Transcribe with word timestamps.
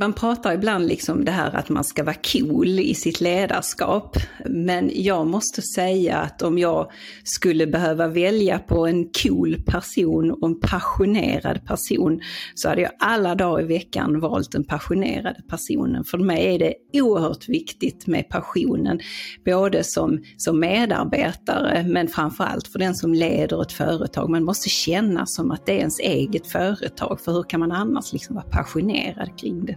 man 0.00 0.12
pratar 0.12 0.52
ibland 0.52 0.86
liksom 0.86 1.24
det 1.24 1.30
här 1.30 1.56
att 1.56 1.68
man 1.68 1.84
ska 1.84 2.04
vara 2.04 2.16
cool 2.32 2.78
i 2.80 2.94
sitt 2.94 3.20
ledarskap. 3.20 4.16
Men 4.46 4.90
jag 4.94 5.26
måste 5.26 5.62
säga 5.62 6.16
att 6.16 6.42
om 6.42 6.58
jag 6.58 6.90
skulle 7.24 7.66
behöva 7.66 8.08
välja 8.08 8.58
på 8.58 8.86
en 8.86 9.08
cool 9.22 9.62
person 9.66 10.30
och 10.30 10.48
en 10.48 10.60
passionerad 10.60 11.64
person 11.66 12.20
så 12.54 12.68
hade 12.68 12.80
jag 12.80 12.90
alla 12.98 13.34
dagar 13.34 13.62
i 13.62 13.66
veckan 13.66 14.20
valt 14.20 14.52
den 14.52 14.64
passionerade 14.64 15.42
personen. 15.48 16.04
För 16.04 16.18
mig 16.18 16.54
är 16.54 16.58
det 16.58 16.74
oerhört 17.00 17.48
viktigt 17.48 18.06
med 18.06 18.28
passionen, 18.28 19.00
både 19.44 19.84
som, 19.84 20.22
som 20.36 20.60
medarbetare 20.60 21.84
men 21.88 22.08
framförallt 22.08 22.68
för 22.68 22.78
den 22.78 22.94
som 22.94 23.14
leder 23.14 23.62
ett 23.62 23.72
företag. 23.72 24.30
Man 24.30 24.44
måste 24.44 24.68
känna 24.68 25.26
som 25.26 25.50
att 25.50 25.66
det 25.66 25.72
är 25.72 25.78
ens 25.78 26.00
eget 26.00 26.46
företag, 26.46 27.20
för 27.20 27.32
hur 27.32 27.42
kan 27.42 27.60
man 27.60 27.72
annars 27.72 28.12
liksom 28.12 28.34
vara 28.34 28.46
passionerad 28.46 29.38
kring 29.38 29.66
det? 29.66 29.76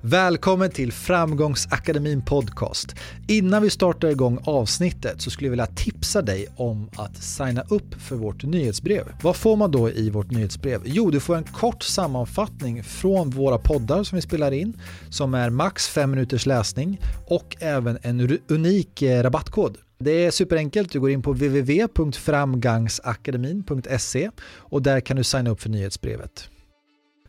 Välkommen 0.00 0.70
till 0.70 0.92
Framgångsakademin 0.92 2.22
Podcast. 2.22 2.94
Innan 3.28 3.62
vi 3.62 3.70
startar 3.70 4.08
igång 4.08 4.38
avsnittet 4.44 5.20
så 5.20 5.30
skulle 5.30 5.46
jag 5.46 5.50
vilja 5.50 5.66
tipsa 5.66 6.22
dig 6.22 6.46
om 6.56 6.90
att 6.96 7.16
signa 7.16 7.62
upp 7.68 7.94
för 7.94 8.16
vårt 8.16 8.44
nyhetsbrev. 8.44 9.12
Vad 9.22 9.36
får 9.36 9.56
man 9.56 9.70
då 9.70 9.90
i 9.90 10.10
vårt 10.10 10.30
nyhetsbrev? 10.30 10.82
Jo, 10.84 11.10
du 11.10 11.20
får 11.20 11.36
en 11.36 11.44
kort 11.44 11.82
sammanfattning 11.82 12.84
från 12.84 13.30
våra 13.30 13.58
poddar 13.58 14.04
som 14.04 14.16
vi 14.16 14.22
spelar 14.22 14.52
in, 14.52 14.80
som 15.10 15.34
är 15.34 15.50
max 15.50 15.88
fem 15.88 16.10
minuters 16.10 16.46
läsning 16.46 17.00
och 17.26 17.56
även 17.60 17.98
en 18.02 18.38
unik 18.48 19.02
eh, 19.02 19.22
rabattkod. 19.22 19.78
Det 19.98 20.10
är 20.10 20.30
superenkelt, 20.30 20.92
du 20.92 21.00
går 21.00 21.10
in 21.10 21.22
på 21.22 21.32
www.framgangsakademin.se 21.32 24.30
och 24.54 24.82
där 24.82 25.00
kan 25.00 25.16
du 25.16 25.24
signa 25.24 25.50
upp 25.50 25.62
för 25.62 25.68
nyhetsbrevet. 25.68 26.48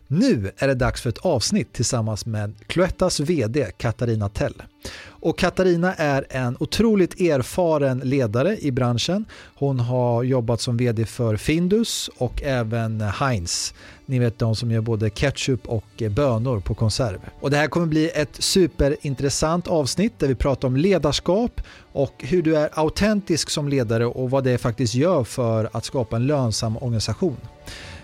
Nu 0.08 0.52
är 0.58 0.68
det 0.68 0.76
dags 0.76 1.02
för 1.02 1.10
ett 1.10 1.18
avsnitt 1.18 1.74
tillsammans 1.74 2.26
med 2.26 2.54
Cloettas 2.68 3.20
VD 3.20 3.72
Katarina 3.78 4.30
Tell. 4.30 4.64
Och 5.06 5.38
Katarina 5.38 5.94
är 5.94 6.26
en 6.30 6.58
otroligt 6.60 7.22
erfaren 7.22 8.00
ledare 8.00 8.58
i 8.58 8.72
branschen. 8.72 9.26
Hon 9.56 9.80
har 9.80 10.24
jobbat 10.24 10.62
som 10.62 10.78
VD 10.78 11.06
för 11.06 11.38
Findus 11.38 12.10
och 12.18 12.44
även 12.44 13.02
Heinz. 13.02 13.74
Ni 14.06 14.20
vet 14.20 14.40
de 14.40 14.56
som 14.56 14.72
gör 14.72 14.82
både 14.82 15.10
ketchup 15.10 15.68
och 15.68 16.04
bönor 16.12 16.60
på 16.60 16.76
konserv. 16.76 17.20
Och 17.40 17.52
det 17.52 17.58
här 17.58 17.68
kommer 17.68 17.88
bli 17.88 18.10
ett 18.10 18.36
superintressant 18.44 19.68
avsnitt 19.68 20.20
där 20.20 20.28
vi 20.28 20.36
pratar 20.36 20.68
om 20.68 20.78
ledarskap 20.78 21.62
och 21.92 22.14
hur 22.18 22.42
du 22.42 22.58
är 22.58 22.70
autentisk 22.74 23.50
som 23.50 23.70
ledare 23.70 24.06
och 24.06 24.30
vad 24.30 24.44
det 24.44 24.58
faktiskt 24.58 24.96
gör 24.96 25.24
för 25.24 25.70
att 25.74 25.86
skapa 25.86 26.16
en 26.16 26.28
lönsam 26.28 26.78
organisation. 26.78 27.38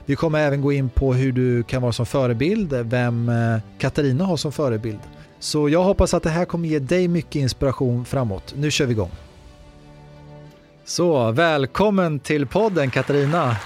Vi 0.05 0.15
kommer 0.15 0.39
även 0.39 0.61
gå 0.61 0.71
in 0.71 0.89
på 0.89 1.13
hur 1.13 1.31
du 1.31 1.63
kan 1.63 1.81
vara 1.81 1.91
som 1.91 2.05
förebild, 2.05 2.73
vem 2.73 3.29
eh, 3.29 3.59
Katarina 3.77 4.25
har 4.25 4.37
som 4.37 4.51
förebild. 4.51 4.99
Så 5.39 5.69
jag 5.69 5.83
hoppas 5.83 6.13
att 6.13 6.23
det 6.23 6.29
här 6.29 6.45
kommer 6.45 6.67
ge 6.67 6.79
dig 6.79 7.07
mycket 7.07 7.35
inspiration 7.35 8.05
framåt. 8.05 8.53
Nu 8.57 8.71
kör 8.71 8.85
vi 8.85 8.91
igång. 8.91 9.11
Så 10.85 11.31
välkommen 11.31 12.19
till 12.19 12.47
podden 12.47 12.89
Katarina. 12.89 13.57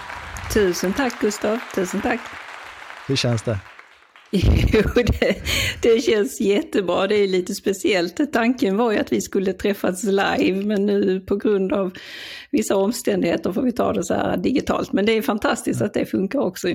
Tusen 0.54 0.94
tack 0.94 1.22
Gustav, 1.22 1.60
tusen 1.76 2.02
tack. 2.02 2.20
Hur 3.08 3.16
känns 3.16 3.42
det? 3.44 3.60
Jo, 4.74 4.82
det, 4.96 5.36
det, 5.82 6.02
känns 6.02 6.42
jättebra. 6.42 7.08
Det 7.08 7.16
är 7.16 7.28
lite 7.28 7.56
speciellt. 7.56 8.34
Tanken 8.34 8.78
var 8.78 8.92
ju 8.92 8.98
att 8.98 9.12
vi 9.12 9.22
skulle 9.22 9.54
träffas 9.54 10.04
live, 10.04 10.66
men 10.66 10.86
nu 10.86 11.20
på 11.20 11.36
grund 11.36 11.74
av 11.74 11.92
vissa 12.52 12.76
omständigheter 12.76 13.52
får 13.52 13.62
vi 13.62 13.72
ta 13.72 13.94
det 13.94 14.04
så 14.04 14.14
här 14.14 14.38
digitalt. 14.38 14.94
Men 14.94 15.06
det 15.06 15.12
är 15.12 15.22
fantastiskt 15.22 15.82
att 15.82 15.94
det 15.94 16.06
funkar 16.06 16.40
också. 16.40 16.68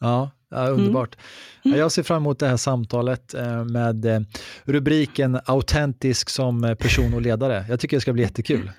Ja, 0.00 0.30
ja 0.50 0.68
underbart. 0.68 1.16
Mm. 1.64 1.78
Jag 1.78 1.92
ser 1.92 2.02
fram 2.02 2.16
emot 2.16 2.38
det 2.38 2.46
här 2.46 2.56
samtalet 2.56 3.34
eh, 3.34 3.64
med 3.64 4.04
eh, 4.04 4.20
rubriken 4.64 5.40
autentisk 5.44 6.30
som 6.30 6.76
person 6.78 7.14
och 7.14 7.22
ledare. 7.22 7.64
Jag 7.68 7.80
tycker 7.80 7.96
det 7.96 8.00
ska 8.00 8.12
bli 8.12 8.22
jättekul. 8.22 8.70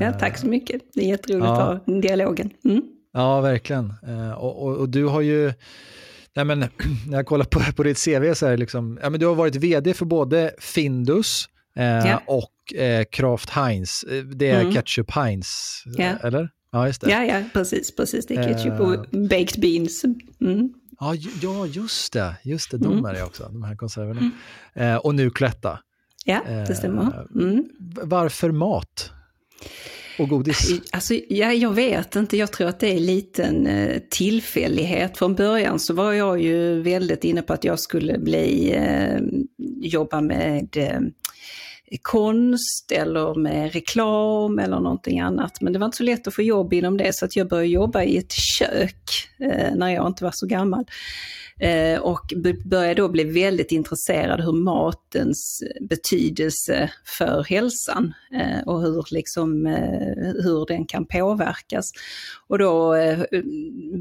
Ja, 0.00 0.12
tack 0.12 0.38
så 0.38 0.46
mycket. 0.46 0.82
Det 0.94 1.00
är 1.00 1.08
jätteroligt 1.08 1.46
ja. 1.46 1.62
att 1.62 1.86
ha 1.86 2.00
dialogen. 2.00 2.50
Mm. 2.64 2.82
Ja, 3.12 3.40
verkligen. 3.40 3.94
Eh, 4.06 4.32
och, 4.32 4.62
och, 4.62 4.76
och 4.76 4.88
du 4.88 5.04
har 5.04 5.20
ju 5.20 5.52
Nej, 6.38 6.44
men, 6.44 6.58
när 7.08 7.16
jag 7.16 7.26
kollar 7.26 7.44
på, 7.44 7.60
på 7.76 7.82
ditt 7.82 8.04
CV 8.04 8.34
så 8.34 8.46
är 8.46 8.50
det 8.50 8.56
liksom, 8.56 8.98
ja, 9.02 9.10
men 9.10 9.20
du 9.20 9.26
har 9.26 9.34
varit 9.34 9.56
vd 9.56 9.94
för 9.94 10.04
både 10.04 10.54
Findus 10.58 11.48
eh, 11.76 11.84
ja. 11.84 12.22
och 12.26 12.74
eh, 12.74 13.04
Kraft 13.04 13.50
Heinz. 13.50 14.04
Eh, 14.04 14.24
det 14.24 14.50
är 14.50 14.60
mm. 14.60 14.72
Ketchup 14.72 15.10
Heinz, 15.10 15.82
ja. 15.86 16.12
eller? 16.22 16.50
Ja, 16.72 16.86
just 16.86 17.00
det. 17.00 17.10
Ja, 17.10 17.24
ja, 17.24 17.42
precis, 17.52 17.96
precis. 17.96 18.26
Det 18.26 18.34
är 18.34 18.42
ketchup 18.42 18.80
och 18.80 18.94
eh. 18.94 19.00
baked 19.28 19.60
beans. 19.60 20.04
Mm. 20.40 20.74
Ja, 21.00 21.14
ja, 21.42 21.66
just 21.66 22.12
det. 22.12 22.36
Just 22.42 22.70
det, 22.70 22.78
de 22.78 22.92
mm. 22.92 23.04
är 23.04 23.14
det 23.14 23.22
också, 23.22 23.48
de 23.52 23.62
här 23.62 23.76
konserverna. 23.76 24.30
Mm. 24.74 24.94
Eh, 24.94 24.96
och 24.96 25.14
nu 25.14 25.30
Cloetta. 25.30 25.78
Ja, 26.24 26.40
det 26.68 26.74
stämmer. 26.74 27.26
Mm. 27.34 27.68
Varför 28.02 28.50
mat? 28.50 29.12
Och 30.18 30.28
godis? 30.28 30.80
Alltså, 30.92 31.14
ja, 31.28 31.52
jag 31.52 31.72
vet 31.72 32.16
inte, 32.16 32.36
jag 32.36 32.52
tror 32.52 32.68
att 32.68 32.80
det 32.80 32.88
är 32.88 32.96
en 32.96 33.06
liten 33.06 33.66
eh, 33.66 34.02
tillfällighet. 34.10 35.18
Från 35.18 35.34
början 35.34 35.78
så 35.78 35.94
var 35.94 36.12
jag 36.12 36.42
ju 36.42 36.82
väldigt 36.82 37.24
inne 37.24 37.42
på 37.42 37.52
att 37.52 37.64
jag 37.64 37.80
skulle 37.80 38.18
bli, 38.18 38.72
eh, 38.74 39.20
jobba 39.80 40.20
med 40.20 40.76
eh, 40.76 41.00
konst 42.02 42.92
eller 42.92 43.34
med 43.34 43.72
reklam 43.72 44.58
eller 44.58 44.80
någonting 44.80 45.20
annat. 45.20 45.60
Men 45.60 45.72
det 45.72 45.78
var 45.78 45.86
inte 45.86 45.96
så 45.96 46.02
lätt 46.02 46.26
att 46.26 46.34
få 46.34 46.42
jobb 46.42 46.72
inom 46.72 46.96
det 46.96 47.14
så 47.14 47.24
att 47.24 47.36
jag 47.36 47.48
började 47.48 47.68
jobba 47.68 48.02
i 48.02 48.16
ett 48.16 48.32
kök 48.32 49.28
eh, 49.38 49.74
när 49.74 49.88
jag 49.88 50.06
inte 50.06 50.24
var 50.24 50.32
så 50.34 50.46
gammal. 50.46 50.84
Eh, 51.60 52.00
och 52.00 52.32
började 52.64 52.94
då 52.94 53.08
bli 53.08 53.24
väldigt 53.24 53.72
intresserad 53.72 54.40
hur 54.40 54.52
matens 54.52 55.62
betydelse 55.80 56.90
för 57.18 57.44
hälsan 57.44 58.14
eh, 58.32 58.66
och 58.66 58.82
hur, 58.82 59.06
liksom, 59.10 59.66
eh, 59.66 60.42
hur 60.44 60.66
den 60.66 60.86
kan 60.86 61.06
påverkas. 61.06 61.90
Och 62.48 62.58
då 62.58 62.90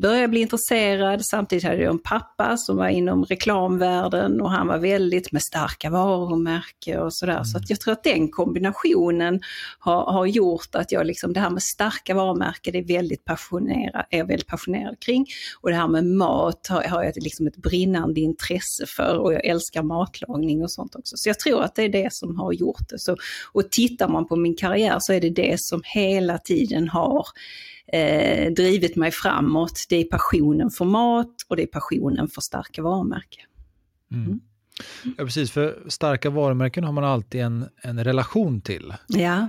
började 0.02 0.22
jag 0.22 0.30
bli 0.30 0.40
intresserad, 0.40 1.26
samtidigt 1.26 1.64
hade 1.64 1.78
jag 1.78 1.92
en 1.92 2.00
pappa 2.00 2.58
som 2.58 2.78
var 2.78 2.88
inom 2.88 3.26
reklamvärlden 3.26 4.42
och 4.42 4.52
han 4.52 4.68
var 4.68 4.78
väldigt 4.78 5.32
med 5.32 5.42
starka 5.42 5.90
varumärken 5.90 7.02
och 7.02 7.14
sådär. 7.14 7.34
Mm. 7.34 7.46
Så 7.46 7.58
att 7.58 7.70
jag 7.70 7.80
tror 7.80 7.92
att 7.92 8.04
den 8.04 8.30
kombinationen 8.30 9.42
har, 9.80 10.12
har 10.12 10.26
gjort 10.26 10.76
att 10.76 10.92
jag 10.92 11.06
liksom, 11.06 11.34
det 11.34 11.40
här 11.40 11.50
med 11.50 11.64
starka 11.64 12.14
varumärken 12.14 12.76
är, 12.76 12.84
väldigt 12.88 13.26
passionerad, 13.26 14.06
är 14.10 14.18
jag 14.18 14.26
väldigt 14.26 14.48
passionerad 14.48 15.00
kring. 15.00 15.26
Och 15.62 15.70
det 15.70 15.76
här 15.76 15.88
med 15.88 16.06
mat 16.06 16.68
har, 16.68 16.84
har 16.84 17.04
jag 17.04 17.14
liksom 17.16 17.47
ett 17.48 17.58
brinnande 17.58 18.20
intresse 18.20 18.86
för 18.88 19.18
och 19.18 19.34
jag 19.34 19.46
älskar 19.46 19.84
matlagning 19.84 20.64
och 20.64 20.72
sånt 20.72 20.96
också. 20.96 21.18
Så 21.18 21.30
jag 21.30 21.40
tror 21.40 21.64
att 21.64 21.76
det 21.76 21.84
är 21.84 21.90
det 21.90 22.14
som 22.14 22.36
har 22.36 22.54
gjort 22.54 22.90
det. 22.90 23.00
Så, 23.00 23.18
och 23.52 23.72
tittar 23.72 24.08
man 24.08 24.28
på 24.28 24.36
min 24.36 24.56
karriär 24.56 24.98
så 25.00 25.14
är 25.14 25.22
det 25.22 25.30
det 25.30 25.62
som 25.62 25.82
hela 25.86 26.38
tiden 26.38 26.90
har 26.90 27.26
eh, 27.94 28.52
drivit 28.52 28.96
mig 28.96 29.12
framåt. 29.12 29.86
Det 29.90 29.96
är 29.96 30.04
passionen 30.04 30.70
för 30.70 30.86
mat 30.86 31.36
och 31.48 31.56
det 31.56 31.64
är 31.64 31.68
passionen 31.68 32.28
för 32.28 32.42
starka 32.42 32.82
varumärken. 32.82 33.46
Mm. 34.12 34.26
Mm. 34.26 34.40
Ja, 35.18 35.26
precis, 35.26 35.52
för 35.52 35.84
starka 35.88 36.30
varumärken 36.30 36.84
har 36.84 36.92
man 36.92 37.04
alltid 37.04 37.42
en, 37.42 37.66
en 37.82 38.04
relation 38.04 38.62
till. 38.62 38.94
Ja. 39.08 39.48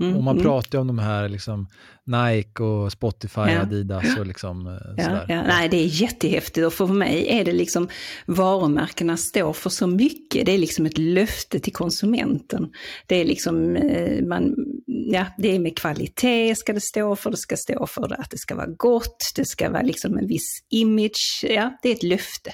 Mm, 0.00 0.16
och 0.16 0.22
man 0.22 0.36
mm. 0.36 0.44
pratar 0.44 0.78
ju 0.78 0.80
om 0.80 0.86
de 0.86 0.98
här 0.98 1.28
liksom, 1.28 1.66
Nike 2.04 2.62
och 2.62 2.92
Spotify, 2.92 3.40
ja. 3.40 3.60
Adidas 3.60 4.18
och 4.18 4.26
liksom 4.26 4.66
eh, 4.66 4.72
ja, 4.96 5.04
sådär. 5.04 5.26
Ja. 5.28 5.42
Nej, 5.42 5.68
det 5.68 5.76
är 5.76 5.86
jättehäftigt 5.86 6.66
och 6.66 6.72
för 6.72 6.86
mig 6.86 7.26
är 7.28 7.44
det 7.44 7.52
liksom 7.52 7.88
varumärkena 8.26 9.16
står 9.16 9.52
för 9.52 9.70
så 9.70 9.86
mycket. 9.86 10.46
Det 10.46 10.52
är 10.52 10.58
liksom 10.58 10.86
ett 10.86 10.98
löfte 10.98 11.60
till 11.60 11.72
konsumenten. 11.72 12.72
Det 13.06 13.16
är 13.16 13.24
liksom, 13.24 13.76
eh, 13.76 14.24
man, 14.24 14.54
ja, 14.86 15.26
det 15.38 15.54
är 15.54 15.58
med 15.58 15.78
kvalitet 15.78 16.54
ska 16.54 16.72
det 16.72 16.80
stå 16.80 17.16
för, 17.16 17.30
det 17.30 17.36
ska 17.36 17.56
stå 17.56 17.86
för 17.86 18.20
att 18.20 18.30
det 18.30 18.38
ska 18.38 18.54
vara 18.54 18.70
gott, 18.76 19.32
det 19.36 19.44
ska 19.44 19.70
vara 19.70 19.82
liksom 19.82 20.18
en 20.18 20.26
viss 20.26 20.64
image. 20.70 21.44
Ja, 21.48 21.78
det 21.82 21.88
är 21.88 21.94
ett 21.94 22.02
löfte 22.02 22.52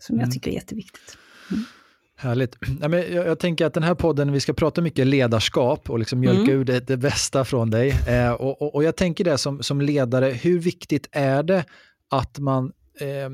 som 0.00 0.14
mm. 0.14 0.24
jag 0.24 0.34
tycker 0.34 0.50
är 0.50 0.54
jätteviktigt. 0.54 1.18
Härligt. 2.20 2.56
Ja, 2.80 2.88
men 2.88 3.14
jag, 3.14 3.26
jag, 3.26 3.38
tänker 3.38 3.66
att 3.66 3.74
den 3.74 3.82
här 3.82 3.94
podden, 3.94 4.32
vi 4.32 4.40
ska 4.40 4.52
prata 4.52 4.80
mycket 4.80 5.06
ledarskap 5.06 5.90
och 5.90 5.98
liksom 5.98 6.20
mjölka 6.20 6.40
mm. 6.40 6.60
ur 6.60 6.64
det, 6.64 6.80
det, 6.80 6.96
bästa 6.96 7.44
från 7.44 7.70
dig. 7.70 7.94
Eh, 8.08 8.32
och, 8.32 8.62
och, 8.62 8.74
och, 8.74 8.84
jag 8.84 8.96
tänker 8.96 9.24
det 9.24 9.38
som, 9.38 9.62
som 9.62 9.80
ledare, 9.80 10.26
hur 10.26 10.58
viktigt 10.58 11.08
är 11.12 11.42
det 11.42 11.64
att 12.10 12.38
man 12.38 12.72
eh, 13.00 13.30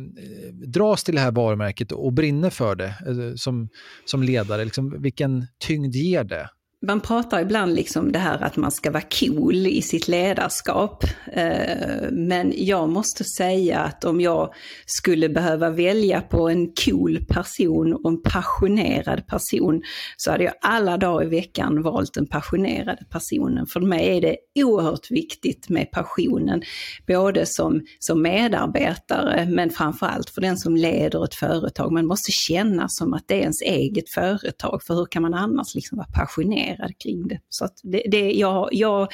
dras 0.67 1.05
till 1.05 1.15
det 1.15 1.21
här 1.21 1.31
varumärket 1.31 1.93
och 1.93 2.13
brinner 2.13 2.51
för 2.51 2.75
det 2.75 2.87
eh, 3.07 3.35
som, 3.37 3.69
som 4.05 4.23
ledare? 4.23 4.65
Liksom, 4.65 5.03
vilken 5.03 5.47
tyngd 5.59 5.95
ger 5.95 6.25
det? 6.25 6.49
Man 6.87 7.01
pratar 7.01 7.41
ibland 7.41 7.75
liksom 7.75 8.13
det 8.13 8.19
här 8.19 8.43
att 8.43 8.57
man 8.57 8.71
ska 8.71 8.91
vara 8.91 9.03
cool 9.21 9.67
i 9.67 9.83
sitt 9.83 10.09
ledarskap. 10.09 11.05
Eh, 11.33 12.11
men 12.11 12.53
jag 12.57 12.89
måste 12.89 13.25
säga 13.25 13.79
att 13.79 14.05
om 14.05 14.21
jag 14.21 14.55
skulle 14.87 15.29
behöva 15.29 15.71
välja 15.71 16.21
på 16.21 16.49
en 16.49 16.73
cool 16.85 17.25
person 17.29 17.93
och 17.93 18.11
en 18.11 18.23
passionerad 18.23 19.27
person 19.27 19.83
så 20.17 20.31
hade 20.31 20.45
jag 20.45 20.55
alla 20.61 20.97
dagar 20.97 21.27
i 21.27 21.29
veckan 21.29 21.83
valt 21.83 22.15
den 22.15 22.27
passionerade 22.27 23.05
personen. 23.11 23.67
För 23.67 23.81
mig 23.81 24.17
är 24.17 24.21
det 24.21 24.37
oerhört 24.65 25.11
viktigt 25.11 25.69
med 25.69 25.91
passionen, 25.91 26.63
både 27.07 27.47
som, 27.47 27.81
som 27.99 28.23
medarbetare 28.23 29.47
men 29.47 29.71
framförallt 29.71 30.31
för 30.31 30.41
den 30.41 30.57
som 30.57 30.77
leder 30.77 31.25
ett 31.25 31.35
företag. 31.35 31.93
Man 31.93 32.07
måste 32.07 32.33
känna 32.33 32.89
som 32.89 33.15
att 33.15 33.25
det 33.27 33.35
är 33.35 33.41
ens 33.41 33.63
eget 33.63 34.11
företag, 34.15 34.83
för 34.87 34.95
hur 34.95 35.07
kan 35.07 35.23
man 35.23 35.35
annars 35.35 35.75
liksom 35.75 35.99
vara 35.99 36.09
passionerad 36.15 36.74
kring 37.03 37.29
det? 37.29 37.41
Så 37.49 37.69
det, 37.83 38.03
det, 38.11 38.33
jag, 38.33 38.69
jag, 38.73 39.09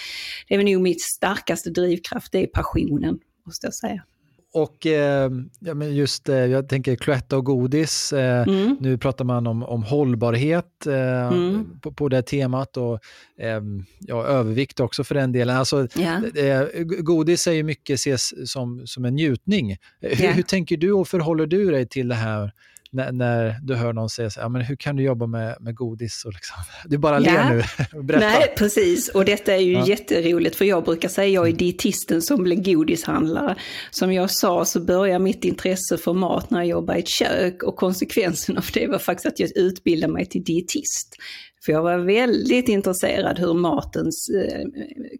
det 0.48 0.54
är 0.54 0.64
nog 0.64 0.82
mitt 0.82 1.02
starkaste 1.02 1.70
drivkraft, 1.70 2.32
det 2.32 2.42
är 2.42 2.46
passionen, 2.46 3.18
måste 3.46 3.66
jag 3.66 3.74
säga. 3.74 4.04
Och 4.52 4.86
eh, 4.86 5.30
ja, 5.58 5.74
men 5.74 5.94
just 5.94 6.28
eh, 6.28 6.36
jag 6.36 6.68
tänker 6.68 6.96
Cloetta 6.96 7.36
och 7.36 7.44
godis, 7.44 8.12
eh, 8.12 8.48
mm. 8.48 8.76
nu 8.80 8.98
pratar 8.98 9.24
man 9.24 9.46
om, 9.46 9.62
om 9.62 9.82
hållbarhet 9.82 10.86
eh, 10.86 11.26
mm. 11.26 11.80
på, 11.80 11.92
på 11.92 12.08
det 12.08 12.22
temat 12.22 12.76
och 12.76 12.98
ehm, 13.38 13.84
ja, 14.00 14.24
övervikt 14.24 14.80
också 14.80 15.04
för 15.04 15.14
den 15.14 15.32
delen. 15.32 15.56
Alltså, 15.56 15.88
yeah. 15.98 16.66
godis 17.02 17.46
är 17.46 17.52
ju 17.52 17.62
mycket 17.62 17.94
ses 17.94 18.50
som, 18.50 18.86
som 18.86 19.04
en 19.04 19.14
njutning. 19.14 19.76
Hur, 20.00 20.22
yeah. 20.22 20.34
hur 20.34 20.42
tänker 20.42 20.76
du 20.76 20.92
och 20.92 21.08
förhåller 21.08 21.46
du 21.46 21.70
dig 21.70 21.88
till 21.88 22.08
det 22.08 22.14
här 22.14 22.52
när, 22.92 23.12
när, 23.12 23.56
du 23.62 23.74
hör 23.74 23.92
någon 23.92 24.10
säga 24.10 24.30
så 24.30 24.40
här, 24.40 24.48
men 24.48 24.62
hur 24.62 24.76
kan 24.76 24.96
du 24.96 25.02
jobba 25.02 25.26
med, 25.26 25.56
med 25.60 25.74
godis? 25.74 26.24
Och 26.24 26.32
liksom, 26.32 26.56
du 26.84 26.98
bara 26.98 27.18
ler 27.18 27.34
ja. 27.34 27.50
nu. 27.50 27.62
Berätta. 28.02 28.26
Nej, 28.26 28.54
precis. 28.56 29.08
Och 29.08 29.24
detta 29.24 29.54
är 29.54 29.60
ju 29.60 29.72
ja. 29.72 29.86
jätteroligt, 29.86 30.56
för 30.56 30.64
jag 30.64 30.84
brukar 30.84 31.08
säga 31.08 31.28
jag 31.28 31.48
är 31.48 31.52
dietisten 31.52 32.22
som 32.22 32.42
blir 32.42 32.74
godishandlare. 32.74 33.56
Som 33.90 34.12
jag 34.12 34.30
sa 34.30 34.64
så 34.64 34.80
börjar 34.80 35.18
mitt 35.18 35.44
intresse 35.44 35.98
för 35.98 36.12
mat 36.12 36.50
när 36.50 36.58
jag 36.58 36.68
jobbar 36.68 36.94
i 36.94 36.98
ett 36.98 37.08
kök 37.08 37.62
och 37.62 37.76
konsekvensen 37.76 38.58
av 38.58 38.64
det 38.74 38.86
var 38.86 38.98
faktiskt 38.98 39.26
att 39.26 39.40
jag 39.40 39.56
utbildade 39.56 40.12
mig 40.12 40.26
till 40.26 40.44
dietist. 40.44 41.16
För 41.64 41.72
jag 41.72 41.82
var 41.82 41.98
väldigt 41.98 42.68
intresserad 42.68 43.38
hur 43.38 43.54
maten 43.54 44.06
eh, 44.06 44.66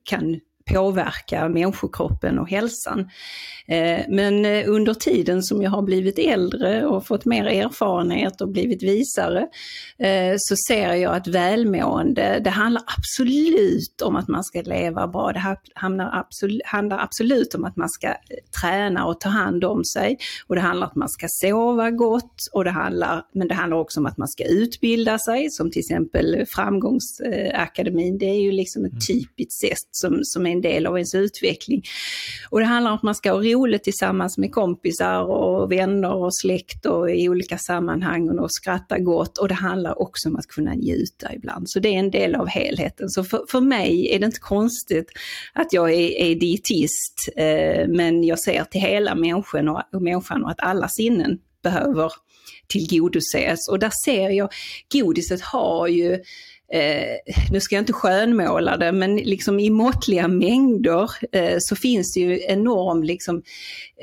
kan 0.04 0.40
påverka 0.74 1.48
människokroppen 1.48 2.38
och 2.38 2.50
hälsan. 2.50 3.08
Eh, 3.70 4.00
men 4.08 4.44
eh, 4.44 4.64
under 4.68 4.94
tiden 4.94 5.42
som 5.42 5.62
jag 5.62 5.70
har 5.70 5.82
blivit 5.82 6.18
äldre 6.18 6.86
och 6.86 7.06
fått 7.06 7.24
mer 7.24 7.44
erfarenhet 7.44 8.40
och 8.40 8.48
blivit 8.48 8.82
visare 8.82 9.46
eh, 9.98 10.34
så 10.38 10.56
ser 10.68 10.94
jag 10.94 11.16
att 11.16 11.26
välmående, 11.26 12.40
det 12.44 12.50
handlar 12.50 12.82
absolut 12.98 14.02
om 14.02 14.16
att 14.16 14.28
man 14.28 14.44
ska 14.44 14.62
leva 14.62 15.08
bra. 15.08 15.32
Det 15.32 15.56
handlar 15.74 16.98
absolut 17.04 17.54
om 17.54 17.64
att 17.64 17.76
man 17.76 17.88
ska 17.88 18.14
träna 18.60 19.06
och 19.06 19.20
ta 19.20 19.28
hand 19.28 19.64
om 19.64 19.84
sig. 19.84 20.18
Och 20.46 20.54
det 20.54 20.60
handlar 20.60 20.86
om 20.86 20.90
att 20.90 20.96
man 20.96 21.08
ska 21.08 21.26
sova 21.28 21.90
gott 21.90 22.48
och 22.52 22.64
det 22.64 22.70
handlar, 22.70 23.22
men 23.34 23.48
det 23.48 23.54
handlar 23.54 23.76
också 23.76 24.00
om 24.00 24.06
att 24.06 24.16
man 24.16 24.28
ska 24.28 24.44
utbilda 24.44 25.18
sig, 25.18 25.50
som 25.50 25.70
till 25.70 25.80
exempel 25.80 26.44
Framgångsakademin. 26.48 28.18
Det 28.18 28.26
är 28.26 28.40
ju 28.40 28.52
liksom 28.52 28.84
ett 28.84 28.90
mm. 28.90 29.00
typiskt 29.00 29.60
sätt 29.60 29.88
som, 29.90 30.20
som 30.22 30.46
är 30.46 30.50
en 30.60 30.72
del 30.72 30.86
av 30.86 30.96
ens 30.96 31.14
utveckling. 31.14 31.82
Och 32.50 32.60
det 32.60 32.66
handlar 32.66 32.90
om 32.90 32.96
att 32.96 33.02
man 33.02 33.14
ska 33.14 33.32
ha 33.32 33.42
roligt 33.42 33.84
tillsammans 33.84 34.38
med 34.38 34.52
kompisar 34.52 35.22
och 35.22 35.72
vänner 35.72 36.14
och 36.14 36.36
släkt 36.36 36.86
och 36.86 37.10
i 37.10 37.28
olika 37.28 37.58
sammanhang 37.58 38.38
och 38.38 38.52
skratta 38.52 38.98
gott. 38.98 39.38
Och 39.38 39.48
det 39.48 39.54
handlar 39.54 40.02
också 40.02 40.28
om 40.28 40.36
att 40.36 40.46
kunna 40.46 40.74
njuta 40.74 41.34
ibland. 41.34 41.70
Så 41.70 41.80
det 41.80 41.88
är 41.88 41.98
en 41.98 42.10
del 42.10 42.34
av 42.34 42.46
helheten. 42.46 43.08
Så 43.08 43.24
för, 43.24 43.44
för 43.48 43.60
mig 43.60 44.14
är 44.14 44.18
det 44.18 44.26
inte 44.26 44.40
konstigt 44.40 45.12
att 45.52 45.72
jag 45.72 45.92
är, 45.92 46.10
är 46.10 46.34
dietist, 46.34 47.14
eh, 47.36 47.88
men 47.88 48.24
jag 48.24 48.38
ser 48.38 48.64
till 48.64 48.80
hela 48.80 49.14
människan 49.14 49.68
och, 49.68 49.82
och 49.92 50.02
människan 50.02 50.44
och 50.44 50.50
att 50.50 50.60
alla 50.60 50.88
sinnen 50.88 51.38
behöver 51.62 52.12
tillgodoses. 52.70 53.68
Och 53.70 53.78
där 53.78 53.92
ser 54.04 54.30
jag, 54.30 54.48
godiset 54.92 55.40
har 55.40 55.86
ju 55.86 56.18
eh, 56.74 57.34
nu 57.52 57.60
ska 57.60 57.74
jag 57.74 57.82
inte 57.82 57.92
skönmåla 57.92 58.76
det, 58.76 58.92
men 58.92 59.16
liksom 59.16 59.60
i 59.60 59.70
måttliga 59.70 60.28
mängder 60.28 61.10
eh, 61.32 61.56
så 61.58 61.76
finns 61.76 62.14
det 62.14 62.20
ju 62.20 62.40
enorm, 62.42 63.02
liksom, 63.02 63.42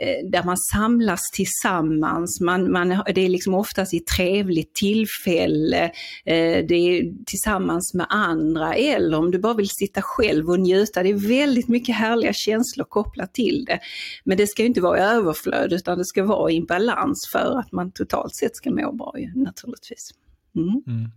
eh, 0.02 0.30
där 0.30 0.44
man 0.44 0.58
samlas 0.58 1.22
tillsammans. 1.34 2.42
Man, 2.42 2.72
man, 2.72 2.90
det 3.16 3.26
är 3.26 3.30
liksom 3.30 3.54
oftast 3.54 3.94
i 3.94 4.00
trevligt 4.00 4.76
tillfälle, 4.76 5.84
eh, 6.26 6.66
det 6.68 6.76
är 6.76 7.26
tillsammans 7.26 7.94
med 7.94 8.06
andra 8.10 8.74
eller 8.76 9.18
om 9.18 9.32
du 9.32 9.40
bara 9.40 9.54
vill 9.54 9.70
sitta 9.70 10.02
själv 10.02 10.50
och 10.50 10.60
njuta. 10.60 11.04
Det 11.04 11.10
är 11.10 11.28
väldigt 11.28 11.68
mycket 11.68 11.96
härliga 11.96 12.34
känslor 12.34 12.86
kopplat 12.86 13.34
till 13.34 13.66
det. 13.66 13.80
Men 14.24 14.38
det 14.38 14.48
ska 14.48 14.64
inte 14.64 14.82
vara 14.82 14.98
i 14.98 15.02
överflöd 15.02 15.74
utan 15.74 15.98
det 15.98 16.06
ska 16.06 16.24
vara 16.24 16.52
i 16.52 16.62
balans 16.62 17.30
för 17.32 17.60
att 17.60 17.72
man 17.72 17.92
totalt 17.92 18.36
sett 18.36 18.56
ska 18.56 18.72
må 18.72 18.92
bra 18.92 19.14
ju, 19.18 19.32
naturligtvis. 19.36 20.10
Mm. 20.56 20.84
Mm. 20.88 21.12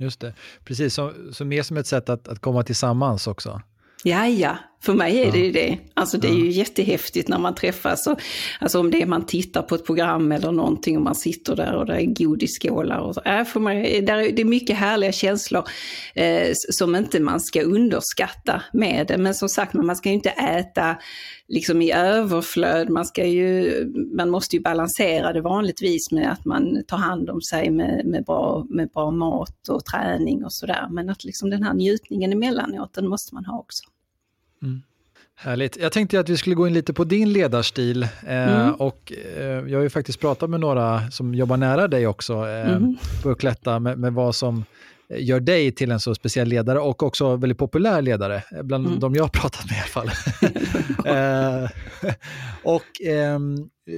Just 0.00 0.20
det, 0.20 0.34
precis, 0.64 0.94
så, 0.94 1.12
så 1.32 1.44
mer 1.44 1.62
som 1.62 1.76
ett 1.76 1.86
sätt 1.86 2.08
att, 2.08 2.28
att 2.28 2.38
komma 2.38 2.62
tillsammans 2.62 3.26
också. 3.26 3.62
Ja, 4.04 4.26
ja, 4.26 4.56
för 4.82 4.94
mig 4.94 5.18
är 5.18 5.32
det 5.32 5.38
ju 5.38 5.52
det. 5.52 5.78
Alltså 5.94 6.18
det 6.18 6.28
är 6.28 6.34
ju 6.34 6.50
jättehäftigt 6.50 7.28
när 7.28 7.38
man 7.38 7.54
träffas. 7.54 8.06
Och, 8.06 8.20
alltså 8.60 8.80
om 8.80 8.90
det 8.90 9.02
är 9.02 9.06
man 9.06 9.26
tittar 9.26 9.62
på 9.62 9.74
ett 9.74 9.86
program 9.86 10.32
eller 10.32 10.52
någonting 10.52 10.96
och 10.96 11.02
man 11.02 11.14
sitter 11.14 11.56
där 11.56 11.76
och 11.76 11.86
det 11.86 11.92
är 11.92 12.24
godisskålar. 12.24 12.98
Och 12.98 13.14
så. 13.14 13.20
Äh, 13.20 13.44
för 13.44 13.60
mig, 13.60 14.00
där 14.00 14.16
är, 14.16 14.32
det 14.32 14.42
är 14.42 14.46
mycket 14.46 14.76
härliga 14.76 15.12
känslor 15.12 15.64
eh, 16.14 16.50
som 16.54 16.96
inte 16.96 17.20
man 17.20 17.40
ska 17.40 17.62
underskatta 17.62 18.62
med 18.72 19.06
det. 19.06 19.18
Men 19.18 19.34
som 19.34 19.48
sagt, 19.48 19.74
man 19.74 19.96
ska 19.96 20.08
ju 20.08 20.14
inte 20.14 20.30
äta 20.30 20.96
liksom 21.48 21.82
i 21.82 21.92
överflöd. 21.92 22.90
Man, 22.90 23.04
ska 23.04 23.26
ju, 23.26 23.84
man 24.16 24.30
måste 24.30 24.56
ju 24.56 24.62
balansera 24.62 25.32
det 25.32 25.40
vanligtvis 25.40 26.10
med 26.10 26.32
att 26.32 26.44
man 26.44 26.82
tar 26.86 26.98
hand 26.98 27.30
om 27.30 27.40
sig 27.40 27.70
med, 27.70 28.06
med, 28.06 28.24
bra, 28.24 28.66
med 28.68 28.88
bra 28.88 29.10
mat 29.10 29.68
och 29.68 29.84
träning 29.84 30.44
och 30.44 30.52
sådär. 30.52 30.88
Men 30.90 31.10
att 31.10 31.24
liksom 31.24 31.50
den 31.50 31.62
här 31.62 31.74
njutningen 31.74 32.32
emellanåt, 32.32 32.94
den 32.94 33.08
måste 33.08 33.34
man 33.34 33.44
ha 33.44 33.58
också. 33.58 33.82
Mm. 34.62 34.82
Härligt. 35.34 35.76
Jag 35.76 35.92
tänkte 35.92 36.20
att 36.20 36.28
vi 36.28 36.36
skulle 36.36 36.54
gå 36.54 36.66
in 36.66 36.74
lite 36.74 36.92
på 36.92 37.04
din 37.04 37.32
ledarstil. 37.32 38.02
Eh, 38.02 38.60
mm. 38.60 38.74
och, 38.74 39.12
eh, 39.36 39.44
jag 39.44 39.78
har 39.78 39.82
ju 39.82 39.90
faktiskt 39.90 40.20
pratat 40.20 40.50
med 40.50 40.60
några 40.60 41.10
som 41.10 41.34
jobbar 41.34 41.56
nära 41.56 41.88
dig 41.88 42.06
också 42.06 42.32
eh, 42.32 42.70
mm. 42.70 42.96
på 43.22 43.34
Cloetta 43.34 43.78
med, 43.78 43.98
med 43.98 44.12
vad 44.12 44.34
som 44.34 44.64
gör 45.18 45.40
dig 45.40 45.72
till 45.72 45.90
en 45.90 46.00
så 46.00 46.14
speciell 46.14 46.48
ledare 46.48 46.78
och 46.78 47.02
också 47.02 47.36
väldigt 47.36 47.58
populär 47.58 48.02
ledare, 48.02 48.42
bland 48.62 48.86
mm. 48.86 49.00
de 49.00 49.14
jag 49.14 49.24
har 49.24 49.28
pratat 49.28 49.64
med 49.64 49.76
i 49.76 49.80
alla 49.80 49.86
fall. 49.86 50.10
eh, 51.64 51.70
och 52.62 53.02
eh, 53.06 53.38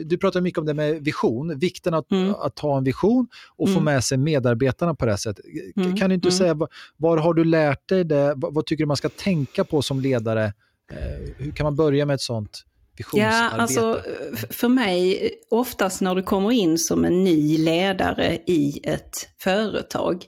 Du 0.05 0.19
pratar 0.19 0.41
mycket 0.41 0.59
om 0.59 0.67
det 0.67 0.75
med 0.75 1.05
vision, 1.05 1.59
vikten 1.59 1.95
att, 1.95 2.11
mm. 2.11 2.35
att 2.35 2.59
ha 2.59 2.79
en 2.79 2.85
vision 2.85 3.27
och 3.57 3.69
mm. 3.69 3.79
få 3.79 3.85
med 3.85 4.05
sig 4.05 4.19
medarbetarna 4.19 4.95
på 4.95 5.07
det 5.07 5.19
sättet. 5.19 5.45
Mm. 5.77 5.97
Kan 5.97 6.09
du 6.09 6.15
inte 6.15 6.29
mm. 6.29 6.39
säga, 6.39 6.55
var, 6.55 6.69
var, 6.97 7.17
har 7.17 7.35
du 7.35 7.45
lärt 7.45 7.89
dig 7.89 8.05
det? 8.05 8.35
Vad, 8.37 8.55
vad, 8.55 8.67
tycker 8.67 8.85
du 8.85 8.89
man 8.89 8.97
ska 8.97 9.09
tänka 9.09 9.65
på 9.65 9.83
som 9.83 10.01
ledare? 10.01 10.45
Eh, 10.93 11.35
hur 11.37 11.53
kan 11.53 11.65
man 11.65 11.77
börja 11.77 12.07
med 12.07 12.15
ett 12.15 12.21
sånt 12.21 12.65
Ja, 13.13 13.51
alltså 13.51 14.01
för 14.51 14.69
mig, 14.69 15.31
oftast 15.51 16.01
när 16.01 16.15
du 16.15 16.23
kommer 16.23 16.53
in 16.53 16.79
som 16.79 17.05
en 17.05 17.25
ny 17.25 17.59
ledare 17.59 18.39
i 18.47 18.81
ett 18.85 19.29
företag, 19.43 20.27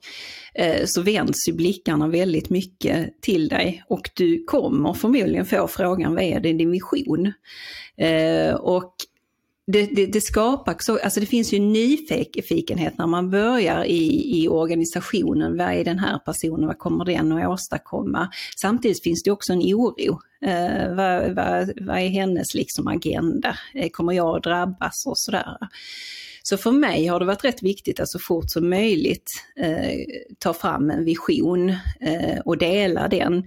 eh, 0.55 0.85
så 0.87 1.03
vänds 1.03 1.49
ju 1.49 1.53
blickarna 1.53 2.09
väldigt 2.09 2.51
mycket 2.51 3.23
till 3.23 3.49
dig 3.49 3.85
och 3.89 4.11
du 4.17 4.44
kommer 4.44 4.93
förmodligen 4.93 5.47
få 5.47 5.69
frågan, 5.69 6.15
vad 6.15 6.25
är 6.25 6.41
det 6.41 6.53
din 6.53 6.71
vision? 6.71 7.33
Eh, 7.99 8.55
och 8.55 8.94
det, 9.67 9.87
det, 9.87 10.06
det, 10.06 10.21
skapar 10.21 10.77
så, 10.79 10.99
alltså 10.99 11.21
det 11.21 11.27
finns 11.27 11.53
ju 11.53 11.59
nyfikenhet 11.59 12.99
när 12.99 13.06
man 13.06 13.31
börjar 13.31 13.85
i, 13.85 14.43
i 14.43 14.49
organisationen. 14.49 15.56
Vad 15.59 15.73
är 15.73 15.85
den 15.85 15.99
här 15.99 16.19
personen, 16.19 16.67
vad 16.67 16.79
kommer 16.79 17.05
den 17.05 17.33
att 17.33 17.49
åstadkomma? 17.49 18.29
Samtidigt 18.56 19.03
finns 19.03 19.23
det 19.23 19.31
också 19.31 19.53
en 19.53 19.59
oro. 19.59 20.21
Eh, 20.47 20.94
vad, 20.94 21.35
vad, 21.35 21.73
vad 21.81 21.99
är 21.99 22.09
hennes 22.09 22.55
liksom 22.55 22.89
agenda? 22.89 23.59
Eh, 23.75 23.89
kommer 23.89 24.13
jag 24.13 24.37
att 24.37 24.43
drabbas 24.43 25.06
och 25.06 25.19
sådär? 25.19 25.56
Så 26.43 26.56
för 26.56 26.73
mig 26.73 27.06
har 27.06 27.21
det 27.21 27.27
varit 27.27 27.44
rätt 27.44 27.63
viktigt 27.63 28.01
att 28.01 28.09
så 28.09 28.19
fort 28.19 28.51
som 28.51 28.71
möjligt 28.71 29.31
eh, 29.56 29.99
ta 30.39 30.55
fram 30.55 30.91
en 30.91 31.05
vision 31.05 31.71
eh, 32.01 32.39
och 32.44 32.59
dela 32.59 33.09
den. 33.09 33.47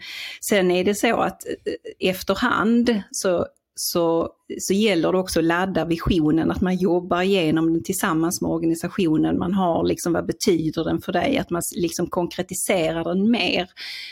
Sen 0.50 0.72
är 0.72 0.84
det 0.84 0.96
så 0.96 1.18
att 1.18 1.46
eh, 1.48 2.10
efterhand 2.10 3.02
så 3.12 3.48
så, 3.80 4.30
så 4.60 4.74
gäller 4.74 5.12
det 5.12 5.18
också 5.18 5.40
att 5.40 5.46
ladda 5.46 5.86
visionen, 5.86 6.52
att 6.52 6.62
man 6.62 6.76
jobbar 6.76 7.22
igenom 7.22 7.74
den 7.74 7.84
tillsammans 7.84 8.42
med 8.42 8.52
organisationen. 8.52 9.38
Man 9.38 9.54
har 9.54 9.84
liksom 9.84 10.14
vad 10.14 10.26
betyder 10.26 10.84
den 10.84 11.02
för 11.02 11.14
dig, 11.14 11.38
att 11.38 11.50
man 11.50 11.62
liksom 11.76 12.08
konkretiserar 12.08 13.04
den 13.04 13.32
mer. 13.32 13.70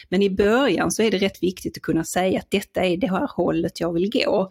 Men 0.10 0.22
i 0.22 0.30
början 0.30 0.92
så 0.92 1.04
är 1.04 1.12
det 1.12 1.18
rätt 1.18 1.44
viktigt 1.44 1.78
att 1.78 1.84
kunna 1.84 2.04
säga 2.04 2.40
att 2.40 2.52
detta 2.52 2.82
är 2.82 2.98
det 2.98 3.08
här 3.08 3.30
hållet 3.36 3.80
jag 3.80 3.94
vill 3.94 4.12
gå. 4.12 4.50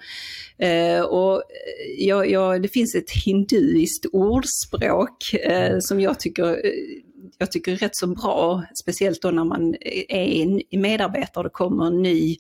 Eh, 0.59 1.01
och 1.01 1.35
eh, 1.35 2.07
jag, 2.07 2.31
jag, 2.31 2.63
det 2.63 2.69
finns 2.69 2.95
ett 2.95 3.11
hinduiskt 3.11 4.07
ordspråk 4.13 5.35
eh, 5.35 5.77
som 5.81 6.01
jag 6.01 6.21
tycker 6.21 6.51
eh, 6.51 7.05
jag 7.39 7.53
tycker 7.53 7.73
är 7.73 7.77
rätt 7.77 7.97
så 7.97 8.07
bra, 8.07 8.63
speciellt 8.75 9.23
då 9.23 9.31
när 9.31 9.45
man 9.45 9.75
eh, 9.81 10.05
är 10.09 10.79
medarbetare 10.79 11.41
och 11.41 11.45
det 11.45 11.51
kommer 11.51 11.87
en 11.87 12.03
ny 12.03 12.37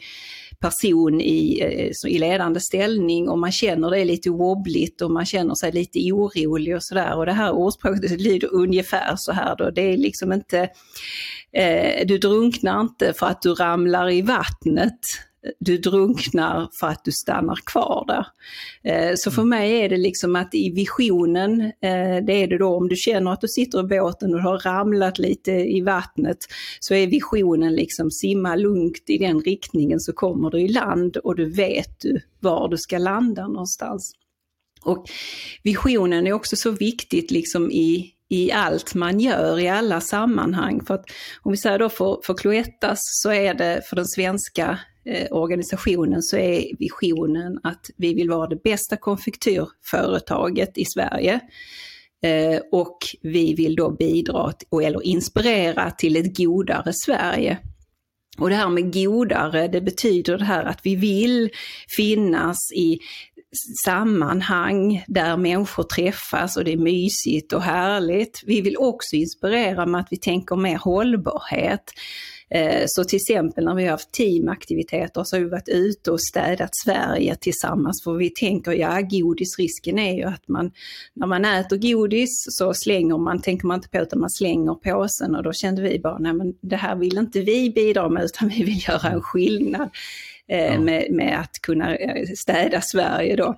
person 0.65 1.21
i, 1.21 1.61
eh, 1.61 2.11
i 2.11 2.19
ledande 2.19 2.61
ställning 2.61 3.29
och 3.29 3.39
man 3.39 3.53
känner 3.53 3.91
det 3.91 4.05
lite 4.05 4.31
wobbligt 4.31 5.03
och 5.03 5.11
man 5.11 5.27
känner 5.27 5.55
sig 5.55 5.73
lite 5.73 6.13
orolig 6.13 6.77
och 6.77 6.83
sådär. 6.83 7.17
Och 7.17 7.27
det 7.27 7.33
här 7.33 7.53
ordspråket 7.53 8.21
lyder 8.21 8.55
ungefär 8.55 9.15
så 9.17 9.33
här 9.33 9.57
då, 9.57 9.71
det 9.71 9.83
är 9.93 9.97
liksom 9.97 10.33
inte, 10.33 10.69
eh, 11.53 12.07
du 12.07 12.19
drunknar 12.19 12.81
inte 12.81 13.13
för 13.13 13.27
att 13.27 13.43
du 13.43 13.55
ramlar 13.55 14.11
i 14.11 14.23
vattnet 14.23 15.01
du 15.59 15.79
drunknar 15.79 16.69
för 16.81 16.87
att 16.87 17.05
du 17.05 17.13
stannar 17.13 17.59
kvar 17.67 18.05
där. 18.07 18.27
Eh, 18.93 19.15
så 19.17 19.31
för 19.31 19.45
mig 19.45 19.81
är 19.81 19.89
det 19.89 19.97
liksom 19.97 20.37
att 20.37 20.55
i 20.55 20.71
visionen, 20.71 21.61
eh, 21.61 22.25
det 22.27 22.33
är 22.33 22.47
det 22.47 22.59
då 22.59 22.77
om 22.77 22.89
du 22.89 22.97
känner 22.97 23.33
att 23.33 23.41
du 23.41 23.49
sitter 23.49 23.81
i 23.81 23.83
båten 23.83 24.35
och 24.35 24.41
har 24.41 24.59
ramlat 24.59 25.19
lite 25.19 25.53
i 25.53 25.81
vattnet, 25.81 26.39
så 26.81 26.95
är 26.95 27.07
visionen 27.07 27.75
liksom 27.75 28.11
simma 28.11 28.57
lugnt 28.57 29.05
i 29.07 29.19
den 29.19 29.41
riktningen 29.41 30.01
så 30.01 30.13
kommer 30.13 30.51
du 30.51 30.61
i 30.61 30.69
land 30.69 31.17
och 31.17 31.37
du 31.37 31.51
vet 31.51 32.01
du 32.01 32.21
var 32.41 32.69
du 32.69 32.77
ska 32.79 32.99
landa 32.99 33.49
någonstans. 33.49 34.13
Och 34.85 35.05
visionen 35.63 36.27
är 36.27 36.33
också 36.33 36.57
så 36.57 36.71
viktigt 36.71 37.31
liksom 37.31 37.71
i, 37.71 38.11
i 38.29 38.53
allt 38.53 38.95
man 38.95 39.21
gör, 39.21 39.61
i 39.61 39.69
alla 39.69 40.01
sammanhang. 40.01 40.85
För 40.87 40.95
att 40.95 41.05
om 41.43 41.51
vi 41.51 41.57
säger 41.57 41.79
då 41.79 41.89
för, 41.89 42.21
för 42.25 42.35
Cloettas 42.35 42.99
så 43.03 43.33
är 43.33 43.55
det 43.55 43.83
för 43.89 43.97
den 43.97 44.07
svenska 44.07 44.79
eh, 45.05 45.27
organisationen 45.31 46.23
så 46.23 46.37
är 46.37 46.77
visionen 46.79 47.61
att 47.63 47.91
vi 47.97 48.15
vill 48.15 48.31
vara 48.31 48.47
det 48.47 48.63
bästa 48.63 48.97
konfektyrföretaget 48.97 50.79
i 50.79 50.85
Sverige. 50.85 51.41
Eh, 52.23 52.61
och 52.73 52.99
vi 53.23 53.55
vill 53.55 53.77
då 53.77 53.91
bidra 53.91 54.53
eller 54.83 55.07
inspirera 55.07 55.91
till 55.91 56.17
ett 56.17 56.37
godare 56.37 56.93
Sverige. 56.93 57.59
Och 58.39 58.49
det 58.49 58.55
här 58.55 58.69
med 58.69 58.93
godare, 58.93 59.69
det 59.69 59.81
betyder 59.81 60.39
det 60.39 60.45
här 60.45 60.65
att 60.65 60.81
vi 60.83 60.97
vill 60.97 61.51
finnas 61.97 62.73
i 62.75 62.99
sammanhang 63.85 65.05
där 65.07 65.37
människor 65.37 65.83
träffas 65.83 66.57
och 66.57 66.65
det 66.65 66.73
är 66.73 66.77
mysigt 66.77 67.53
och 67.53 67.63
härligt. 67.63 68.43
Vi 68.47 68.61
vill 68.61 68.77
också 68.77 69.17
inspirera 69.17 69.87
med 69.87 70.01
att 70.01 70.09
vi 70.11 70.17
tänker 70.17 70.57
mer 70.57 70.79
hållbarhet. 70.79 71.91
Eh, 72.55 72.85
så 72.87 73.05
till 73.05 73.17
exempel 73.17 73.65
när 73.65 73.75
vi 73.75 73.85
har 73.85 73.91
haft 73.91 74.13
teamaktiviteter 74.13 75.25
så 75.25 75.37
har 75.37 75.41
vi 75.41 75.49
varit 75.49 75.69
ute 75.69 76.11
och 76.11 76.21
städat 76.21 76.71
Sverige 76.85 77.37
tillsammans 77.37 78.05
för 78.05 78.13
vi 78.13 78.31
tänker, 78.31 78.73
ja 78.73 79.01
godisrisken 79.01 79.99
är 79.99 80.15
ju 80.15 80.23
att 80.23 80.49
man, 80.49 80.71
när 81.15 81.27
man 81.27 81.45
äter 81.45 81.77
godis 81.77 82.47
så 82.49 82.75
slänger 82.75 83.19
man, 83.19 83.43
tänker 83.43 83.67
man 83.67 83.75
inte 83.75 83.89
på 83.89 83.99
utan 83.99 84.21
man 84.21 84.31
slänger 84.31 84.75
påsen 84.75 85.35
och 85.35 85.43
då 85.43 85.53
kände 85.53 85.83
vi 85.83 85.99
bara, 85.99 86.19
nej 86.19 86.33
men 86.33 86.55
det 86.61 86.77
här 86.77 86.97
vill 86.97 87.19
inte 87.19 87.41
vi 87.41 87.71
bidra 87.71 88.09
med 88.09 88.25
utan 88.25 88.49
vi 88.49 88.65
vill 88.65 88.85
göra 88.89 89.09
en 89.09 89.23
skillnad 89.23 89.91
eh, 90.49 90.65
ja. 90.65 90.81
med, 90.81 91.07
med 91.11 91.41
att 91.41 91.59
kunna 91.63 91.97
eh, 91.97 92.27
städa 92.37 92.81
Sverige 92.81 93.37
då. 93.37 93.55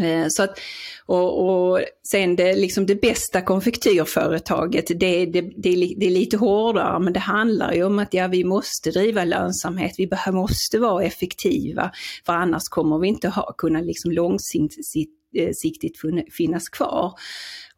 Eh, 0.00 0.26
så 0.28 0.42
att, 0.42 0.58
och, 1.06 1.48
och 1.48 1.80
sen 2.08 2.36
det, 2.36 2.54
liksom 2.54 2.86
det 2.86 3.00
bästa 3.00 3.42
konfektyrföretaget, 3.42 4.86
det, 4.86 4.94
det, 5.26 5.42
det, 5.56 5.94
det, 5.96 6.06
är 6.06 6.10
lite 6.10 6.36
hårdare 6.36 7.00
men 7.00 7.12
det 7.12 7.20
handlar 7.20 7.72
ju 7.72 7.84
om 7.84 7.98
att 7.98 8.14
ja, 8.14 8.26
vi 8.26 8.44
måste 8.44 8.90
driva 8.90 9.24
lönsamhet, 9.24 9.94
vi 9.98 10.10
måste 10.32 10.78
vara 10.78 11.04
effektiva 11.04 11.90
för 12.26 12.32
annars 12.32 12.62
kommer 12.68 12.98
vi 12.98 13.08
inte 13.08 13.28
ha, 13.28 13.54
kunna 13.58 13.80
liksom 13.80 14.10
långsiktigt 14.10 15.17
eh, 15.34 16.24
finnas 16.30 16.68
kvar. 16.68 17.12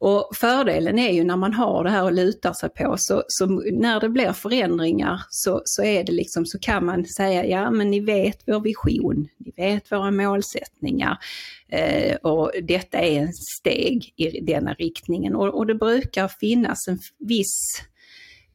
Och 0.02 0.30
fördelen 0.34 0.98
är 0.98 1.12
ju 1.12 1.24
när 1.24 1.36
man 1.36 1.54
har 1.54 1.84
det 1.84 1.90
här 1.90 2.06
att 2.06 2.14
luta 2.14 2.54
sig 2.54 2.70
på, 2.70 2.94
så, 2.98 3.22
så 3.28 3.46
när 3.72 4.00
det 4.00 4.08
blir 4.08 4.32
förändringar 4.32 5.22
så, 5.30 5.62
så, 5.64 5.82
är 5.82 6.04
det 6.04 6.12
liksom, 6.12 6.46
så 6.46 6.58
kan 6.58 6.84
man 6.84 7.04
säga, 7.04 7.46
ja 7.46 7.70
men 7.70 7.90
ni 7.90 8.00
vet 8.00 8.38
vår 8.46 8.60
vision, 8.60 9.28
ni 9.38 9.52
vet 9.56 9.92
våra 9.92 10.10
målsättningar 10.10 11.18
eh, 11.68 12.16
och 12.16 12.52
detta 12.62 12.98
är 12.98 13.20
en 13.20 13.32
steg 13.32 14.12
i 14.16 14.40
denna 14.40 14.74
riktningen. 14.74 15.34
Och, 15.34 15.48
och 15.48 15.66
det 15.66 15.74
brukar 15.74 16.28
finnas 16.28 16.88
en 16.88 16.98
viss 17.18 17.82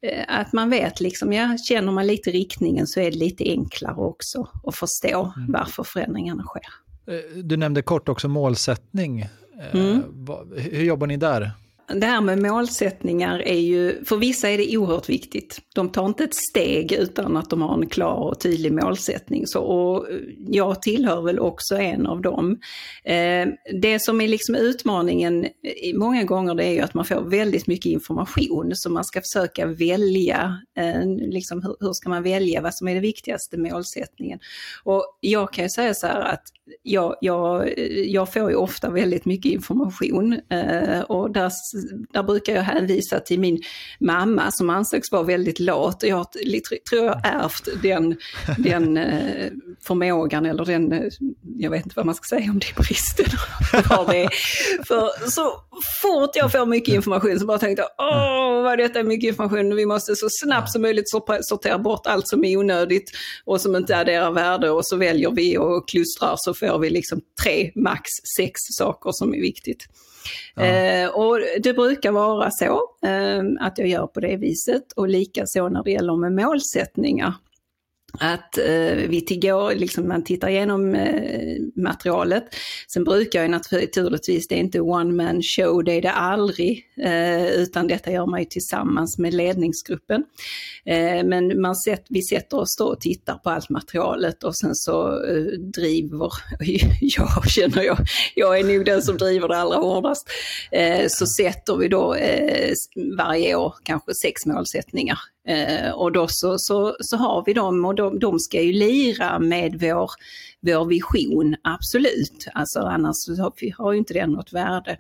eh, 0.02 0.24
att 0.28 0.54
man 0.54 0.70
vet 0.70 1.02
liksom, 1.02 1.34
ja, 1.34 1.58
känner 1.58 1.92
man 1.92 2.08
lite 2.08 2.32
riktningen 2.32 2.88
så 2.88 3.00
är 3.00 3.12
det 3.12 3.18
lite 3.18 3.44
enklare 3.44 3.96
också 3.96 4.50
att 4.64 4.75
förstå 4.75 5.34
mm. 5.38 5.52
varför 5.52 5.84
förändringarna 5.84 6.44
sker. 6.44 6.85
Eh, 7.08 7.44
du 7.44 7.58
nämnde 7.58 7.82
kort 7.82 8.10
också 8.10 8.28
målsättning. 8.28 9.30
Mm. 9.72 10.04
Hur 10.58 10.84
jobbar 10.84 11.08
ni 11.08 11.18
där? 11.18 11.52
Det 11.88 12.06
här 12.06 12.22
med 12.22 12.42
målsättningar 12.42 13.39
är 13.39 13.60
ju, 13.60 14.06
för 14.06 14.18
vissa 14.18 14.50
är 14.50 14.58
det 14.58 14.77
oerhört 14.77 15.10
viktigt. 15.10 15.62
De 15.75 15.89
tar 15.89 16.06
inte 16.06 16.24
ett 16.24 16.36
steg 16.36 16.92
utan 16.92 17.38
att 17.38 17.50
de 17.50 17.62
har 17.62 17.74
en 17.74 17.89
klar 17.89 18.15
och 18.15 18.39
tydlig 18.39 18.74
målsättning. 18.74 19.48
Så, 19.48 19.62
och 19.62 20.08
jag 20.48 20.82
tillhör 20.82 21.22
väl 21.22 21.39
också 21.39 21.75
en 21.75 22.08
av 22.08 22.22
dem. 22.22 22.60
Eh, 23.04 23.48
det 23.82 24.01
som 24.01 24.22
är 24.22 24.27
liksom 24.27 24.56
utmaningen 24.56 25.46
många 25.96 26.24
gånger 26.24 26.56
det 26.56 26.63
är 26.63 26.72
ju 26.72 26.80
att 26.80 26.94
man 26.94 27.06
får 27.06 27.22
väldigt 27.22 27.68
mycket 27.68 27.86
information 27.86 28.72
så 28.75 28.89
man 28.89 29.06
ska 29.06 29.22
försöka 29.22 29.65
välja, 29.65 30.60
eh, 30.77 31.06
liksom 31.06 31.62
hur, 31.63 31.75
hur 31.80 31.94
ska 31.94 32.10
man 32.10 32.24
välja 32.24 32.62
vad 32.62 32.75
som 32.75 32.88
är 32.88 32.94
det 32.94 33.01
viktigaste 33.01 33.58
målsättningen. 33.58 34.39
Och 34.84 35.18
jag 35.20 35.54
kan 35.54 35.63
ju 35.63 35.70
säga 35.70 35.94
så 35.94 36.08
här 36.08 36.22
att 36.22 36.44
jag, 36.84 37.15
jag, 37.22 37.74
jag 38.08 38.34
får 38.34 38.50
ju 38.50 38.56
ofta 38.56 38.89
väldigt 38.89 39.25
mycket 39.25 39.51
information 39.51 40.39
eh, 40.50 41.01
och 41.01 41.32
där, 41.32 41.51
där 42.13 42.24
brukar 42.24 42.55
jag 42.55 42.63
hänvisa 42.63 43.20
till 43.20 43.39
min 43.39 43.62
mamma 44.00 44.51
som 44.51 44.70
ansågs 44.70 45.12
vara 45.12 45.24
väldigt 45.24 45.60
lat. 45.60 46.03
Jag 46.03 46.32
tror 46.89 47.05
jag 47.05 47.22
ärvt 47.24 47.67
den, 47.84 48.17
den 48.58 48.98
eh, 48.98 49.51
förmågan 49.84 50.46
eller 50.46 50.65
den, 50.65 50.91
eh, 50.91 51.12
jag 51.58 51.72
vet 51.72 51.84
inte 51.84 51.94
vad 51.96 52.05
man 52.05 52.15
ska 52.15 52.36
säga 52.36 52.51
om 52.51 52.60
det 52.60 52.67
är 52.67 52.84
bristen. 52.84 53.25
det 54.08 54.29
För 54.88 55.29
så 55.29 55.51
fort 56.01 56.29
jag 56.36 56.51
får 56.51 56.65
mycket 56.65 56.96
information 56.96 57.39
så 57.39 57.46
bara 57.46 57.58
tänkte 57.58 57.82
jag, 57.82 58.08
åh 58.08 58.63
vad 58.63 58.77
detta 58.77 59.00
är 59.00 59.03
mycket 59.03 59.27
information, 59.27 59.75
vi 59.75 59.86
måste 59.86 60.15
så 60.15 60.27
snabbt 60.29 60.72
som 60.72 60.82
möjligt 60.82 61.10
sortera 61.41 61.79
bort 61.79 62.08
allt 62.08 62.27
som 62.27 62.46
är 62.46 62.58
onödigt 62.58 63.12
och 63.46 63.62
som 63.62 63.75
inte 63.75 63.98
adderar 63.98 64.32
värde 64.32 64.70
och 64.70 64.86
så 64.86 64.96
väljer 64.96 65.32
vi 65.32 65.58
och 65.58 65.89
klustrar 65.89 66.36
så 66.38 66.53
får 66.53 66.79
vi 66.79 66.89
liksom 66.89 67.22
tre, 67.44 67.72
max 67.75 68.01
sex 68.38 68.60
saker 68.77 69.10
som 69.13 69.34
är 69.34 69.41
viktigt. 69.41 69.86
Ja. 70.55 70.63
Eh, 70.65 71.10
och 71.10 71.39
det 71.63 71.74
brukar 71.74 72.12
vara 72.12 72.51
så 72.51 72.89
eh, 73.05 73.44
att 73.60 73.77
jag 73.77 73.88
gör 73.88 74.08
på 74.08 74.20
det 74.20 74.38
viset 74.38 74.91
och 74.96 75.10
likaså 75.10 75.70
när 75.70 75.84
det 75.84 75.91
gäller 75.91 76.15
med 76.15 76.46
målsättningar 76.46 77.34
att 78.20 78.58
eh, 78.58 78.96
vi 79.10 79.26
tillgår, 79.28 79.76
liksom 79.76 80.08
man 80.08 80.24
tittar 80.24 80.50
igenom 80.50 80.96
eh, 80.96 81.58
materialet. 81.76 82.44
Sen 82.88 83.04
brukar 83.04 83.42
jag 83.42 83.52
naturligtvis, 83.52 84.48
det 84.48 84.56
är 84.56 84.60
inte 84.60 84.80
one 84.80 85.14
man 85.24 85.42
show, 85.42 85.84
det 85.84 85.94
är 85.94 86.02
det 86.02 86.12
aldrig, 86.12 86.86
eh, 87.04 87.46
utan 87.46 87.88
detta 87.88 88.12
gör 88.12 88.26
man 88.26 88.40
ju 88.40 88.46
tillsammans 88.46 89.18
med 89.18 89.34
ledningsgruppen. 89.34 90.24
Eh, 90.86 91.24
men 91.24 91.62
man 91.62 91.76
sett, 91.76 92.06
vi 92.10 92.22
sätter 92.22 92.60
oss 92.60 92.76
då 92.78 92.86
och 92.86 93.02
tittar 93.02 93.36
på 93.36 93.50
allt 93.50 93.70
materialet 93.70 94.44
och 94.44 94.58
sen 94.58 94.76
så 94.76 95.26
eh, 95.26 95.60
driver, 95.60 96.32
jag 97.02 97.50
känner 97.50 97.84
jag, 97.84 97.98
jag 98.36 98.60
är 98.60 98.64
nog 98.64 98.86
den 98.86 99.02
som 99.02 99.18
driver 99.18 99.48
det 99.48 99.58
allra 99.58 99.78
hårdast, 99.78 100.30
eh, 100.72 101.08
så 101.08 101.26
sätter 101.28 101.78
vi 101.78 101.88
då 101.88 102.14
eh, 102.14 102.74
varje 103.18 103.56
år 103.56 103.74
kanske 103.84 104.14
sex 104.14 104.46
målsättningar 104.46 105.20
Eh, 105.48 105.92
och 105.92 106.12
då 106.12 106.28
så, 106.30 106.56
så, 106.58 106.96
så, 107.00 107.18
har 107.18 107.44
vi 107.46 107.54
dem 107.54 107.86
och 107.86 107.96
de, 107.96 108.20
de 108.20 108.40
ska 108.40 108.62
ju 108.62 108.72
lira 108.72 109.40
med 109.40 109.80
vår, 109.82 110.12
vår 110.62 110.86
vision, 110.86 111.56
absolut. 111.64 112.48
Alltså 112.54 112.80
annars 112.80 113.16
har, 113.40 113.54
vi, 113.62 113.70
har 113.78 113.92
ju 113.92 113.98
inte 114.00 114.14
den 114.14 114.32
något 114.32 114.54
värde. 114.54 114.98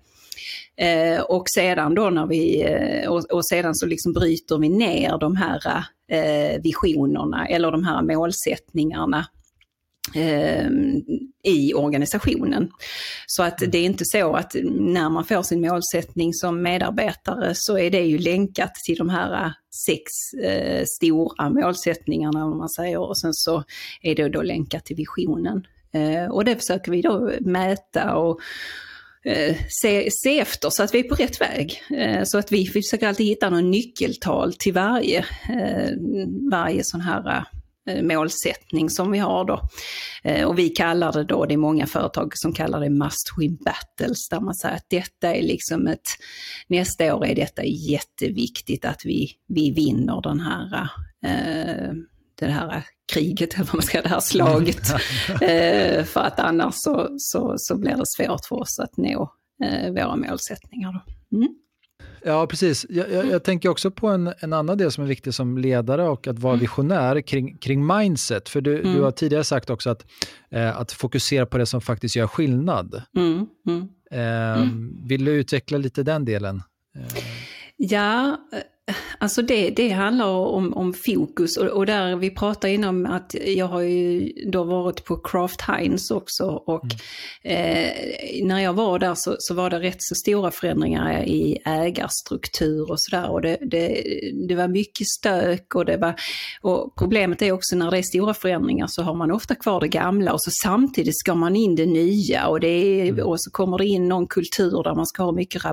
Eh, 0.77 1.21
och 1.21 1.49
sedan 1.49 1.95
då 1.95 2.09
när 2.09 2.25
vi, 2.25 2.61
eh, 2.61 3.09
och, 3.11 3.23
och, 3.31 3.45
sedan 3.45 3.75
så 3.75 3.85
liksom 3.85 4.13
bryter 4.13 4.57
vi 4.57 4.69
ner 4.69 5.17
de 5.17 5.35
här 5.35 5.85
eh, 6.11 6.61
visionerna 6.61 7.47
eller 7.47 7.71
de 7.71 7.83
här 7.83 8.01
målsättningarna 8.01 9.25
eh, 10.15 10.67
i 11.43 11.73
organisationen. 11.73 12.71
Så 13.27 13.43
att 13.43 13.57
det 13.57 13.77
är 13.77 13.85
inte 13.85 14.05
så 14.05 14.33
att 14.33 14.55
när 14.71 15.09
man 15.09 15.25
får 15.25 15.43
sin 15.43 15.61
målsättning 15.61 16.33
som 16.33 16.61
medarbetare 16.61 17.51
så 17.55 17.77
är 17.77 17.91
det 17.91 18.01
ju 18.01 18.17
länkat 18.17 18.75
till 18.75 18.97
de 18.97 19.09
här 19.09 19.53
sex 19.85 20.33
eh, 20.43 20.83
stora 20.85 21.49
målsättningarna 21.49 22.45
om 22.45 22.57
man 22.57 22.69
säger 22.69 22.99
och 22.99 23.17
sen 23.17 23.33
så 23.33 23.63
är 24.01 24.15
det 24.15 24.29
då 24.29 24.41
länkat 24.41 24.85
till 24.85 24.95
visionen. 24.95 25.67
Eh, 25.93 26.31
och 26.31 26.45
det 26.45 26.55
försöker 26.55 26.91
vi 26.91 27.01
då 27.01 27.31
mäta 27.39 28.15
och 28.15 28.39
eh, 29.25 29.55
se, 29.81 30.09
se 30.11 30.39
efter 30.39 30.69
så 30.69 30.83
att 30.83 30.93
vi 30.93 30.99
är 30.99 31.03
på 31.03 31.15
rätt 31.15 31.41
väg. 31.41 31.83
Eh, 31.97 32.23
så 32.23 32.37
att 32.37 32.51
vi, 32.51 32.71
vi 32.73 32.81
försöker 32.81 33.07
alltid 33.07 33.25
hitta 33.25 33.49
någon 33.49 33.71
nyckeltal 33.71 34.53
till 34.53 34.73
varje, 34.73 35.19
eh, 35.49 35.91
varje 36.51 36.83
sån 36.83 37.01
här 37.01 37.45
målsättning 38.01 38.89
som 38.89 39.11
vi 39.11 39.17
har 39.17 39.45
då. 39.45 39.61
Eh, 40.23 40.47
och 40.47 40.59
vi 40.59 40.69
kallar 40.69 41.11
det 41.11 41.23
då, 41.23 41.45
det 41.45 41.53
är 41.53 41.57
många 41.57 41.87
företag 41.87 42.37
som 42.37 42.53
kallar 42.53 42.79
det 42.79 42.89
must 42.89 43.29
win 43.37 43.57
battles, 43.65 44.29
där 44.29 44.39
man 44.39 44.55
säger 44.55 44.75
att 44.75 44.89
detta 44.89 45.35
är 45.35 45.41
liksom 45.41 45.87
ett, 45.87 46.07
nästa 46.67 47.15
år 47.15 47.25
är 47.25 47.35
detta 47.35 47.63
jätteviktigt 47.63 48.85
att 48.85 49.01
vi, 49.05 49.31
vi 49.47 49.71
vinner 49.71 50.21
den 50.21 50.39
här, 50.39 50.89
eh, 51.25 51.93
det 52.39 52.47
här 52.47 52.83
kriget, 53.13 53.53
eller 53.53 53.65
vad 53.65 53.75
man 53.75 53.81
ska 53.81 54.01
det 54.01 54.09
här 54.09 54.19
slaget. 54.19 54.87
för 56.07 56.21
att 56.21 56.39
annars 56.39 56.73
så, 56.75 57.15
så, 57.17 57.53
så 57.57 57.77
blir 57.77 57.95
det 57.95 58.05
svårt 58.05 58.45
för 58.45 58.55
oss 58.55 58.79
att 58.79 58.97
nå 58.97 59.31
våra 59.89 60.15
målsättningar. 60.15 60.93
Då. 60.93 61.37
Mm. 61.37 61.55
Ja, 62.27 62.47
precis. 62.47 62.85
Jag, 62.89 63.11
jag, 63.11 63.25
jag, 63.27 63.43
tänker 63.43 63.69
också 63.69 63.91
på 63.91 64.07
en, 64.07 64.33
en 64.39 64.53
annan 64.53 64.77
del 64.77 64.91
som 64.91 65.03
är 65.03 65.07
viktig 65.07 65.33
som 65.33 65.57
ledare 65.57 66.07
och 66.09 66.27
att 66.27 66.39
vara 66.39 66.53
mm. 66.53 66.61
visionär 66.61 67.21
kring, 67.21 67.57
kring 67.57 67.85
mindset. 67.85 68.49
För 68.49 68.61
du, 68.61 68.79
mm. 68.79 68.93
du 68.93 69.01
har 69.01 69.11
tidigare 69.11 69.43
sagt 69.43 69.69
också 69.69 69.89
att, 69.89 70.05
eh, 70.49 70.77
att 70.77 70.91
fokusera 70.91 71.45
på 71.45 71.57
det 71.57 71.65
som 71.65 71.81
faktiskt 71.81 72.15
gör 72.15 72.27
skillnad. 72.27 73.01
Mm. 73.17 73.45
mm. 73.67 73.87
Eh, 74.11 74.67
vill 75.07 75.25
du 75.25 75.31
utveckla 75.31 75.77
lite 75.77 76.03
den 76.03 76.25
delen? 76.25 76.63
Eh. 76.95 77.23
Ja, 77.77 78.37
Alltså 79.17 79.41
det, 79.41 79.69
det 79.69 79.89
handlar 79.89 80.25
om, 80.25 80.73
om 80.73 80.93
fokus 80.93 81.57
och, 81.57 81.67
och, 81.67 81.85
där 81.85 82.15
vi 82.15 82.29
pratade 82.29 82.73
innan 82.73 83.05
att 83.05 83.35
jag 83.45 83.67
har 83.67 83.81
ju 83.81 84.31
då 84.51 84.63
varit 84.63 85.05
på 85.05 85.17
Kraft 85.17 85.61
Heinz 85.61 86.11
också 86.11 86.45
och 86.45 86.85
mm. 87.43 87.87
eh, 87.87 88.45
när 88.45 88.59
jag 88.59 88.73
var 88.73 88.99
där 88.99 89.13
så, 89.15 89.35
så, 89.39 89.53
var 89.53 89.69
det 89.69 89.79
rätt 89.79 89.97
så 89.99 90.15
stora 90.15 90.51
förändringar 90.51 91.23
i 91.23 91.57
ägarstruktur 91.65 92.91
och 92.91 93.01
sådär 93.01 93.29
och 93.29 93.41
det, 93.41 93.57
det, 93.61 94.03
det, 94.47 94.55
var 94.55 94.67
mycket 94.67 95.07
stök 95.07 95.75
och 95.75 95.85
det 95.85 95.97
var, 95.97 96.15
och 96.61 96.95
problemet 96.97 97.41
är 97.41 97.51
också 97.51 97.75
när 97.75 97.91
det 97.91 97.97
är 97.97 98.03
stora 98.03 98.33
förändringar 98.33 98.87
så 98.87 99.01
har 99.03 99.13
man 99.13 99.31
ofta 99.31 99.55
kvar 99.55 99.79
det 99.79 99.87
gamla 99.87 100.33
och 100.33 100.41
så 100.41 100.51
samtidigt 100.63 101.19
ska 101.19 101.35
man 101.35 101.55
in 101.55 101.75
det 101.75 101.85
nya 101.85 102.47
och, 102.47 102.59
det 102.59 102.67
är, 102.67 103.09
mm. 103.09 103.25
och 103.25 103.41
så 103.41 103.51
kommer 103.51 103.77
det 103.77 103.85
in 103.85 104.07
någon 104.07 104.27
kultur 104.27 104.83
där 104.83 104.95
man 104.95 105.05
ska 105.05 105.23
ha 105.23 105.31
mycket 105.31 105.65
äh, 105.65 105.71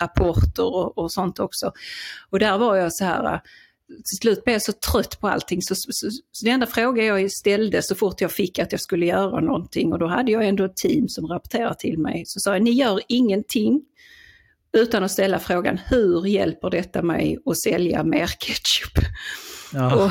rapporter 0.00 0.74
och, 0.74 0.98
och 0.98 1.12
sånt 1.12 1.38
också. 1.38 1.72
Och 2.34 2.40
där 2.40 2.58
var 2.58 2.76
jag 2.76 2.92
så 2.92 3.04
här, 3.04 3.34
äh, 3.34 3.40
till 3.88 4.16
slut 4.16 4.44
blev 4.44 4.54
jag 4.54 4.62
så 4.62 4.72
trött 4.72 5.20
på 5.20 5.28
allting 5.28 5.62
så, 5.62 5.74
så, 5.74 5.88
så, 5.92 6.10
så 6.10 6.44
den 6.44 6.54
enda 6.54 6.66
fråga 6.66 7.04
jag 7.04 7.30
ställde 7.30 7.82
så 7.82 7.94
fort 7.94 8.20
jag 8.20 8.32
fick 8.32 8.58
att 8.58 8.72
jag 8.72 8.80
skulle 8.80 9.06
göra 9.06 9.40
någonting 9.40 9.92
och 9.92 9.98
då 9.98 10.06
hade 10.06 10.32
jag 10.32 10.46
ändå 10.48 10.64
ett 10.64 10.76
team 10.76 11.08
som 11.08 11.26
rapporterade 11.26 11.74
till 11.78 11.98
mig. 11.98 12.22
Så 12.26 12.40
sa 12.40 12.52
jag, 12.52 12.62
ni 12.62 12.70
gör 12.70 13.00
ingenting 13.08 13.82
utan 14.72 15.04
att 15.04 15.10
ställa 15.10 15.38
frågan, 15.38 15.78
hur 15.86 16.26
hjälper 16.26 16.70
detta 16.70 17.02
mig 17.02 17.38
att 17.46 17.58
sälja 17.58 18.04
mer 18.04 18.26
ketchup? 18.26 19.04
Ja. 19.74 19.94
Och, 19.94 20.10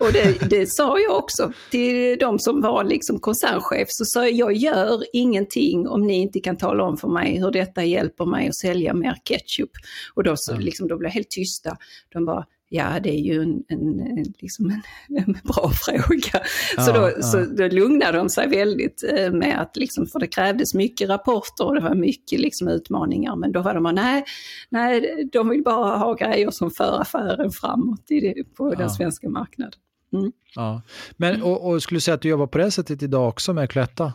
och 0.06 0.12
det, 0.12 0.50
det, 0.50 0.66
sa 0.66 0.98
jag 0.98 1.16
också 1.16 1.52
till 1.70 2.18
de 2.18 2.38
som 2.38 2.60
var 2.60 2.84
liksom 2.84 3.20
koncernchef. 3.20 3.88
Så 3.90 4.04
sa 4.04 4.28
jag, 4.28 4.32
jag 4.32 4.52
gör 4.52 5.04
ingenting 5.12 5.88
om 5.88 6.06
ni 6.06 6.14
inte 6.14 6.40
kan 6.40 6.56
tala 6.56 6.84
om 6.84 6.96
för 6.96 7.08
mig 7.08 7.38
hur 7.38 7.50
detta 7.50 7.84
hjälper 7.84 8.26
mig 8.26 8.48
att 8.48 8.56
sälja 8.56 8.94
mer 8.94 9.16
ketchup. 9.24 9.70
Och 10.14 10.24
då, 10.24 10.34
så, 10.36 10.56
liksom, 10.56 10.88
då 10.88 10.98
blev 10.98 11.08
jag 11.08 11.14
helt 11.14 11.30
tysta. 11.30 11.76
De 12.12 12.24
bara, 12.24 12.46
Ja, 12.74 13.00
det 13.00 13.10
är 13.10 13.20
ju 13.20 13.42
en, 13.42 13.62
en, 13.68 14.24
liksom 14.38 14.70
en, 14.70 14.82
en 15.16 15.32
bra 15.44 15.70
fråga. 15.74 16.46
Ja, 16.76 16.82
så, 16.82 16.92
då, 16.92 17.10
ja. 17.16 17.22
så 17.22 17.44
då 17.44 17.68
lugnade 17.68 18.18
de 18.18 18.28
sig 18.28 18.48
väldigt 18.48 19.04
eh, 19.16 19.30
med 19.32 19.60
att, 19.60 19.76
liksom, 19.76 20.06
för 20.06 20.18
det 20.18 20.26
krävdes 20.26 20.74
mycket 20.74 21.08
rapporter 21.08 21.66
och 21.66 21.74
det 21.74 21.80
var 21.80 21.94
mycket 21.94 22.40
liksom, 22.40 22.68
utmaningar. 22.68 23.36
Men 23.36 23.52
då 23.52 23.62
var 23.62 23.74
de 23.74 23.94
nej, 23.94 24.24
nej, 24.68 25.28
de 25.32 25.48
vill 25.48 25.62
bara 25.62 25.96
ha 25.96 26.14
grejer 26.14 26.50
som 26.50 26.70
för 26.70 27.00
affären 27.00 27.50
framåt 27.50 28.10
i 28.10 28.44
på 28.56 28.72
ja. 28.72 28.78
den 28.78 28.90
svenska 28.90 29.28
marknaden. 29.28 29.80
Mm. 30.12 30.32
Ja. 30.54 30.82
Men, 31.16 31.42
och, 31.42 31.70
och 31.70 31.82
skulle 31.82 31.96
du 31.96 32.00
säga 32.00 32.14
att 32.14 32.22
du 32.22 32.28
jobbar 32.28 32.46
på 32.46 32.58
det 32.58 32.70
sättet 32.70 33.02
idag 33.02 33.28
också 33.28 33.52
med 33.52 33.70
Cloetta? 33.70 34.12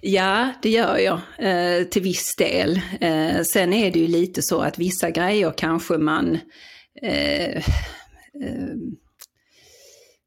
Ja, 0.00 0.52
det 0.62 0.70
gör 0.70 0.98
jag 0.98 1.20
eh, 1.38 1.84
till 1.84 2.02
viss 2.02 2.36
del. 2.36 2.80
Eh, 3.00 3.42
sen 3.42 3.72
är 3.72 3.92
det 3.92 3.98
ju 3.98 4.06
lite 4.06 4.42
så 4.42 4.60
att 4.60 4.78
vissa 4.78 5.10
grejer 5.10 5.52
kanske 5.56 5.98
man 5.98 6.38
eh, 7.02 7.56
eh, 7.56 8.74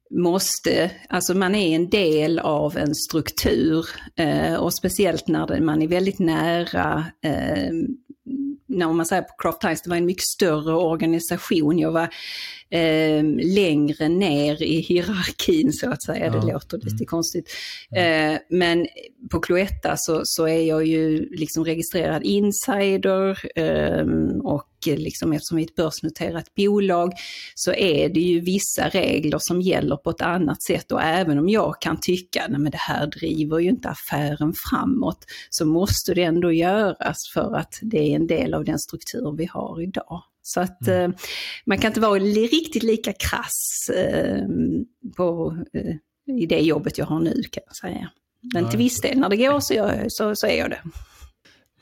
måste, 0.09 0.91
alltså 1.09 1.33
man 1.33 1.55
är 1.55 1.75
en 1.75 1.89
del 1.89 2.39
av 2.39 2.77
en 2.77 2.95
struktur 2.95 3.85
eh, 4.15 4.55
och 4.55 4.73
speciellt 4.73 5.27
när 5.27 5.61
man 5.61 5.81
är 5.81 5.87
väldigt 5.87 6.19
nära 6.19 7.05
eh, 7.23 7.71
när 8.67 8.93
man 8.93 9.05
säger 9.05 9.21
på 9.21 9.33
Craft 9.37 9.61
Times, 9.61 9.81
det 9.81 9.89
var 9.89 9.97
en 9.97 10.05
mycket 10.05 10.27
större 10.35 10.73
organisation. 10.73 11.79
Jag 11.79 11.91
var 11.91 12.09
eh, 12.69 13.23
längre 13.55 14.09
ner 14.09 14.63
i 14.63 14.79
hierarkin 14.79 15.73
så 15.73 15.89
att 15.89 16.03
säga. 16.03 16.25
Ja. 16.25 16.31
Det 16.31 16.53
låter 16.53 16.77
lite 16.77 16.89
mm. 16.89 17.05
konstigt. 17.05 17.49
Eh, 17.95 18.39
men 18.49 18.87
på 19.31 19.39
Cloetta 19.39 19.97
så, 19.97 20.21
så 20.23 20.47
är 20.47 20.61
jag 20.61 20.85
ju 20.85 21.29
liksom 21.29 21.65
registrerad 21.65 22.23
insider 22.23 23.39
eh, 23.55 24.05
och 24.43 24.67
liksom 24.85 25.33
eftersom 25.33 25.57
vi 25.57 25.63
är 25.63 25.67
ett 25.67 25.75
börsnoterat 25.75 26.55
bolag 26.55 27.13
så 27.55 27.73
är 27.73 28.09
det 28.09 28.19
ju 28.19 28.39
vissa 28.39 28.89
regler 28.89 29.37
som 29.41 29.61
gäller 29.61 29.95
på 29.95 30.09
ett 30.09 30.21
annat 30.21 30.63
sätt 30.63 30.91
och 30.91 31.01
även 31.01 31.39
om 31.39 31.49
jag 31.49 31.81
kan 31.81 31.97
tycka 32.01 32.43
att 32.43 32.71
det 32.71 32.77
här 32.77 33.07
driver 33.07 33.59
ju 33.59 33.69
inte 33.69 33.89
affären 33.89 34.53
framåt 34.69 35.25
så 35.49 35.65
måste 35.65 36.13
det 36.13 36.23
ändå 36.23 36.51
göras 36.51 37.17
för 37.33 37.55
att 37.55 37.73
det 37.81 37.99
är 37.99 38.15
en 38.15 38.27
del 38.27 38.53
av 38.53 38.65
den 38.65 38.79
struktur 38.79 39.35
vi 39.37 39.45
har 39.45 39.81
idag. 39.81 40.23
Så 40.47 40.59
att 40.59 40.87
mm. 40.87 41.11
eh, 41.11 41.17
man 41.65 41.77
kan 41.77 41.89
inte 41.89 41.99
vara 41.99 42.19
riktigt 42.19 42.83
lika 42.83 43.13
krass 43.13 43.89
eh, 43.95 44.45
på, 45.17 45.57
eh, 45.73 46.35
i 46.35 46.45
det 46.45 46.59
jobbet 46.59 46.97
jag 46.97 47.05
har 47.05 47.19
nu 47.19 47.43
kan 47.51 47.63
jag 47.65 47.75
säga. 47.75 48.09
Men 48.53 48.63
ja, 48.63 48.69
till 48.69 48.77
viss 48.77 49.01
del, 49.01 49.19
när 49.19 49.29
det 49.29 49.37
går 49.37 49.59
så, 49.59 49.73
jag, 49.73 50.11
så, 50.11 50.35
så 50.35 50.47
är 50.47 50.57
jag 50.57 50.69
det. 50.69 50.81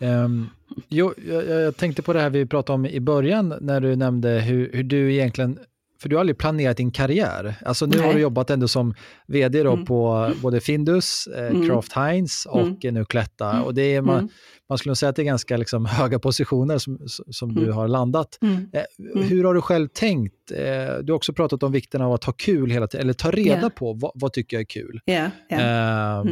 Um, 0.06 0.50
jo, 0.88 1.14
jag, 1.28 1.46
jag, 1.46 1.78
tänkte 1.78 2.02
på 2.02 2.14
det 2.14 2.20
här 2.20 2.30
vi 2.30 2.46
pratade 2.46 2.76
om 2.76 2.86
i 2.86 3.00
början 3.00 3.54
när 3.62 3.82
du 3.82 3.96
nämnde 3.96 4.30
hur, 4.30 4.72
hur 4.74 4.84
du 4.84 5.14
egentligen 5.14 5.60
för 6.02 6.10
du 6.10 6.16
har 6.16 6.20
aldrig 6.20 6.38
planerat 6.38 6.78
din 6.78 6.92
karriär. 6.92 7.56
Alltså 7.66 7.86
nu 7.86 7.98
Nej. 7.98 8.06
har 8.06 8.14
du 8.14 8.20
jobbat 8.20 8.50
ändå 8.50 8.68
som 8.68 8.96
vd 9.28 9.64
då 9.64 9.74
mm. 9.74 9.86
på 9.86 10.32
både 10.42 10.62
Findus, 10.62 11.28
eh, 11.28 11.48
mm. 11.48 11.68
Kraft 11.68 11.94
Heinz 11.94 12.46
och 12.46 12.86
mm. 12.86 12.94
nu 12.94 13.06
Cloetta. 13.06 13.62
Och 13.62 13.74
det 13.74 13.96
är, 13.96 14.02
man, 14.02 14.20
mm. 14.20 14.30
man 14.70 14.78
skulle 14.78 14.96
säga 14.96 15.10
att 15.10 15.16
det 15.16 15.22
är 15.22 15.24
ganska 15.24 15.58
liksom 15.58 15.86
höga 15.86 16.20
positioner 16.20 16.78
som, 16.78 17.00
som 17.08 17.56
du 17.56 17.64
mm. 17.64 17.76
har 17.76 17.88
landat. 17.88 18.38
Mm. 18.42 18.70
Eh, 18.74 19.24
hur 19.24 19.44
har 19.44 19.54
du 19.54 19.62
själv 19.62 19.88
tänkt? 19.88 20.52
Eh, 20.52 20.58
du 21.04 21.12
har 21.12 21.16
också 21.16 21.34
pratat 21.34 21.64
om 21.64 21.72
vikten 21.72 22.02
av 22.02 22.14
att 22.14 22.24
ha 22.24 22.34
kul 22.34 22.70
hela 22.70 22.88
tiden, 22.88 23.04
eller 23.04 23.14
ta 23.14 23.32
reda 23.32 23.58
yeah. 23.58 23.70
på 23.70 23.94
vad, 23.94 24.12
vad 24.16 24.34
tycker 24.34 24.58
jag 24.58 24.62
är 24.62 24.66
kul. 24.66 25.00
Yeah. 25.06 25.30
Yeah. 25.52 26.26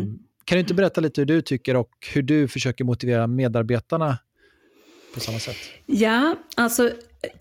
Kan 0.46 0.56
du 0.56 0.60
inte 0.60 0.74
berätta 0.74 1.02
lite 1.02 1.22
hur 1.22 1.26
du 1.26 1.42
tycker 1.42 1.76
och 1.76 1.90
hur 2.14 2.22
du 2.22 2.48
försöker 2.48 2.84
motivera 2.84 3.28
medarbetarna 3.28 4.18
på 5.14 5.20
samma 5.20 5.40
sätt? 5.40 5.56
Ja, 5.86 6.36
alltså 6.56 6.92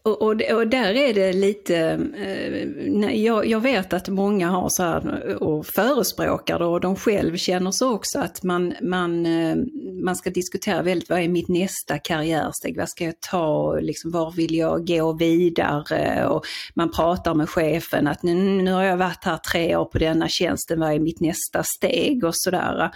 och, 0.02 0.22
och, 0.22 0.42
och, 0.52 0.66
där 0.66 0.94
är 0.94 1.14
det 1.14 1.32
lite, 1.32 1.76
eh, 2.16 3.16
jag, 3.16 3.46
jag, 3.46 3.60
vet 3.60 3.92
att 3.92 4.08
många 4.08 4.48
har 4.48 4.68
så 4.68 4.82
här 4.82 5.42
och 5.42 5.66
förespråkar 5.66 6.58
det 6.58 6.64
och 6.64 6.80
de 6.80 6.96
själv 6.96 7.36
känner 7.36 7.70
så 7.70 7.94
också 7.94 8.18
att 8.18 8.42
man, 8.42 8.74
man, 8.82 9.26
eh, 9.26 9.56
man 10.04 10.16
ska 10.16 10.30
diskutera 10.30 10.82
väldigt 10.82 11.08
vad 11.08 11.20
är 11.20 11.28
mitt 11.28 11.48
nästa 11.48 11.98
karriärsteg, 11.98 12.76
vad 12.76 12.88
ska 12.88 13.04
jag 13.04 13.20
ta, 13.20 13.74
liksom, 13.80 14.10
var 14.10 14.32
vill 14.32 14.54
jag 14.54 14.86
gå 14.86 15.12
vidare? 15.12 16.26
Och 16.26 16.44
man 16.74 16.92
pratar 16.92 17.34
med 17.34 17.48
chefen 17.48 18.06
att 18.06 18.22
nu, 18.22 18.34
nu 18.34 18.72
har 18.72 18.82
jag 18.82 18.96
varit 18.96 19.24
här 19.24 19.36
tre 19.36 19.76
år 19.76 19.84
på 19.84 19.98
denna 19.98 20.28
tjänsten, 20.28 20.80
vad 20.80 20.92
är 20.92 20.98
mitt 20.98 21.20
nästa 21.20 21.62
steg? 21.62 22.24
Och 22.24 22.36
sådär. 22.36 22.90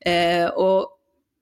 Eh, 0.00 0.46
och 0.46 0.95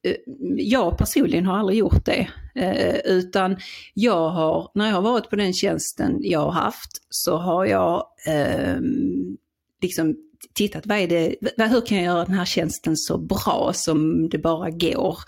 Eh, 0.05 0.15
jag 0.57 0.99
personligen 0.99 1.47
har 1.47 1.59
aldrig 1.59 1.79
gjort 1.79 2.05
det. 2.05 2.29
Eh, 2.55 2.97
utan 3.05 3.57
jag 3.95 4.29
har, 4.29 4.71
när 4.75 4.87
jag 4.87 4.95
har 4.95 5.03
varit 5.03 5.31
på 5.31 5.37
den 5.37 5.53
tjänsten 5.53 6.19
jag 6.21 6.41
har 6.41 6.53
haft, 6.53 6.91
så 7.09 7.37
har 7.37 7.67
jag 7.67 8.07
eh, 8.27 8.77
liksom 9.83 10.17
tittat, 10.55 10.87
vad 10.87 10.99
är 10.99 11.09
det, 11.09 11.37
hur 11.69 11.87
kan 11.87 11.99
jag 11.99 12.05
göra 12.05 12.25
den 12.25 12.35
här 12.35 12.45
tjänsten 12.45 12.97
så 12.97 13.19
bra 13.19 13.71
som 13.75 14.29
det 14.29 14.39
bara 14.39 14.71
går? 14.71 15.19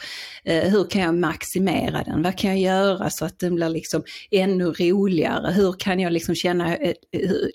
Eh, 0.46 0.70
hur 0.70 0.90
kan 0.90 1.02
jag 1.02 1.14
maximera 1.14 2.02
den? 2.02 2.22
Vad 2.22 2.38
kan 2.38 2.50
jag 2.50 2.59
göra 2.59 3.11
så 3.11 3.24
att 3.24 3.38
den 3.38 3.54
blir 3.54 3.68
liksom 3.68 4.02
ännu 4.30 4.64
roligare? 4.64 5.52
Hur 5.52 5.72
kan 5.72 6.00
jag 6.00 6.12
liksom 6.12 6.35
känna, 6.35 6.76
eh, 6.76 6.94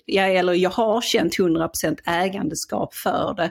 ja, 0.06 0.22
eller 0.22 0.52
jag 0.52 0.70
har 0.70 1.00
känt 1.00 1.38
100% 1.38 1.98
ägandeskap 2.06 2.94
för 2.94 3.34
det, 3.36 3.50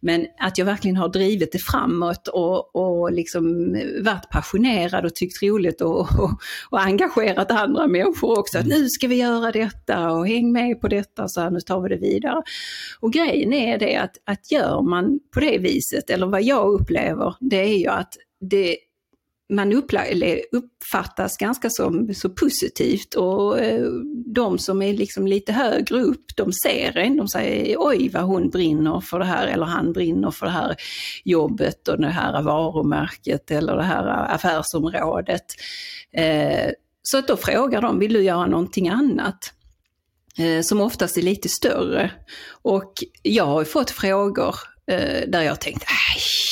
men 0.00 0.26
att 0.38 0.58
jag 0.58 0.64
verkligen 0.64 0.96
har 0.96 1.08
drivit 1.08 1.52
det 1.52 1.58
framåt 1.58 2.28
och, 2.28 2.76
och 2.76 3.12
liksom 3.12 3.72
varit 4.00 4.30
passionerad 4.30 5.04
och 5.04 5.14
tyckt 5.14 5.42
roligt 5.42 5.80
och, 5.80 6.00
och, 6.00 6.30
och 6.70 6.80
engagerat 6.80 7.50
andra 7.50 7.86
människor 7.86 8.38
också. 8.38 8.58
Att 8.58 8.64
mm. 8.64 8.78
nu 8.78 8.88
ska 8.88 9.08
vi 9.08 9.16
göra 9.16 9.52
detta 9.52 10.10
och 10.10 10.28
häng 10.28 10.52
med 10.52 10.80
på 10.80 10.88
detta, 10.88 11.28
så 11.28 11.40
här, 11.40 11.50
nu 11.50 11.60
tar 11.60 11.80
vi 11.80 11.88
det 11.88 11.96
vidare. 11.96 12.42
Och 13.00 13.12
grejen 13.12 13.26
grejen 13.26 13.52
är 13.52 13.78
det 13.78 13.96
att, 13.96 14.16
att 14.24 14.52
gör 14.52 14.82
man 14.82 15.20
på 15.34 15.40
det 15.40 15.58
viset, 15.58 16.10
eller 16.10 16.26
vad 16.26 16.42
jag 16.42 16.80
upplever, 16.80 17.34
det 17.40 17.56
är 17.56 17.78
ju 17.78 17.88
att 17.88 18.16
det, 18.40 18.76
man 19.48 19.72
uppfattas 20.52 21.36
ganska 21.36 21.70
som, 21.70 22.14
så 22.14 22.30
positivt 22.30 23.14
och 23.14 23.58
eh, 23.60 23.86
de 24.26 24.58
som 24.58 24.82
är 24.82 24.92
liksom 24.92 25.26
lite 25.26 25.52
högre 25.52 26.00
upp, 26.00 26.36
de 26.36 26.52
ser 26.52 26.96
en, 26.96 27.16
de 27.16 27.28
säger 27.28 27.76
oj 27.78 28.08
vad 28.08 28.22
hon 28.22 28.50
brinner 28.50 29.00
för 29.00 29.18
det 29.18 29.24
här 29.24 29.46
eller 29.46 29.66
han 29.66 29.92
brinner 29.92 30.30
för 30.30 30.46
det 30.46 30.52
här 30.52 30.76
jobbet 31.24 31.88
och 31.88 32.00
det 32.00 32.08
här 32.08 32.42
varumärket 32.42 33.50
eller 33.50 33.76
det 33.76 33.82
här 33.82 34.34
affärsområdet. 34.34 35.44
Eh, 36.12 36.70
så 37.02 37.18
att 37.18 37.28
då 37.28 37.36
frågar 37.36 37.82
de, 37.82 37.98
vill 37.98 38.12
du 38.12 38.22
göra 38.22 38.46
någonting 38.46 38.88
annat? 38.88 39.52
Eh, 40.38 40.62
som 40.62 40.80
oftast 40.80 41.16
är 41.16 41.22
lite 41.22 41.48
större. 41.48 42.10
Och 42.62 42.92
jag 43.22 43.46
har 43.46 43.64
fått 43.64 43.90
frågor 43.90 44.56
där 45.26 45.42
jag 45.42 45.60
tänkt, 45.60 45.84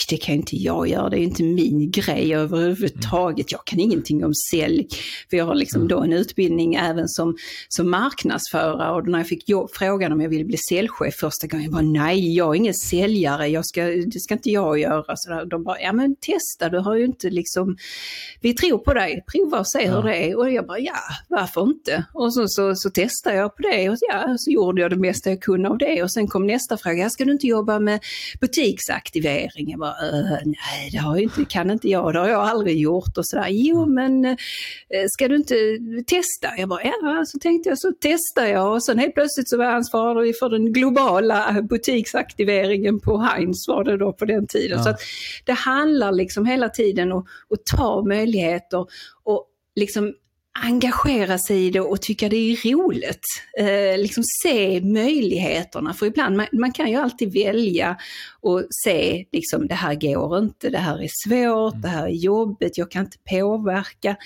det 0.08 0.16
kan 0.16 0.34
inte 0.34 0.56
jag 0.56 0.88
göra, 0.88 1.08
det 1.08 1.16
är 1.16 1.20
inte 1.20 1.42
min 1.42 1.90
grej 1.90 2.34
överhuvudtaget. 2.34 3.52
Jag 3.52 3.64
kan 3.64 3.80
ingenting 3.80 4.24
om 4.24 4.34
sälj. 4.34 4.88
För 5.30 5.36
jag 5.36 5.44
har 5.44 5.54
liksom 5.54 5.80
mm. 5.80 5.88
då 5.88 6.00
en 6.00 6.12
utbildning 6.12 6.74
även 6.74 7.08
som, 7.08 7.36
som 7.68 7.90
marknadsförare 7.90 8.90
och 8.90 9.08
när 9.08 9.18
jag 9.18 9.28
fick 9.28 9.48
jobb, 9.48 9.70
frågan 9.72 10.12
om 10.12 10.20
jag 10.20 10.28
ville 10.28 10.44
bli 10.44 10.56
säljchef 10.68 11.14
första 11.14 11.46
gången, 11.46 11.64
jag 11.64 11.72
bara 11.72 11.82
nej, 11.82 12.36
jag 12.36 12.54
är 12.54 12.54
ingen 12.54 12.74
säljare, 12.74 13.48
jag 13.48 13.66
ska, 13.66 13.84
det 13.84 14.20
ska 14.20 14.34
inte 14.34 14.50
jag 14.50 14.78
göra. 14.78 15.16
Så 15.16 15.30
där, 15.30 15.44
de 15.44 15.64
bara, 15.64 15.80
ja 15.80 15.92
men 15.92 16.16
testa, 16.16 16.68
du 16.68 16.78
har 16.78 16.96
ju 16.96 17.04
inte 17.04 17.30
liksom, 17.30 17.76
vi 18.40 18.54
tror 18.54 18.78
på 18.78 18.94
dig, 18.94 19.24
prova 19.32 19.58
och 19.58 19.68
se 19.68 19.82
ja. 19.82 19.94
hur 19.94 20.02
det 20.02 20.16
är. 20.16 20.38
Och 20.38 20.52
jag 20.52 20.66
bara, 20.66 20.78
ja, 20.78 20.98
varför 21.28 21.62
inte? 21.62 22.04
Och 22.12 22.34
så, 22.34 22.48
så, 22.48 22.74
så 22.74 22.90
testade 22.90 23.36
jag 23.36 23.56
på 23.56 23.62
det 23.62 23.90
och 23.90 23.96
ja, 24.00 24.34
så 24.38 24.50
gjorde 24.50 24.82
jag 24.82 24.90
det 24.90 24.96
bästa 24.96 25.30
jag 25.30 25.40
kunde 25.40 25.68
av 25.68 25.78
det. 25.78 26.02
Och 26.02 26.12
sen 26.12 26.28
kom 26.28 26.46
nästa 26.46 26.76
fråga, 26.76 27.10
ska 27.10 27.24
du 27.24 27.32
inte 27.32 27.46
jobba 27.46 27.78
med 27.78 28.00
butiksaktivering? 28.40 29.70
Jag 29.70 29.78
bara, 29.78 29.94
bara, 30.00 30.40
nej 30.44 30.90
det 30.92 30.98
har 30.98 31.16
inte, 31.16 31.44
kan 31.44 31.70
inte 31.70 31.88
jag, 31.88 32.12
det 32.12 32.18
har 32.18 32.28
jag 32.28 32.42
aldrig 32.42 32.78
gjort 32.78 33.18
och 33.18 33.26
sådär. 33.26 33.48
Jo 33.50 33.82
mm. 33.82 33.94
men 33.94 34.24
eh, 34.24 35.06
ska 35.08 35.28
du 35.28 35.36
inte 35.36 35.54
testa? 36.06 36.48
Jag 36.58 36.68
bara, 36.68 36.82
ja 36.82 37.24
så 37.26 37.38
tänkte 37.38 37.68
jag 37.68 37.78
så 37.78 37.92
testar 38.00 38.46
jag 38.46 38.72
och 38.72 38.84
sen 38.84 38.98
helt 38.98 39.14
plötsligt 39.14 39.48
så 39.48 39.56
var 39.56 39.64
jag 39.64 39.74
ansvarig 39.74 40.38
för 40.38 40.48
den 40.48 40.72
globala 40.72 41.62
butiksaktiveringen 41.62 43.00
på 43.00 43.18
Heinz 43.18 43.68
var 43.68 43.84
det 43.84 43.96
då 43.96 44.12
på 44.12 44.24
den 44.24 44.46
tiden. 44.46 44.78
Ja. 44.78 44.84
Så 44.84 44.96
det 45.44 45.52
handlar 45.52 46.12
liksom 46.12 46.46
hela 46.46 46.68
tiden 46.68 47.12
om 47.12 47.26
att 47.50 47.76
ta 47.76 48.02
möjligheter 48.02 48.86
och 49.24 49.46
liksom 49.76 50.14
engagera 50.62 51.38
sig 51.38 51.66
i 51.66 51.70
det 51.70 51.80
och 51.80 52.02
tycka 52.02 52.28
det 52.28 52.36
är 52.36 52.72
roligt. 52.72 53.24
Eh, 53.58 53.98
liksom 53.98 54.24
se 54.42 54.80
möjligheterna, 54.80 55.94
för 55.94 56.06
ibland, 56.06 56.36
man, 56.36 56.46
man, 56.52 56.72
kan 56.72 56.90
ju 56.90 56.96
alltid 56.96 57.32
välja 57.32 57.96
och 58.40 58.62
se 58.84 59.24
liksom 59.32 59.66
det 59.66 59.74
här 59.74 59.94
går 59.94 60.38
inte, 60.38 60.70
det 60.70 60.78
här 60.78 61.02
är 61.02 61.10
svårt, 61.26 61.72
mm. 61.72 61.82
det 61.82 61.88
här 61.88 62.06
är 62.06 62.10
jobbigt, 62.10 62.78
jag 62.78 62.90
kan 62.90 63.04
inte 63.04 63.18
påverka. 63.30 64.16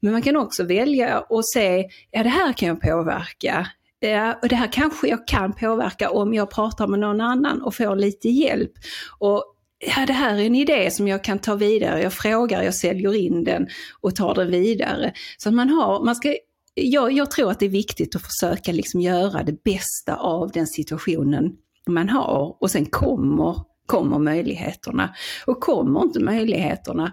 Men 0.00 0.12
man 0.12 0.22
kan 0.22 0.36
också 0.36 0.64
välja 0.64 1.20
och 1.20 1.46
se, 1.46 1.84
ja 2.10 2.22
det 2.22 2.28
här 2.28 2.52
kan 2.52 2.68
jag 2.68 2.80
påverka. 2.80 3.66
Ja, 4.00 4.38
och 4.42 4.48
det 4.48 4.56
här 4.56 4.72
kanske 4.72 5.08
jag 5.08 5.26
kan 5.26 5.52
påverka 5.52 6.10
om 6.10 6.34
jag 6.34 6.50
pratar 6.50 6.86
med 6.86 6.98
någon 6.98 7.20
annan 7.20 7.62
och 7.62 7.74
får 7.74 7.96
lite 7.96 8.28
hjälp. 8.28 8.72
Och 9.18 9.53
ja, 9.86 10.06
det 10.06 10.12
här 10.12 10.34
är 10.34 10.46
en 10.46 10.54
idé 10.54 10.90
som 10.90 11.08
jag 11.08 11.24
kan 11.24 11.38
ta 11.38 11.54
vidare. 11.54 12.02
Jag 12.02 12.12
frågar, 12.12 12.62
jag 12.62 12.74
säljer 12.74 13.14
in 13.14 13.44
den 13.44 13.66
och 14.00 14.16
tar 14.16 14.34
den 14.34 14.50
vidare. 14.50 15.12
Så 15.38 15.48
att 15.48 15.54
man 15.54 15.68
har, 15.68 16.04
man 16.04 16.16
ska, 16.16 16.36
jag, 16.74 17.12
jag 17.12 17.30
tror 17.30 17.50
att 17.50 17.60
det 17.60 17.66
är 17.66 17.70
viktigt 17.70 18.16
att 18.16 18.22
försöka 18.22 18.72
liksom 18.72 19.00
göra 19.00 19.42
det 19.42 19.64
bästa 19.64 20.16
av 20.16 20.50
den 20.50 20.66
situationen 20.66 21.52
man 21.86 22.08
har 22.08 22.56
och 22.60 22.70
sen 22.70 22.86
kommer, 22.86 23.56
kommer 23.86 24.18
möjligheterna. 24.18 25.14
Och 25.46 25.60
kommer 25.60 26.02
inte 26.02 26.20
möjligheterna 26.20 27.12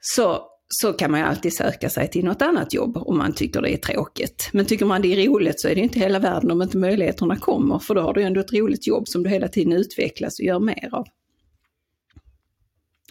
så, 0.00 0.42
så 0.68 0.92
kan 0.92 1.10
man 1.10 1.20
ju 1.20 1.26
alltid 1.26 1.52
söka 1.52 1.90
sig 1.90 2.10
till 2.10 2.24
något 2.24 2.42
annat 2.42 2.74
jobb 2.74 2.96
om 2.96 3.18
man 3.18 3.32
tycker 3.32 3.62
det 3.62 3.72
är 3.72 3.76
tråkigt. 3.76 4.50
Men 4.52 4.64
tycker 4.64 4.86
man 4.86 5.02
det 5.02 5.08
är 5.08 5.28
roligt 5.28 5.60
så 5.60 5.68
är 5.68 5.74
det 5.74 5.80
inte 5.80 5.98
hela 5.98 6.18
världen 6.18 6.50
om 6.50 6.62
inte 6.62 6.78
möjligheterna 6.78 7.36
kommer, 7.36 7.78
för 7.78 7.94
då 7.94 8.00
har 8.00 8.14
du 8.14 8.22
ändå 8.22 8.40
ett 8.40 8.52
roligt 8.52 8.86
jobb 8.86 9.08
som 9.08 9.22
du 9.22 9.30
hela 9.30 9.48
tiden 9.48 9.72
utvecklas 9.72 10.38
och 10.38 10.44
gör 10.44 10.60
mer 10.60 10.88
av. 10.92 11.06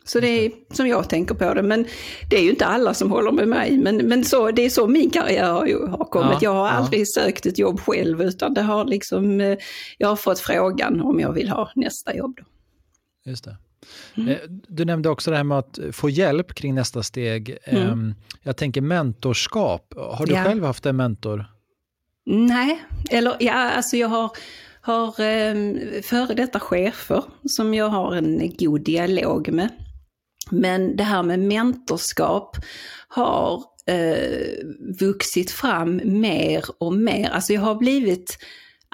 Så 0.06 0.20
det 0.20 0.28
är 0.28 0.52
som 0.72 0.88
jag 0.88 1.10
tänker 1.10 1.36
på 1.36 1.54
det. 1.54 1.62
Men 1.62 1.86
det 2.30 2.38
är 2.38 2.42
ju 2.42 2.50
inte 2.50 2.66
alla 2.66 2.94
som 2.94 3.12
håller 3.12 3.32
med 3.32 3.48
mig. 3.48 3.78
Men, 3.78 3.96
men 3.98 4.24
så, 4.24 4.52
det 4.52 4.66
är 4.66 4.70
så 4.70 4.88
min 4.88 5.10
karriär 5.10 5.52
har, 5.88 6.06
kommit. 6.06 6.32
Ja, 6.32 6.40
jag 6.42 6.54
har 6.54 6.68
aldrig 6.68 7.02
ja. 7.02 7.06
sökt 7.06 7.46
ett 7.46 7.60
jobb 7.60 7.80
själv 7.80 8.22
utan 8.22 8.54
det 8.54 8.62
har 8.62 8.86
liksom, 8.86 9.42
eh, 9.42 9.58
jag 9.98 10.08
har 10.08 10.16
fått 10.16 10.40
frågan 10.40 11.02
om 11.02 11.20
jag 11.20 11.34
vill 11.34 11.50
ha 11.50 11.72
nästa 11.76 12.16
jobb. 12.16 12.38
Då. 12.38 12.44
Just 13.30 13.44
det. 13.44 13.58
Mm. 14.18 14.30
Eh, 14.30 14.38
du 14.68 14.86
nämnde 14.86 15.10
också 15.10 15.32
det 15.32 15.38
här 15.38 15.44
med 15.44 15.58
att 15.58 15.80
få 15.92 16.10
hjälp 16.10 16.54
kring 16.54 16.76
nästa 16.76 17.04
steg. 17.04 17.58
Mm. 17.64 17.90
Ehm, 17.90 18.16
jag 18.42 18.58
tänker 18.58 18.82
mentorskap. 18.82 19.94
Har 19.98 20.26
du 20.26 20.34
ja. 20.34 20.44
själv 20.44 20.64
haft 20.64 20.86
en 20.86 20.96
mentor? 20.96 21.46
Nej, 22.26 22.84
eller 23.10 23.36
ja, 23.40 23.54
alltså 23.54 23.98
jag 23.98 24.08
har 24.08 24.32
har 24.84 25.08
eh, 25.08 25.56
före 26.04 26.34
detta 26.34 26.60
chefer 26.60 27.24
som 27.46 27.74
jag 27.74 27.90
har 27.90 28.16
en 28.16 28.52
god 28.58 28.82
dialog 28.82 29.50
med. 29.52 29.70
Men 30.54 30.96
det 30.96 31.04
här 31.04 31.24
med 31.24 31.40
mentorskap 31.40 32.58
har 33.08 33.64
eh, 33.88 34.66
vuxit 35.00 35.52
fram 35.52 36.02
mer 36.04 36.64
och 36.80 36.94
mer. 36.94 37.30
Alltså 37.30 37.54
jag 37.54 37.62
har 37.62 37.76
blivit 37.76 38.38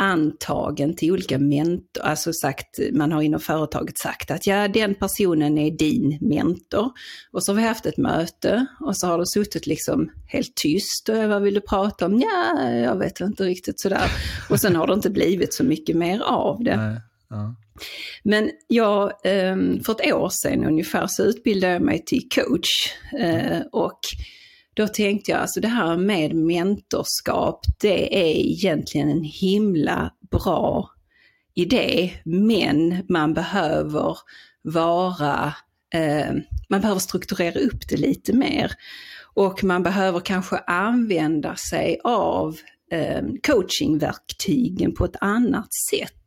antagen 0.02 0.96
till 0.96 1.12
olika 1.12 1.40
mentor, 1.40 2.04
alltså 2.04 2.34
sagt, 2.34 2.80
man 2.94 3.12
har 3.12 3.22
inom 3.22 3.40
företaget 3.40 3.98
sagt 3.98 4.32
att 4.32 4.48
ja, 4.48 4.68
den 4.68 4.96
personen 4.96 5.58
är 5.58 5.72
din 5.72 6.18
mentor. 6.22 6.92
Och 7.32 7.44
så 7.44 7.52
har 7.52 7.58
vi 7.58 7.68
haft 7.68 7.86
ett 7.86 7.98
möte 7.98 8.66
och 8.80 8.98
så 8.98 9.08
har 9.08 9.18
det 9.18 9.28
suttit 9.28 9.68
liksom 9.68 10.12
helt 10.28 10.56
tyst 10.56 11.10
och 11.10 11.30
vad 11.30 11.42
vill 11.42 11.54
du 11.54 11.62
prata 11.62 12.06
om? 12.06 12.20
Ja, 12.20 12.70
jag 12.70 12.96
vet 12.96 13.20
inte 13.20 13.44
riktigt 13.44 13.80
sådär. 13.80 14.12
Och 14.50 14.60
sen 14.60 14.76
har 14.76 14.88
det 14.88 14.94
inte 14.94 15.10
blivit 15.10 15.54
så 15.54 15.64
mycket 15.64 15.96
mer 15.96 16.22
av 16.22 16.64
det. 16.64 16.78
Nej, 16.78 17.02
ja. 17.30 17.56
Men 18.24 18.52
jag, 18.68 19.12
ehm, 19.24 19.84
för 19.84 19.94
ett 19.94 20.14
år 20.14 20.30
sedan 20.30 20.66
ungefär 20.66 21.08
så 21.08 21.24
utbildade 21.24 21.74
jag 21.74 21.82
mig 21.82 22.06
till 22.06 22.30
coach. 22.30 22.70
Eh, 23.20 23.62
och 23.72 24.00
då 24.74 24.88
tänkte 24.88 25.32
jag, 25.32 25.40
alltså 25.40 25.60
det 25.60 25.68
här 25.68 25.98
med 25.98 26.36
mentorskap, 26.36 27.66
det 27.82 28.30
är 28.30 28.36
egentligen 28.36 29.10
en 29.10 29.24
himla 29.24 30.14
bra 30.32 30.90
idé, 31.56 32.14
men 32.24 33.04
man 33.10 33.34
behöver 33.34 34.18
vara, 34.62 35.54
eh, 35.94 36.32
man 36.70 36.82
behöver 36.82 37.00
strukturera 37.00 37.60
upp 37.60 37.90
det 37.90 37.98
lite 37.98 38.34
mer. 38.34 38.72
Och 39.34 39.64
man 39.64 39.84
behöver 39.84 40.20
kanske 40.20 40.58
använda 40.58 41.56
sig 41.56 42.00
av 42.04 42.58
eh, 42.92 43.22
coachingverktygen 43.48 44.94
på 44.94 45.06
ett 45.06 45.16
annat 45.22 45.74
sätt. 45.90 46.24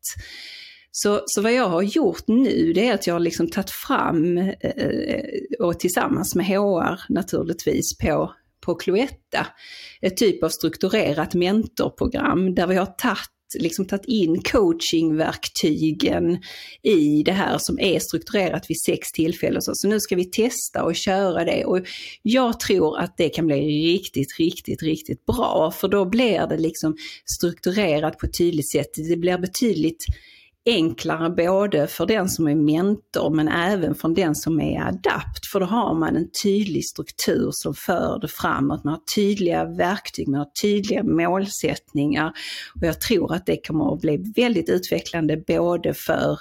Så, 0.94 1.22
så 1.26 1.42
vad 1.42 1.52
jag 1.52 1.68
har 1.68 1.82
gjort 1.82 2.28
nu 2.28 2.72
det 2.72 2.88
är 2.88 2.94
att 2.94 3.06
jag 3.06 3.14
har 3.14 3.20
liksom 3.20 3.48
tagit 3.50 3.70
fram, 3.70 4.38
eh, 4.38 5.20
och 5.58 5.80
tillsammans 5.80 6.34
med 6.34 6.46
HR 6.46 7.12
naturligtvis, 7.12 7.98
på, 7.98 8.34
på 8.60 8.74
Cloetta, 8.74 9.46
ett 10.00 10.16
typ 10.16 10.42
av 10.42 10.48
strukturerat 10.48 11.34
mentorprogram 11.34 12.54
där 12.54 12.66
vi 12.66 12.76
har 12.76 12.86
tagit 12.86 13.28
liksom 13.58 13.84
tagit 13.84 14.04
in 14.04 14.42
coachingverktygen 14.42 16.38
i 16.82 17.22
det 17.22 17.32
här 17.32 17.56
som 17.58 17.78
är 17.78 17.98
strukturerat 17.98 18.70
vid 18.70 18.80
sex 18.80 19.12
tillfällen. 19.12 19.62
Så 19.62 19.88
nu 19.88 20.00
ska 20.00 20.16
vi 20.16 20.24
testa 20.24 20.84
och 20.84 20.96
köra 20.96 21.44
det 21.44 21.64
och 21.64 21.80
jag 22.22 22.60
tror 22.60 22.98
att 22.98 23.16
det 23.16 23.28
kan 23.28 23.46
bli 23.46 23.92
riktigt, 23.92 24.38
riktigt, 24.38 24.82
riktigt 24.82 25.26
bra 25.26 25.70
för 25.70 25.88
då 25.88 26.04
blir 26.04 26.46
det 26.46 26.58
liksom 26.58 26.96
strukturerat 27.38 28.18
på 28.18 28.26
ett 28.26 28.38
tydligt 28.38 28.70
sätt. 28.70 28.90
Det 29.08 29.16
blir 29.16 29.38
betydligt 29.38 30.04
enklare 30.66 31.30
både 31.30 31.86
för 31.86 32.06
den 32.06 32.28
som 32.28 32.48
är 32.48 32.54
mentor 32.54 33.30
men 33.30 33.48
även 33.48 33.94
för 33.94 34.08
den 34.08 34.34
som 34.34 34.60
är 34.60 34.80
adapt. 34.80 35.46
För 35.52 35.60
då 35.60 35.66
har 35.66 35.94
man 35.94 36.16
en 36.16 36.30
tydlig 36.42 36.84
struktur 36.84 37.48
som 37.52 37.74
för 37.74 38.18
det 38.20 38.28
framåt. 38.28 38.84
Man 38.84 38.92
har 38.92 39.00
tydliga 39.14 39.64
verktyg, 39.64 40.28
man 40.28 40.38
har 40.38 40.50
tydliga 40.62 41.02
målsättningar. 41.02 42.32
Och 42.74 42.86
jag 42.86 43.00
tror 43.00 43.34
att 43.34 43.46
det 43.46 43.66
kommer 43.66 43.94
att 43.94 44.00
bli 44.00 44.32
väldigt 44.36 44.68
utvecklande 44.68 45.36
både 45.36 45.94
för 45.94 46.38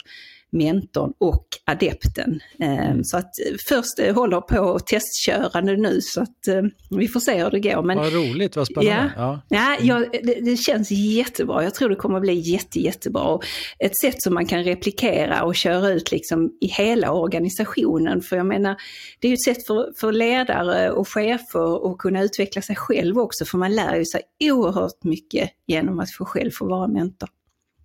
mentorn 0.52 1.14
och 1.18 1.48
adepten. 1.66 2.40
Ehm. 2.60 3.04
Så 3.04 3.18
att 3.18 3.40
eh, 3.40 3.56
först 3.68 4.00
eh, 4.00 4.16
håller 4.16 4.42
på 4.42 4.76
att 4.76 4.88
testköra 4.88 5.62
nu 5.62 6.02
så 6.02 6.22
att 6.22 6.48
eh, 6.48 6.62
vi 6.90 7.08
får 7.08 7.20
se 7.20 7.44
hur 7.44 7.52
det 7.52 7.60
går. 7.60 7.84
Men, 7.84 7.98
vad 7.98 8.14
roligt, 8.14 8.56
vad 8.56 8.68
spännande. 8.68 9.12
Ja, 9.18 9.42
ja. 9.50 9.78
ja 9.82 9.98
mm. 9.98 10.10
det, 10.24 10.34
det, 10.42 10.58
känns 10.58 10.92
jättebra. 10.92 11.64
Jag 11.64 11.76
tror 11.76 11.90
det 11.90 11.96
kommer 11.96 12.16
att 12.16 12.22
bli 12.22 12.34
jätte, 12.34 12.80
jättebra. 12.80 13.40
Ett 13.80 13.98
sätt 13.98 14.22
som 14.22 14.34
man 14.34 14.46
kan 14.46 14.64
replikera 14.64 15.44
och 15.44 15.56
köra 15.56 15.90
ut 15.90 16.12
liksom 16.12 16.52
i 16.62 16.68
hela 16.68 17.12
organisationen. 17.12 18.22
För 18.22 18.38
jag 18.38 18.46
menar, 18.46 18.76
det 19.20 19.28
är 19.28 19.30
ju 19.30 19.34
ett 19.34 19.44
sätt 19.44 19.68
för, 19.68 20.00
för 20.00 20.12
ledare 20.12 20.92
och 20.92 21.08
chefer 21.08 21.92
att 21.92 21.98
kunna 21.98 22.22
utveckla 22.22 22.62
sig 22.62 22.76
själv 22.76 23.18
också. 23.18 23.46
För 23.46 23.58
man 23.58 23.76
lär 23.76 23.96
ju 23.96 24.06
sig 24.06 24.22
oerhört 24.44 25.04
mycket 25.04 25.50
genom 25.68 26.00
att 26.00 26.12
få 26.12 26.26
själv 26.26 26.52
få 26.52 26.66
vara 26.66 26.88
mentor. 26.88 27.30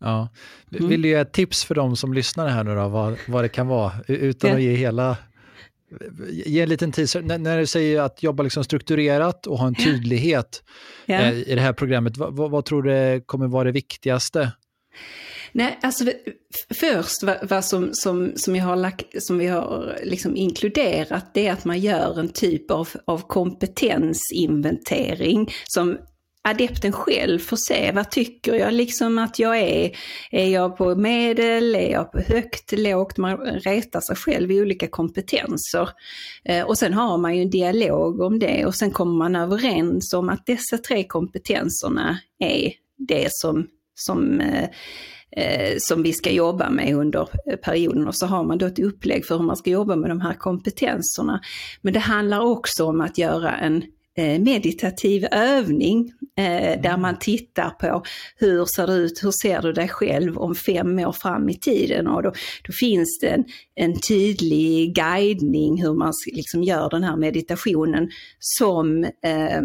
Ja. 0.06 0.28
Mm. 0.72 0.88
Vill 0.88 1.02
du 1.02 1.08
ge 1.08 1.14
ett 1.14 1.32
tips 1.32 1.64
för 1.64 1.74
de 1.74 1.96
som 1.96 2.12
lyssnar 2.12 2.48
här 2.48 2.64
nu 2.64 2.74
då, 2.74 2.88
vad, 2.88 3.16
vad 3.28 3.44
det 3.44 3.48
kan 3.48 3.66
vara, 3.66 3.92
utan 4.06 4.54
att 4.54 4.62
ge 4.62 4.74
hela 4.74 5.16
Ge 6.28 6.60
en 6.60 6.68
liten 6.68 6.92
teaser, 6.92 7.22
när, 7.22 7.38
när 7.38 7.58
du 7.58 7.66
säger 7.66 8.00
att 8.00 8.22
jobba 8.22 8.42
liksom 8.42 8.64
strukturerat 8.64 9.46
och 9.46 9.58
ha 9.58 9.66
en 9.66 9.74
tydlighet 9.74 10.62
ja. 11.06 11.14
eh, 11.14 11.34
i 11.34 11.54
det 11.54 11.60
här 11.60 11.72
programmet, 11.72 12.16
vad, 12.16 12.36
vad, 12.36 12.50
vad, 12.50 12.64
tror 12.64 12.82
du 12.82 13.20
kommer 13.26 13.46
vara 13.46 13.64
det 13.64 13.72
viktigaste? 13.72 14.52
Nej, 15.52 15.78
alltså 15.82 16.04
först 16.74 17.22
vad, 17.22 17.48
vad 17.48 17.64
som, 17.64 17.88
som, 17.92 18.32
som, 18.36 18.56
jag 18.56 18.64
har 18.64 18.76
lagt, 18.76 19.22
som 19.22 19.38
vi 19.38 19.46
har 19.46 19.98
liksom 20.02 20.36
inkluderat, 20.36 21.34
det 21.34 21.46
är 21.46 21.52
att 21.52 21.64
man 21.64 21.78
gör 21.78 22.20
en 22.20 22.28
typ 22.28 22.70
av, 22.70 22.88
av 23.04 23.26
kompetensinventering 23.26 25.50
som 25.64 25.98
adepten 26.46 26.92
själv 26.92 27.38
får 27.38 27.56
se, 27.56 27.92
vad 27.92 28.10
tycker 28.10 28.54
jag 28.54 28.74
liksom 28.74 29.18
att 29.18 29.38
jag 29.38 29.58
är? 29.58 29.96
Är 30.30 30.48
jag 30.48 30.76
på 30.76 30.94
medel, 30.94 31.74
är 31.74 31.92
jag 31.92 32.12
på 32.12 32.18
högt, 32.18 32.72
lågt? 32.72 33.16
Man 33.16 33.36
retar 33.38 34.00
sig 34.00 34.16
själv 34.16 34.50
i 34.50 34.60
olika 34.60 34.88
kompetenser. 34.88 35.88
Eh, 36.44 36.66
och 36.66 36.78
sen 36.78 36.94
har 36.94 37.18
man 37.18 37.36
ju 37.36 37.42
en 37.42 37.50
dialog 37.50 38.20
om 38.20 38.38
det 38.38 38.66
och 38.66 38.74
sen 38.74 38.90
kommer 38.90 39.18
man 39.18 39.36
överens 39.36 40.12
om 40.12 40.28
att 40.28 40.46
dessa 40.46 40.78
tre 40.78 41.04
kompetenserna 41.04 42.18
är 42.38 42.72
det 43.08 43.28
som, 43.30 43.66
som 43.94 44.40
eh, 44.40 44.68
eh, 45.30 45.74
som 45.78 46.02
vi 46.02 46.12
ska 46.12 46.30
jobba 46.30 46.70
med 46.70 46.94
under 46.94 47.28
perioden 47.56 48.08
och 48.08 48.14
så 48.14 48.26
har 48.26 48.44
man 48.44 48.58
då 48.58 48.66
ett 48.66 48.78
upplägg 48.78 49.26
för 49.26 49.36
hur 49.36 49.44
man 49.44 49.56
ska 49.56 49.70
jobba 49.70 49.96
med 49.96 50.10
de 50.10 50.20
här 50.20 50.34
kompetenserna. 50.34 51.40
Men 51.80 51.92
det 51.92 52.00
handlar 52.00 52.40
också 52.40 52.84
om 52.84 53.00
att 53.00 53.18
göra 53.18 53.56
en 53.56 53.82
meditativ 54.16 55.26
övning 55.30 56.12
eh, 56.38 56.80
där 56.82 56.88
mm. 56.88 57.00
man 57.00 57.18
tittar 57.18 57.70
på 57.70 58.02
hur 58.36 58.64
ser 58.64 58.86
det 58.86 58.92
ut, 58.92 59.24
hur 59.24 59.32
ser 59.42 59.62
du 59.62 59.72
dig 59.72 59.88
själv 59.88 60.38
om 60.38 60.54
fem 60.54 60.98
år 60.98 61.12
fram 61.12 61.48
i 61.48 61.54
tiden 61.54 62.06
och 62.06 62.22
då, 62.22 62.32
då 62.66 62.72
finns 62.72 63.18
det 63.20 63.28
en, 63.28 63.44
en, 63.74 64.00
tydlig 64.00 64.94
guidning 64.94 65.82
hur 65.82 65.94
man 65.94 66.12
liksom 66.26 66.62
gör 66.62 66.90
den 66.90 67.04
här 67.04 67.16
meditationen 67.16 68.08
som 68.38 69.04
eh, 69.04 69.46
Eh, 69.46 69.62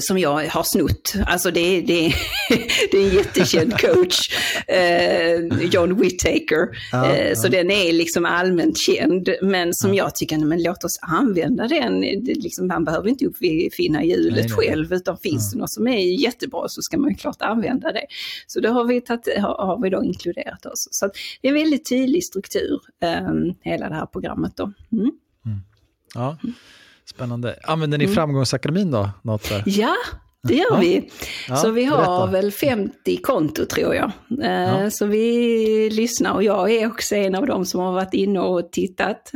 som 0.00 0.18
jag 0.18 0.46
har 0.46 0.62
snott. 0.62 1.14
Alltså 1.26 1.50
det, 1.50 1.80
det, 1.80 2.14
det 2.90 2.96
är 2.96 3.08
en 3.08 3.14
jättekänd 3.14 3.80
coach, 3.80 4.28
eh, 4.68 5.68
John 5.70 6.00
Whittaker. 6.00 6.68
Ja, 6.92 7.14
eh, 7.14 7.34
så 7.34 7.48
den 7.48 7.70
är 7.70 7.92
liksom 7.92 8.24
allmänt 8.24 8.78
känd. 8.78 9.28
Men 9.42 9.74
som 9.74 9.94
ja. 9.94 10.04
jag 10.04 10.14
tycker, 10.14 10.38
men 10.38 10.62
låt 10.62 10.84
oss 10.84 10.98
använda 11.02 11.68
den. 11.68 12.00
Liksom, 12.24 12.66
man 12.66 12.84
behöver 12.84 13.08
inte 13.08 13.26
uppfinna 13.26 14.04
hjulet 14.04 14.34
nej, 14.34 14.46
nej. 14.56 14.68
själv, 14.68 14.92
utan 14.92 15.18
finns 15.18 15.50
ja. 15.52 15.56
det 15.56 15.60
något 15.60 15.72
som 15.72 15.88
är 15.88 16.22
jättebra 16.22 16.68
så 16.68 16.82
ska 16.82 16.98
man 16.98 17.10
ju 17.10 17.16
klart 17.16 17.42
använda 17.42 17.92
det. 17.92 18.06
Så 18.46 18.60
det 18.60 18.68
har 18.68 18.84
vi, 18.84 19.00
tatt, 19.00 19.28
har, 19.36 19.66
har 19.66 19.82
vi 19.82 19.90
då 19.90 20.04
inkluderat 20.04 20.66
oss. 20.66 20.88
Så 20.90 21.10
det 21.40 21.48
är 21.48 21.52
en 21.52 21.58
väldigt 21.58 21.88
tydlig 21.88 22.24
struktur, 22.24 22.80
eh, 23.02 23.30
hela 23.60 23.88
det 23.88 23.94
här 23.94 24.06
programmet 24.06 24.56
då. 24.56 24.72
Mm. 24.92 25.10
Mm. 25.46 25.60
Ja. 26.14 26.36
Spännande. 27.10 27.58
Använder 27.62 27.98
ni 27.98 28.04
mm. 28.04 28.14
Framgångsakademin 28.14 28.90
då? 28.90 29.10
Något 29.22 29.48
där? 29.48 29.62
Ja, 29.66 29.94
det 30.48 30.54
gör 30.54 30.80
vi. 30.80 31.10
Ja, 31.48 31.56
så 31.56 31.70
vi 31.70 31.84
har 31.84 31.96
berätta. 31.96 32.26
väl 32.26 32.52
50 32.52 33.16
konto 33.22 33.66
tror 33.66 33.94
jag. 33.94 34.12
Eh, 34.42 34.82
ja. 34.82 34.90
Så 34.90 35.06
vi 35.06 35.90
lyssnar 35.90 36.32
och 36.32 36.42
jag 36.42 36.70
är 36.70 36.86
också 36.86 37.14
en 37.14 37.34
av 37.34 37.46
dem 37.46 37.66
som 37.66 37.80
har 37.80 37.92
varit 37.92 38.14
inne 38.14 38.40
och 38.40 38.72
tittat. 38.72 39.30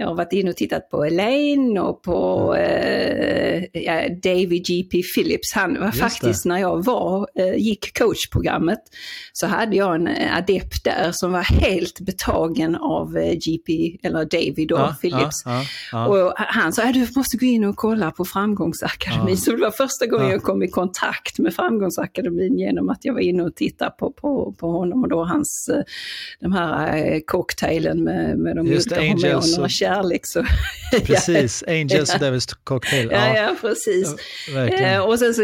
Jag 0.00 0.06
har 0.06 0.14
varit 0.14 0.32
inne 0.32 0.50
och 0.50 0.56
tittat 0.56 0.90
på 0.90 1.04
Elaine 1.04 1.78
och 1.78 2.02
på 2.02 2.54
eh, 2.54 3.64
ja, 3.72 4.08
David 4.22 4.66
G.P. 4.66 5.02
Phillips. 5.14 5.52
Han 5.54 5.80
var 5.80 5.86
Just 5.86 5.98
faktiskt 5.98 6.42
det. 6.42 6.48
när 6.48 6.58
jag 6.58 6.84
var, 6.84 7.28
eh, 7.34 7.54
gick 7.54 7.98
coachprogrammet 7.98 8.78
så 9.32 9.46
hade 9.46 9.76
jag 9.76 9.94
en 9.94 10.08
adept 10.08 10.84
där 10.84 11.12
som 11.12 11.32
var 11.32 11.42
helt 11.42 12.00
betagen 12.00 12.76
av 12.76 13.16
eh, 13.16 13.32
GP, 13.32 13.98
eller 14.02 14.24
David 14.24 14.72
och 14.72 14.78
ja, 14.78 14.96
Phillips. 15.00 15.42
Ja, 15.92 16.06
och 16.06 16.32
han 16.36 16.72
sa, 16.72 16.92
du 16.92 17.08
måste 17.16 17.36
gå 17.36 17.46
in 17.46 17.64
och 17.64 17.76
kolla 17.76 18.10
på 18.10 18.24
Framgångsakademin. 18.24 19.36
Så 19.36 19.50
det 19.50 19.56
var 19.56 19.70
första 19.70 20.06
gången 20.06 20.30
jag 20.30 20.42
kom 20.42 20.62
i 20.62 20.68
kontakt 20.68 21.38
med 21.38 21.54
Framgångsakademin 21.54 22.58
genom 22.58 22.90
att 22.90 23.04
jag 23.04 23.12
var 23.12 23.20
inne 23.20 23.42
och 23.42 23.54
tittade 23.54 23.90
på, 23.90 24.12
på, 24.12 24.54
på 24.58 24.70
honom 24.70 25.02
och 25.02 25.08
då 25.08 25.24
hans, 25.24 25.68
eh, 25.68 25.82
den 26.40 26.52
här 26.52 26.96
eh, 26.96 27.20
cocktailen 27.26 28.04
med, 28.04 28.38
med 28.38 28.56
de 28.56 28.66
mjuka 28.66 29.00
hormonerna 29.00 29.68
kärlek 29.88 30.26
så... 30.26 30.44
Precis, 31.04 31.64
Angels 31.66 32.14
och 32.14 32.20
Devils 32.20 32.46
Cocktail. 32.64 33.08
Ja, 33.12 33.36
ja, 33.36 33.56
precis. 33.60 34.14
Ja, 34.54 34.66
eh, 34.66 35.00
och 35.00 35.18
sen 35.18 35.34
så 35.34 35.42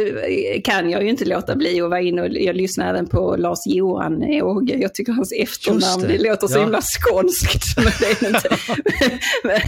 kan 0.64 0.90
jag 0.90 1.02
ju 1.02 1.09
inte 1.09 1.24
låta 1.24 1.57
bli 1.57 1.80
att 1.80 1.90
vara 1.90 2.00
inne 2.00 2.22
och 2.22 2.28
jag 2.28 2.57
lyssnar 2.57 2.90
även 2.90 3.07
på 3.07 3.37
Lars-Johan 3.37 4.42
Åge. 4.42 4.76
Jag 4.76 4.94
tycker 4.94 5.12
hans 5.12 5.33
efternamn, 5.33 6.02
det. 6.02 6.09
det 6.09 6.18
låter 6.18 6.46
så 6.46 6.59
ja. 6.59 6.62
himla 6.62 6.80
skånskt. 6.83 7.76
Men, 7.76 7.92
det 8.00 8.26
är 8.26 8.28
inte. 8.28 8.48
men, 9.44 9.61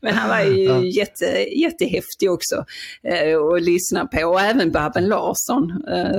men, 0.00 0.14
han 0.14 0.28
var 0.28 0.40
ju 0.40 0.64
ja. 0.64 0.82
jätte, 0.82 1.24
jättehäftig 1.56 2.30
också 2.30 2.64
eh, 3.08 3.38
att 3.38 3.62
lyssna 3.62 4.06
på. 4.06 4.26
Och 4.26 4.40
även 4.40 4.70
Babben 4.70 5.08
Larsson. 5.08 5.84
Eh, 5.88 6.16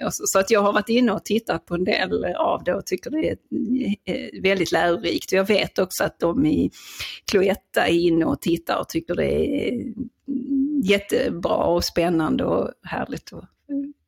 ja. 0.00 0.10
Så 0.10 0.38
att 0.38 0.50
jag 0.50 0.62
har 0.62 0.72
varit 0.72 0.88
inne 0.88 1.12
och 1.12 1.24
tittat 1.24 1.66
på 1.66 1.74
en 1.74 1.84
del 1.84 2.24
av 2.24 2.64
det 2.64 2.74
och 2.74 2.86
tycker 2.86 3.10
det 3.10 3.28
är 3.28 3.36
eh, 4.04 4.42
väldigt 4.42 4.72
lärorikt. 4.72 5.32
Jag 5.32 5.46
vet 5.46 5.78
också 5.78 6.04
att 6.04 6.20
de 6.20 6.46
i 6.46 6.70
Cloetta 7.38 7.86
är 7.86 7.92
inne 7.92 8.24
och 8.24 8.40
tittar 8.40 8.80
och 8.80 8.88
tycker 8.88 9.14
det 9.14 9.34
är 9.34 9.84
jättebra 10.84 11.56
och 11.56 11.84
spännande 11.84 12.44
och 12.44 12.70
härligt 12.82 13.32
och 13.32 13.44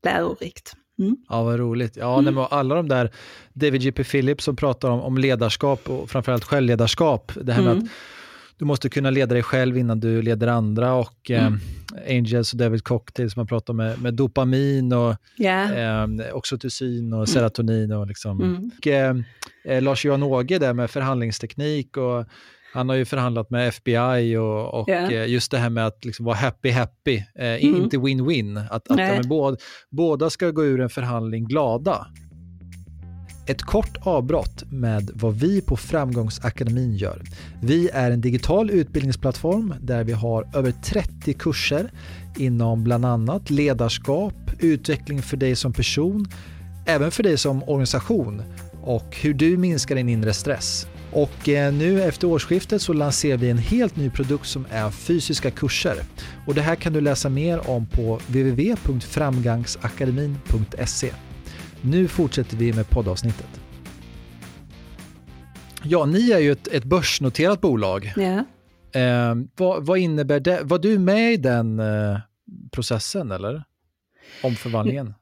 lärorikt. 0.05 0.77
Mm. 0.99 1.16
Ja, 1.29 1.43
vad 1.43 1.59
roligt. 1.59 1.97
Ja, 1.97 2.19
mm. 2.19 2.38
alla 2.51 2.75
de 2.75 2.88
där, 2.88 3.11
David 3.53 3.83
J.P. 3.83 4.05
Phillips 4.05 4.45
som 4.45 4.57
pratar 4.57 4.90
om, 4.90 5.01
om 5.01 5.19
ledarskap 5.19 5.90
och 5.90 6.11
framförallt 6.11 6.45
självledarskap, 6.45 7.33
det 7.43 7.53
här 7.53 7.62
med 7.62 7.73
mm. 7.73 7.85
att 7.85 7.90
du 8.61 8.64
måste 8.64 8.88
kunna 8.88 9.11
leda 9.11 9.35
dig 9.35 9.43
själv 9.43 9.79
innan 9.79 10.01
du 10.01 10.23
leder 10.23 10.47
andra 10.47 10.95
och 10.95 11.31
mm. 11.31 11.59
eh, 11.97 12.16
Angels 12.16 12.53
och 12.53 12.59
David 12.59 12.85
Cocktail 12.85 13.31
som 13.31 13.40
man 13.40 13.47
pratar 13.47 13.73
om 13.73 13.77
med, 13.77 14.03
med 14.03 14.14
dopamin 14.14 14.93
och 14.93 15.16
yeah. 15.37 16.21
eh, 16.21 16.35
oxytocin 16.37 17.12
och 17.12 17.19
mm. 17.19 17.27
serotonin. 17.27 17.93
Och 17.93 18.07
liksom. 18.07 18.40
Mm. 18.40 18.71
Och, 18.79 18.87
eh, 18.87 19.16
eh 19.64 19.83
Lars-Johan 19.83 20.23
Åge 20.23 20.59
där 20.59 20.73
med 20.73 20.90
förhandlingsteknik 20.90 21.97
och 21.97 22.27
han 22.72 22.88
har 22.88 22.96
ju 22.96 23.04
förhandlat 23.04 23.50
med 23.50 23.68
FBI 23.68 24.37
och, 24.37 24.74
och 24.74 24.88
yeah. 24.88 25.30
just 25.30 25.50
det 25.50 25.59
här 25.59 25.70
med 25.70 25.87
att 25.87 26.04
liksom 26.04 26.26
vara 26.26 26.37
happy-happy, 26.37 27.22
eh, 27.35 27.64
mm. 27.64 27.76
inte 27.76 27.96
win-win. 27.96 28.66
Att, 28.70 28.90
att 28.90 28.98
ja, 28.98 29.22
båda, 29.28 29.56
båda 29.90 30.30
ska 30.30 30.50
gå 30.50 30.64
ur 30.64 30.80
en 30.80 30.90
förhandling 30.90 31.44
glada. 31.44 32.06
Ett 33.46 33.62
kort 33.62 33.96
avbrott 34.00 34.64
med 34.70 35.11
vad 35.14 35.35
vi 35.35 35.61
på 35.61 35.76
Framgångsakademin 35.76 36.96
gör. 36.96 37.22
Vi 37.62 37.90
är 37.92 38.11
en 38.11 38.20
digital 38.20 38.70
utbildningsplattform 38.70 39.74
där 39.80 40.04
vi 40.04 40.12
har 40.12 40.48
över 40.54 40.72
30 40.72 41.33
kurser 41.33 41.90
inom 42.38 42.85
bland 42.85 43.04
annat 43.04 43.50
ledarskap, 43.50 44.35
utveckling 44.59 45.22
för 45.22 45.37
dig 45.37 45.56
som 45.56 45.72
person, 45.72 46.26
även 46.87 47.11
för 47.11 47.22
dig 47.22 47.38
som 47.38 47.62
organisation 47.62 48.42
och 48.83 49.16
hur 49.16 49.35
du 49.35 49.56
minskar 49.56 49.94
din 49.94 50.09
inre 50.09 50.33
stress. 50.33 50.87
Och 51.12 51.49
eh, 51.49 51.73
nu 51.73 52.03
efter 52.03 52.27
årsskiftet 52.27 52.83
så 52.83 52.92
lanserar 52.92 53.37
vi 53.37 53.51
en 53.51 53.59
helt 53.59 53.96
ny 53.96 54.11
produkt 54.11 54.46
som 54.46 54.66
är 54.70 54.90
fysiska 54.90 55.51
kurser. 55.51 55.96
Och 56.46 56.55
det 56.55 56.62
här 56.62 56.75
kan 56.75 56.92
du 56.92 57.01
läsa 57.01 57.29
mer 57.29 57.70
om 57.70 57.87
på 57.87 58.20
www.framgangsakademin.se. 58.27 61.12
Nu 61.81 62.09
fortsätter 62.09 62.57
vi 62.57 62.73
med 62.73 62.90
poddavsnittet. 62.90 63.61
Ja, 65.83 66.07
ni 66.07 66.31
är 66.31 66.38
ju 66.38 66.53
ett, 66.53 66.68
ett 66.68 66.85
börsnoterat 66.85 67.61
bolag. 67.61 68.12
Ja. 68.16 68.44
Eh, 69.01 69.35
vad, 69.57 69.87
vad, 69.87 69.99
innebär 69.99 70.40
det? 70.40 70.61
Var 70.62 70.79
du 70.79 70.99
med 70.99 71.33
i 71.33 71.37
den 71.37 71.81
eh, 71.81 72.18
processen 72.70 73.31
eller? 73.31 73.64
Omförvandlingen? 74.42 75.14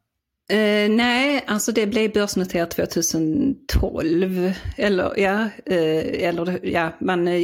Eh, 0.50 0.90
nej, 0.90 1.44
alltså 1.46 1.72
det 1.72 1.86
blev 1.86 2.12
börsnoterat 2.12 2.70
2012. 2.70 4.52
Eller 4.76 5.12
ja, 5.16 5.48
eh, 5.66 6.28
eller, 6.28 6.66
ja 6.66 6.96
man, 7.00 7.28
eh, 7.28 7.40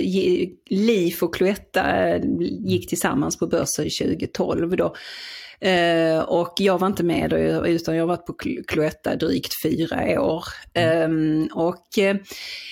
LIF 0.71 1.23
och 1.23 1.35
Cloetta 1.35 2.09
eh, 2.09 2.23
gick 2.61 2.89
tillsammans 2.89 3.39
på 3.39 3.47
börsen 3.47 3.85
2012 3.85 4.77
då. 4.77 4.95
Eh, 5.65 6.21
och 6.21 6.53
jag 6.59 6.79
var 6.79 6.87
inte 6.87 7.05
med 7.05 7.31
då, 7.31 7.67
utan 7.67 7.97
jag 7.97 8.03
har 8.03 8.09
varit 8.09 8.27
på 8.27 8.35
Cloetta 8.67 9.17
drygt 9.17 9.63
fyra 9.63 10.23
år. 10.23 10.45
Mm. 10.75 11.43
Eh, 11.43 11.57
och 11.57 11.99
eh, 11.99 12.17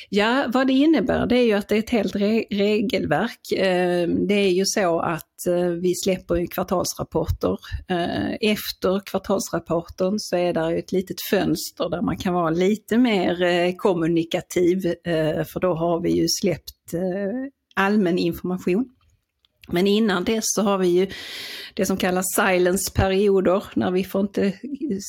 ja, 0.08 0.44
vad 0.48 0.66
det 0.66 0.72
innebär 0.72 1.26
det 1.26 1.38
är 1.38 1.44
ju 1.44 1.52
att 1.52 1.68
det 1.68 1.74
är 1.74 1.78
ett 1.78 1.90
helt 1.90 2.16
re 2.16 2.44
regelverk. 2.50 3.52
Ehm, 3.56 4.26
det 4.26 4.34
är 4.34 4.50
ju 4.50 4.64
så 4.66 5.00
att 5.00 5.46
eh, 5.46 5.66
vi 5.66 5.94
släpper 5.94 6.46
kvartalsrapporter. 6.46 7.58
Eh, 7.88 8.50
efter 8.52 9.00
kvartalsrapporten 9.06 10.18
så 10.18 10.36
är 10.36 10.52
det 10.52 10.78
ett 10.78 10.92
litet 10.92 11.22
fönster 11.30 11.88
där 11.90 12.02
man 12.02 12.16
kan 12.16 12.34
vara 12.34 12.50
lite 12.50 12.98
mer 12.98 13.42
eh, 13.42 13.74
kommunikativ, 13.76 14.94
för 15.52 15.60
då 15.60 15.74
har 15.74 16.00
vi 16.00 16.10
ju 16.10 16.26
släppt 16.28 16.94
allmän 17.74 18.18
information. 18.18 18.88
Men 19.68 19.86
innan 19.86 20.24
dess 20.24 20.44
så 20.44 20.62
har 20.62 20.78
vi 20.78 20.88
ju 20.88 21.06
det 21.74 21.86
som 21.86 21.96
kallas 21.96 22.26
silence-perioder, 22.36 23.64
när 23.74 23.90
vi 23.90 24.04
får 24.04 24.20
inte 24.20 24.52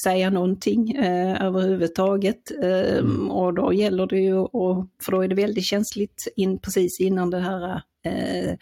säga 0.03 0.29
någonting 0.29 0.91
eh, 0.91 1.45
överhuvudtaget. 1.45 2.51
Eh. 2.63 3.05
Och 3.29 3.53
då 3.53 3.73
gäller 3.73 4.07
det 4.07 4.19
ju, 4.19 4.35
och, 4.35 4.87
för 5.05 5.11
då 5.11 5.21
är 5.21 5.27
det 5.27 5.35
väldigt 5.35 5.65
känsligt 5.65 6.27
in, 6.35 6.59
precis 6.59 6.99
innan 6.99 7.29
det 7.29 7.39
här 7.39 7.81
eh, 8.05 8.55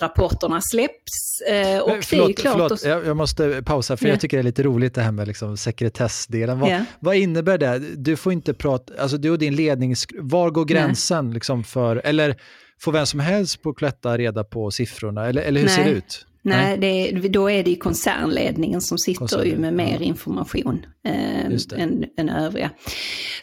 rapporterna 0.00 0.60
släpps. 0.60 1.40
Eh, 1.48 1.80
och 1.80 1.90
Men, 1.90 2.02
förlåt, 2.02 2.26
det 2.26 2.32
är 2.32 2.34
klart 2.34 2.52
förlåt 2.52 2.72
och... 2.72 3.08
jag, 3.08 3.16
måste 3.16 3.62
pausa 3.62 3.96
för 3.96 4.04
yeah. 4.04 4.14
jag 4.14 4.20
tycker 4.20 4.36
det 4.36 4.40
är 4.40 4.44
lite 4.44 4.62
roligt 4.62 4.94
det 4.94 5.02
här 5.02 5.12
med 5.12 5.28
liksom 5.28 5.56
sekretessdelen. 5.56 6.60
Vad, 6.60 6.70
yeah. 6.70 6.82
vad 7.00 7.16
innebär 7.16 7.58
det? 7.58 7.78
Du 7.78 8.16
får 8.16 8.32
inte 8.32 8.54
prata, 8.54 8.92
alltså 8.98 9.16
du 9.16 9.30
och 9.30 9.38
din 9.38 9.56
lednings, 9.56 10.06
var 10.18 10.50
går 10.50 10.64
gränsen 10.64 11.32
liksom 11.32 11.64
för, 11.64 11.96
eller 12.04 12.36
får 12.82 12.92
vem 12.92 13.06
som 13.06 13.20
helst 13.20 13.62
på 13.62 13.74
Cloetta 13.74 14.18
reda 14.18 14.44
på 14.44 14.70
siffrorna 14.70 15.26
eller, 15.26 15.42
eller 15.42 15.60
hur 15.60 15.66
Nej. 15.66 15.76
ser 15.76 15.84
det 15.84 15.90
ut? 15.90 16.26
Nej, 16.42 16.78
det, 16.78 17.28
då 17.28 17.50
är 17.50 17.64
det 17.64 17.70
ju 17.70 17.76
koncernledningen 17.76 18.80
som 18.80 18.98
sitter 18.98 19.44
ju 19.44 19.58
med 19.58 19.74
mer 19.74 20.02
information 20.02 20.86
eh, 21.04 21.80
än, 21.82 22.04
än 22.16 22.28
övriga. 22.28 22.70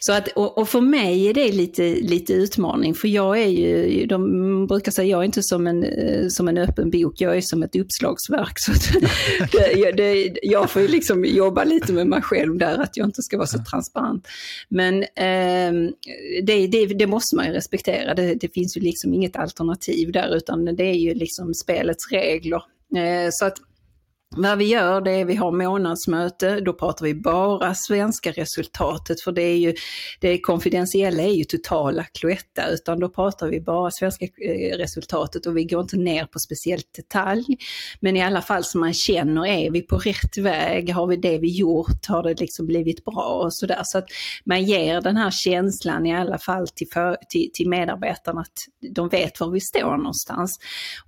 Så 0.00 0.12
att, 0.12 0.28
och, 0.28 0.58
och, 0.58 0.68
för 0.68 0.80
mig 0.80 1.26
är 1.26 1.34
det 1.34 1.52
lite, 1.52 1.82
lite 1.94 2.32
utmaning, 2.32 2.94
för 2.94 3.08
jag 3.08 3.38
är 3.38 3.48
ju, 3.48 4.06
de 4.06 4.66
brukar 4.66 4.92
säga 4.92 5.08
jag 5.08 5.20
är 5.20 5.24
inte 5.24 5.42
som 5.42 5.66
en, 5.66 5.84
eh, 5.84 6.28
som 6.28 6.48
en 6.48 6.58
öppen 6.58 6.90
bok, 6.90 7.20
jag 7.20 7.36
är 7.36 7.40
som 7.40 7.62
ett 7.62 7.76
uppslagsverk. 7.76 8.52
Så 8.56 8.72
det, 9.52 9.92
det, 9.92 10.38
jag 10.42 10.70
får 10.70 10.82
ju 10.82 10.88
liksom 10.88 11.24
jobba 11.24 11.64
lite 11.64 11.92
med 11.92 12.06
mig 12.06 12.22
själv 12.22 12.58
där, 12.58 12.78
att 12.78 12.96
jag 12.96 13.06
inte 13.06 13.22
ska 13.22 13.36
vara 13.36 13.46
så 13.46 13.58
transparent. 13.70 14.28
Men 14.68 15.02
eh, 15.02 15.92
det, 16.42 16.66
det, 16.66 16.86
det, 16.86 17.06
måste 17.06 17.36
man 17.36 17.46
ju 17.46 17.52
respektera, 17.52 18.14
det, 18.14 18.34
det 18.34 18.54
finns 18.54 18.76
ju 18.76 18.80
liksom 18.80 19.14
inget 19.14 19.36
alternativ 19.36 20.12
där, 20.12 20.36
utan 20.36 20.64
det 20.64 20.84
är 20.84 20.98
ju 20.98 21.14
liksom 21.14 21.54
spelets 21.54 22.12
regler. 22.12 22.62
Eh, 22.96 23.28
så 23.30 23.44
att 23.44 23.58
vad 24.36 24.58
vi 24.58 24.64
gör 24.64 25.00
det 25.00 25.10
är 25.10 25.24
vi 25.24 25.34
har 25.34 25.52
månadsmöte, 25.52 26.60
då 26.60 26.72
pratar 26.72 27.04
vi 27.04 27.14
bara 27.14 27.74
svenska 27.74 28.32
resultatet 28.32 29.20
för 29.20 29.32
det 29.32 29.42
är 29.42 29.56
ju, 29.56 29.74
det 30.20 30.40
konfidentiella 30.40 31.22
är 31.22 31.32
ju 31.32 31.44
totala 31.44 32.04
Cloetta 32.04 32.68
utan 32.68 33.00
då 33.00 33.08
pratar 33.08 33.48
vi 33.48 33.60
bara 33.60 33.90
svenska 33.90 34.24
eh, 34.24 34.76
resultatet 34.76 35.46
och 35.46 35.56
vi 35.56 35.64
går 35.64 35.80
inte 35.80 35.96
ner 35.96 36.24
på 36.24 36.38
speciellt 36.38 36.94
detalj. 36.96 37.44
Men 38.00 38.16
i 38.16 38.22
alla 38.22 38.42
fall 38.42 38.64
som 38.64 38.80
man 38.80 38.94
känner, 38.94 39.46
är 39.46 39.70
vi 39.70 39.82
på 39.82 39.98
rätt 39.98 40.38
väg? 40.38 40.92
Har 40.92 41.06
vi 41.06 41.16
det 41.16 41.38
vi 41.38 41.58
gjort? 41.58 42.06
Har 42.08 42.22
det 42.22 42.40
liksom 42.40 42.66
blivit 42.66 43.04
bra? 43.04 43.40
Och 43.44 43.54
sådär. 43.54 43.80
Så 43.84 43.98
att 43.98 44.06
man 44.44 44.64
ger 44.64 45.00
den 45.00 45.16
här 45.16 45.30
känslan 45.30 46.06
i 46.06 46.16
alla 46.16 46.38
fall 46.38 46.68
till, 46.68 46.88
för, 46.92 47.16
till, 47.28 47.50
till 47.54 47.68
medarbetarna 47.68 48.40
att 48.40 48.92
de 48.94 49.08
vet 49.08 49.40
var 49.40 49.50
vi 49.50 49.60
står 49.60 49.96
någonstans. 49.96 50.58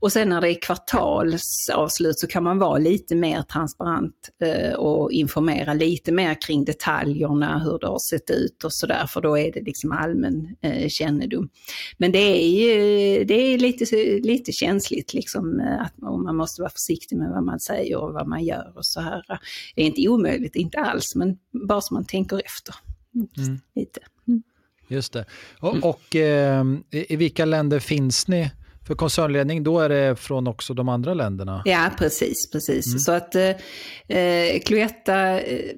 Och 0.00 0.12
sen 0.12 0.28
när 0.28 0.40
det 0.40 0.48
är 0.48 0.60
kvartalsavslut 0.60 2.18
så 2.18 2.26
kan 2.26 2.44
man 2.44 2.58
vara 2.58 2.78
lite 2.78 3.09
lite 3.10 3.20
mer 3.20 3.42
transparent 3.42 4.30
eh, 4.42 4.72
och 4.72 5.12
informera 5.12 5.74
lite 5.74 6.12
mer 6.12 6.40
kring 6.40 6.64
detaljerna, 6.64 7.58
hur 7.58 7.78
det 7.78 7.86
har 7.86 7.98
sett 7.98 8.30
ut 8.30 8.64
och 8.64 8.72
sådär, 8.72 9.06
för 9.06 9.20
då 9.20 9.38
är 9.38 9.52
det 9.52 9.60
liksom 9.60 9.92
allmän 9.92 10.56
eh, 10.60 10.88
kännedom. 10.88 11.48
Men 11.98 12.12
det 12.12 12.18
är 12.18 12.48
ju 12.48 13.24
det 13.24 13.34
är 13.34 13.58
lite, 13.58 13.84
lite 14.28 14.52
känsligt 14.52 15.14
liksom, 15.14 15.60
eh, 15.60 15.80
att 15.80 15.98
man 15.98 16.36
måste 16.36 16.62
vara 16.62 16.70
försiktig 16.70 17.18
med 17.18 17.30
vad 17.30 17.44
man 17.44 17.60
säger 17.60 17.96
och 17.96 18.12
vad 18.12 18.28
man 18.28 18.44
gör 18.44 18.72
och 18.76 18.86
så 18.86 19.00
här. 19.00 19.22
Det 19.74 19.82
är 19.82 19.86
inte 19.86 20.08
omöjligt, 20.08 20.56
inte 20.56 20.78
alls, 20.78 21.14
men 21.14 21.38
bara 21.68 21.80
så 21.80 21.94
man 21.94 22.04
tänker 22.04 22.40
efter. 22.44 22.74
Mm. 23.14 23.60
Lite. 23.74 24.00
Mm. 24.28 24.42
Just 24.88 25.12
det. 25.12 25.24
Och, 25.60 25.76
och 25.84 26.16
eh, 26.16 26.64
i 26.90 27.16
vilka 27.16 27.44
länder 27.44 27.80
finns 27.80 28.28
ni 28.28 28.50
för 28.86 28.94
koncernledning, 28.94 29.62
då 29.62 29.80
är 29.80 29.88
det 29.88 30.16
från 30.16 30.46
också 30.46 30.74
de 30.74 30.88
andra 30.88 31.14
länderna? 31.14 31.62
Ja, 31.64 31.90
precis. 31.98 32.50
precis. 32.52 32.86
Mm. 32.86 32.98
Så 32.98 33.12
att 33.12 33.34
eh, 33.34 34.60
Cloetta, 34.64 35.40
eh, 35.40 35.74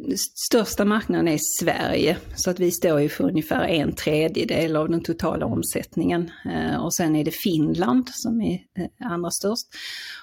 största 0.49 0.85
marknaden 0.85 1.29
är 1.29 1.38
Sverige. 1.61 2.17
Så 2.35 2.51
att 2.51 2.61
vi 2.61 2.71
står 2.71 3.01
ju 3.01 3.09
för 3.09 3.25
ungefär 3.25 3.69
en 3.69 3.95
tredjedel 3.95 4.77
av 4.77 4.88
den 4.88 5.03
totala 5.03 5.47
omsättningen. 5.47 6.31
Eh, 6.55 6.85
och 6.85 6.95
sen 6.95 7.17
är 7.17 7.25
det 7.25 7.35
Finland 7.35 8.09
som 8.12 8.41
är 8.41 8.55
eh, 8.55 9.11
andra 9.12 9.31
störst. 9.31 9.67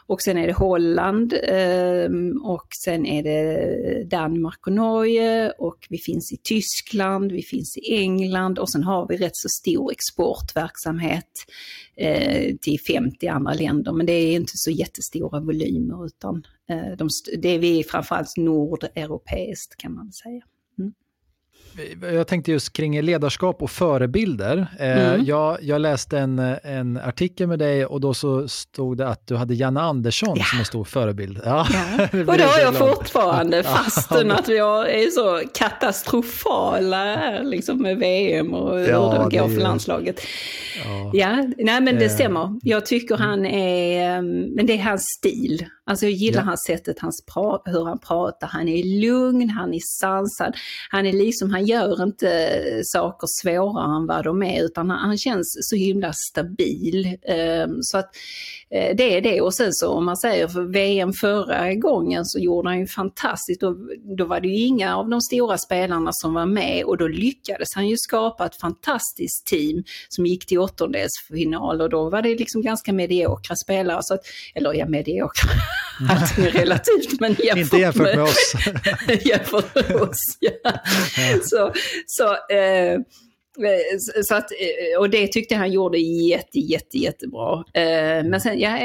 Och 0.08 0.22
sen 0.22 0.38
är 0.38 0.48
det 0.48 0.54
Holland 0.54 1.34
eh, 1.34 2.10
och 2.44 2.68
sen 2.86 3.06
är 3.06 3.24
det 3.24 4.04
Danmark 4.04 4.68
och 4.68 4.74
Norge 4.74 5.52
och 5.52 5.88
vi 5.90 5.98
finns 5.98 6.32
i 6.32 6.38
Tyskland, 6.44 7.32
vi 7.32 7.44
finns 7.44 7.78
i 7.78 7.96
England 7.96 8.60
och 8.60 8.72
sen 8.72 8.84
har 8.84 9.08
vi 9.08 9.18
rätt 9.18 9.36
så 9.36 9.50
stor 9.50 9.92
exportverksamhet 9.92 11.26
eh, 12.00 12.56
till 12.62 12.80
50 12.80 13.28
andra 13.28 13.54
länder. 13.54 13.92
Men 13.92 14.06
det 14.06 14.14
är 14.14 14.36
inte 14.36 14.58
så 14.58 14.72
jättestora 14.72 15.40
volymer 15.40 16.06
utan 16.06 16.44
eh, 16.70 16.98
de, 16.98 17.10
det 17.38 17.50
är 17.50 17.60
vi 17.60 17.84
framförallt 17.84 18.38
nordeuropeiskt 18.38 19.78
kan 19.78 19.94
man 19.94 20.12
säga 20.12 20.42
jag 22.02 22.28
tänkte 22.28 22.52
just 22.52 22.74
kring 22.74 23.02
ledarskap 23.02 23.62
och 23.62 23.72
förebilder. 23.72 24.68
Eh, 24.80 25.14
mm. 25.14 25.26
Jag, 25.26 25.58
jag, 25.62 25.82
läste 25.82 26.20
en, 26.20 26.40
en 26.64 26.98
artikel 26.98 27.48
med 27.48 27.60
dig 27.60 27.86
och 27.86 28.02
då 28.02 28.14
så 28.14 28.48
stod 28.48 28.98
det 28.98 29.08
att 29.08 29.28
du 29.28 29.36
hade 29.36 29.54
Janne 29.54 29.82
Andersson 29.82 30.38
ja. 30.38 30.44
som 30.44 30.60
en 30.60 30.66
stor 30.66 30.84
förebild. 30.84 31.42
Ja. 31.46 31.68
ja. 31.74 32.04
och 32.20 32.38
det 32.38 32.44
har 32.44 32.60
jag 32.60 32.76
fortfarande 32.76 33.64
fastän 33.64 34.32
att 34.32 34.50
vi 34.50 34.58
är 34.58 35.10
så 35.10 35.50
katastrofala 35.54 36.98
här 36.98 37.44
liksom 37.44 37.82
med 37.82 37.98
VM 37.98 38.54
och 38.54 38.80
hur 38.80 38.88
ja, 38.88 39.28
det 39.30 39.38
går 39.38 39.48
för 39.48 39.62
landslaget. 39.62 40.22
Ja. 41.14 41.44
nej 41.58 41.82
men 41.82 41.86
det 42.00 42.06
eh. 42.06 42.12
stämmer. 42.12 42.60
Jag 42.64 42.86
tycker 42.86 43.18
han 43.18 43.46
är, 43.46 44.18
eh, 44.18 44.22
men 44.56 44.66
det 44.66 44.74
är 44.74 44.84
hans 44.84 45.06
stil. 45.18 45.66
Alltså 45.90 46.06
jag 46.06 46.14
gillar 46.14 46.42
ja. 46.42 46.46
hans 46.46 46.64
sättet, 46.68 47.00
hans 47.00 47.24
hur 47.66 47.86
han 47.86 48.00
pratar. 48.00 48.48
Han 48.48 48.68
är 48.68 49.00
lugn, 49.02 49.50
han 49.50 49.74
är 49.74 49.80
sansad. 50.00 50.56
Han 50.90 51.06
är 51.06 51.14
liksom, 51.14 51.52
han 51.52 51.66
gör 51.66 52.04
inte 52.04 52.62
saker 52.84 53.28
svårare 53.42 53.96
än 53.96 54.08
vad 54.08 54.24
de 54.24 54.44
är 54.44 54.64
utan 54.64 54.90
han, 54.90 55.00
han 55.00 55.18
känns 55.18 55.58
så 55.62 55.76
himla 55.76 56.14
stabil. 56.14 57.18
Um, 57.66 57.80
så 57.82 57.98
att 57.98 58.10
det 58.70 59.18
är 59.18 59.22
det. 59.22 59.42
Och 59.42 59.54
sen 59.54 59.74
så 59.74 59.90
om 59.90 60.06
man 60.06 60.18
säger 60.18 60.48
för 60.48 60.62
VM 60.62 61.14
förra 61.14 61.74
gången 61.74 62.26
så 62.26 62.40
gjorde 62.40 62.70
han 62.70 62.80
ju 62.80 62.88
fantastiskt. 62.88 63.62
Då, 63.62 63.76
då 64.18 64.26
var 64.26 64.40
det 64.40 64.48
ju 64.48 64.66
inga 64.66 64.96
av 64.96 65.10
de 65.10 65.22
stora 65.22 65.58
spelarna 65.58 66.14
som 66.14 66.34
var 66.34 66.46
med 66.46 66.84
och 66.84 66.98
då 66.98 67.08
lyckades 67.08 67.76
han 67.76 67.88
ju 67.88 67.98
skapa 67.98 68.46
ett 68.46 68.56
fantastiskt 68.56 69.46
team 69.46 69.84
som 70.10 70.26
gick 70.26 70.46
till 70.46 70.60
åttondelsfinal 70.60 71.82
och 71.82 71.90
då 71.90 72.10
var 72.10 72.22
det 72.22 72.30
liksom 72.30 72.62
ganska 72.62 72.94
mediokra 72.94 73.56
spelare. 73.56 74.04
Så 74.04 74.14
att, 74.14 74.22
eller 74.56 74.74
ja, 74.74 74.86
mediokra. 74.86 75.50
Allting 76.10 76.46
är 76.46 76.52
relativt, 76.52 77.20
men 77.20 77.36
jämfört 77.40 77.58
Inte 77.58 77.78
jämfört 77.78 78.04
med, 78.04 78.16
med 78.16 78.24
oss. 78.24 78.54
jämfört 79.26 79.76
med 79.76 79.96
oss, 79.96 80.38
ja. 80.40 80.72
Så, 81.44 81.74
så, 82.06 82.54
eh, 82.56 83.00
Eh, 83.66 84.24
så 84.24 84.36
att, 84.36 84.52
eh, 84.52 85.00
och 85.00 85.10
det 85.10 85.28
tyckte 85.28 85.56
han 85.56 85.72
gjorde 85.72 85.98
jätte, 85.98 86.60
jätte, 86.60 86.98
jättebra. 86.98 87.64
Eh, 87.74 88.24
men 88.24 88.42
sen, 88.42 88.60
ja, 88.60 88.78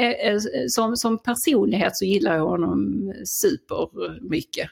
som, 0.67 0.95
som 0.95 1.17
personlighet 1.17 1.97
så 1.97 2.05
gillar 2.05 2.35
jag 2.35 2.45
honom 2.45 3.13
supermycket. 3.25 4.69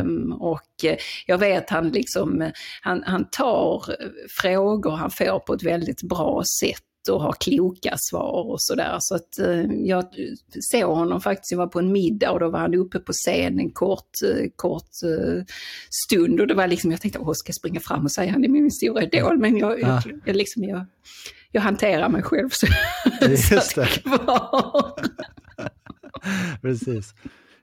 Um, 0.00 0.32
och 0.32 0.84
jag 1.26 1.38
vet 1.38 1.70
han 1.70 1.88
liksom, 1.88 2.50
han, 2.82 3.02
han 3.06 3.30
tar 3.30 3.84
frågor 4.42 4.90
han 4.90 5.10
får 5.10 5.38
på 5.38 5.54
ett 5.54 5.62
väldigt 5.62 6.02
bra 6.02 6.42
sätt 6.60 6.85
och 7.08 7.22
har 7.22 7.32
kloka 7.32 7.94
svar 7.98 8.50
och 8.50 8.62
sådär. 8.62 8.96
Så 9.00 9.14
att 9.14 9.38
eh, 9.38 9.62
jag 9.72 10.04
såg 10.60 10.96
honom 10.96 11.20
faktiskt, 11.20 11.52
jag 11.52 11.58
var 11.58 11.66
på 11.66 11.78
en 11.78 11.92
middag 11.92 12.30
och 12.30 12.40
då 12.40 12.50
var 12.50 12.58
han 12.58 12.74
uppe 12.74 12.98
på 12.98 13.12
scen 13.12 13.58
en 13.58 13.70
kort, 13.70 14.10
eh, 14.24 14.46
kort 14.56 14.90
eh, 15.04 15.44
stund 16.06 16.40
och 16.40 16.46
det 16.46 16.54
var 16.54 16.66
liksom, 16.66 16.90
jag 16.90 17.00
tänkte, 17.00 17.18
åh, 17.18 17.32
ska 17.34 17.48
jag 17.48 17.56
springa 17.56 17.80
fram 17.80 18.04
och 18.04 18.12
säga 18.12 18.32
han 18.32 18.44
är 18.44 18.48
min 18.48 18.70
stora 18.70 19.02
idol? 19.02 19.38
Men 19.38 19.56
jag, 19.56 19.80
ja. 19.80 20.02
jag, 20.04 20.20
jag, 20.24 20.36
liksom, 20.36 20.64
jag, 20.64 20.86
jag 21.52 21.62
hanterar 21.62 22.08
mig 22.08 22.22
själv 22.22 22.48
så, 22.52 22.66
Just 23.20 23.50
det. 23.74 23.86
kvar. 23.86 24.92
Precis. 26.62 27.14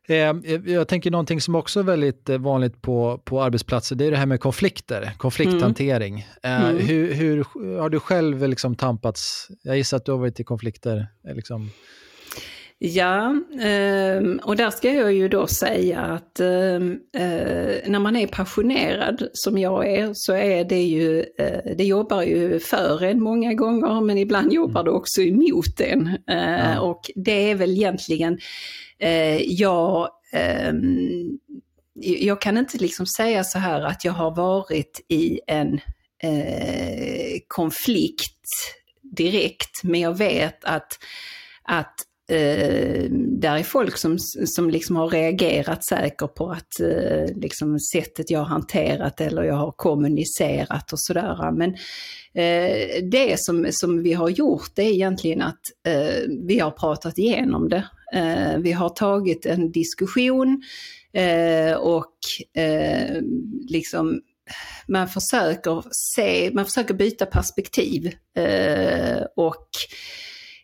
Eh, 0.07 0.33
jag 0.65 0.87
tänker 0.87 1.11
någonting 1.11 1.41
som 1.41 1.55
också 1.55 1.79
är 1.79 1.83
väldigt 1.83 2.29
eh, 2.29 2.37
vanligt 2.37 2.81
på, 2.81 3.21
på 3.23 3.43
arbetsplatser, 3.43 3.95
det 3.95 4.05
är 4.05 4.11
det 4.11 4.17
här 4.17 4.25
med 4.25 4.39
konflikter, 4.39 5.11
konflikthantering. 5.17 6.27
Mm. 6.43 6.69
Mm. 6.69 6.87
Hur, 6.87 7.13
hur, 7.13 7.45
har 7.79 7.89
du 7.89 7.99
själv 7.99 8.47
liksom 8.47 8.75
tampats? 8.75 9.47
Jag 9.63 9.77
gissar 9.77 9.97
att 9.97 10.05
du 10.05 10.11
har 10.11 10.19
varit 10.19 10.39
i 10.39 10.43
konflikter. 10.43 11.07
Liksom. 11.35 11.69
Ja, 12.79 13.35
ehm, 13.61 14.39
och 14.43 14.55
där 14.55 14.69
ska 14.69 14.93
jag 14.93 15.13
ju 15.13 15.27
då 15.27 15.47
säga 15.47 15.99
att 15.99 16.39
ehm, 16.39 16.99
när 17.85 17.99
man 17.99 18.15
är 18.15 18.27
passionerad 18.27 19.27
som 19.33 19.57
jag 19.57 19.87
är 19.87 20.11
så 20.13 20.33
är 20.33 20.63
det 20.63 20.83
ju, 20.83 21.25
det 21.77 21.83
jobbar 21.83 22.21
ju 22.21 22.59
för 22.59 23.03
en 23.03 23.23
många 23.23 23.53
gånger 23.53 24.01
men 24.01 24.17
ibland 24.17 24.53
jobbar 24.53 24.81
mm. 24.81 24.85
det 24.85 24.97
också 24.97 25.21
emot 25.21 25.79
en. 25.79 26.17
Ja. 26.25 26.79
Och 26.79 27.01
det 27.15 27.51
är 27.51 27.55
väl 27.55 27.71
egentligen 27.71 28.37
eh, 28.99 29.41
jag, 29.41 30.09
eh, 30.33 30.73
jag 32.01 32.41
kan 32.41 32.57
inte 32.57 32.77
liksom 32.77 33.05
säga 33.05 33.43
så 33.43 33.59
här 33.59 33.81
att 33.81 34.05
jag 34.05 34.13
har 34.13 34.35
varit 34.35 35.05
i 35.09 35.39
en 35.47 35.79
eh, 36.23 37.39
konflikt 37.47 38.47
direkt, 39.01 39.83
men 39.83 39.99
jag 39.99 40.17
vet 40.17 40.63
att, 40.63 40.99
att 41.63 41.93
eh, 42.29 43.09
där 43.11 43.57
är 43.57 43.63
folk 43.63 43.97
som, 43.97 44.17
som 44.45 44.69
liksom 44.69 44.95
har 44.95 45.07
reagerat 45.09 45.85
säkert 45.85 46.35
på 46.35 46.51
att 46.51 46.79
eh, 46.79 47.35
liksom 47.35 47.79
sättet 47.79 48.31
jag 48.31 48.39
har 48.39 48.45
hanterat 48.45 49.21
eller 49.21 49.43
jag 49.43 49.55
har 49.55 49.71
kommunicerat 49.71 50.93
och 50.93 50.99
sådär. 50.99 51.51
Men 51.51 51.69
eh, 52.33 53.03
det 53.11 53.39
som, 53.39 53.67
som 53.71 54.03
vi 54.03 54.13
har 54.13 54.29
gjort 54.29 54.71
det 54.75 54.83
är 54.83 54.91
egentligen 54.93 55.41
att 55.41 55.61
eh, 55.87 56.21
vi 56.47 56.59
har 56.59 56.71
pratat 56.71 57.17
igenom 57.17 57.69
det. 57.69 57.83
Eh, 58.13 58.57
vi 58.57 58.71
har 58.71 58.89
tagit 58.89 59.45
en 59.45 59.71
diskussion 59.71 60.63
eh, 61.13 61.73
och 61.73 62.15
eh, 62.57 63.21
liksom 63.69 64.21
man 64.87 65.07
försöker 65.07 65.83
se, 65.91 66.51
man 66.53 66.65
försöker 66.65 66.93
byta 66.93 67.25
perspektiv 67.25 68.11
och 69.35 69.67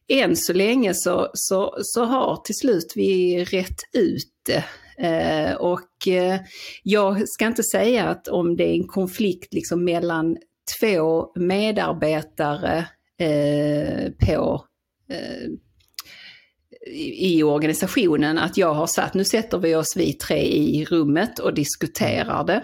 än 0.10 0.36
så 0.36 0.54
länge 0.54 0.94
så, 0.94 1.30
så, 1.34 1.78
så 1.82 2.04
har 2.06 2.38
till 2.38 2.56
slut 2.56 2.94
vi 2.96 3.44
rätt 3.44 3.80
ut 3.94 4.32
det. 4.46 4.64
Eh, 5.08 5.56
och 5.56 6.08
eh, 6.08 6.40
jag 6.84 7.30
ska 7.30 7.46
inte 7.48 7.64
säga 7.64 8.06
att 8.06 8.28
om 8.28 8.58
det 8.58 8.64
är 8.64 8.74
en 8.74 8.88
konflikt 8.88 9.54
liksom 9.54 9.84
mellan 9.84 10.38
två 10.80 11.32
medarbetare 11.36 12.86
eh, 13.20 14.12
på 14.28 14.66
i 16.88 17.44
organisationen 17.44 18.38
att 18.38 18.58
jag 18.58 18.74
har 18.74 18.88
satt, 18.88 19.14
nu 19.14 19.26
sätter 19.26 19.58
vi 19.58 19.76
oss 19.76 19.94
vi 19.96 20.14
tre 20.14 20.42
i 20.48 20.86
rummet 20.86 21.40
och 21.40 21.54
diskuterar 21.54 22.44
det. 22.44 22.64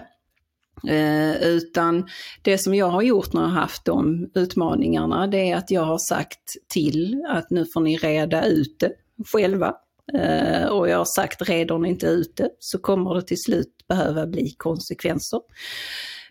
Eh, 0.88 1.42
utan 1.42 2.08
det 2.42 2.58
som 2.58 2.74
jag 2.74 2.86
har 2.86 3.02
gjort 3.02 3.32
när 3.32 3.40
jag 3.40 3.48
har 3.48 3.60
haft 3.60 3.84
de 3.84 4.30
utmaningarna 4.34 5.26
det 5.26 5.50
är 5.50 5.56
att 5.56 5.70
jag 5.70 5.82
har 5.82 5.98
sagt 5.98 6.56
till 6.68 7.24
att 7.28 7.50
nu 7.50 7.66
får 7.74 7.80
ni 7.80 7.96
reda 7.96 8.46
ut 8.46 8.76
det 8.78 8.92
själva. 9.32 9.74
Eh, 10.14 10.66
och 10.66 10.88
jag 10.88 10.98
har 10.98 11.16
sagt 11.16 11.48
reder 11.48 11.78
ni 11.78 11.88
inte 11.88 12.06
ut 12.06 12.36
det 12.36 12.48
så 12.58 12.78
kommer 12.78 13.14
det 13.14 13.22
till 13.22 13.42
slut 13.42 13.68
behöva 13.88 14.26
bli 14.26 14.54
konsekvenser. 14.56 15.40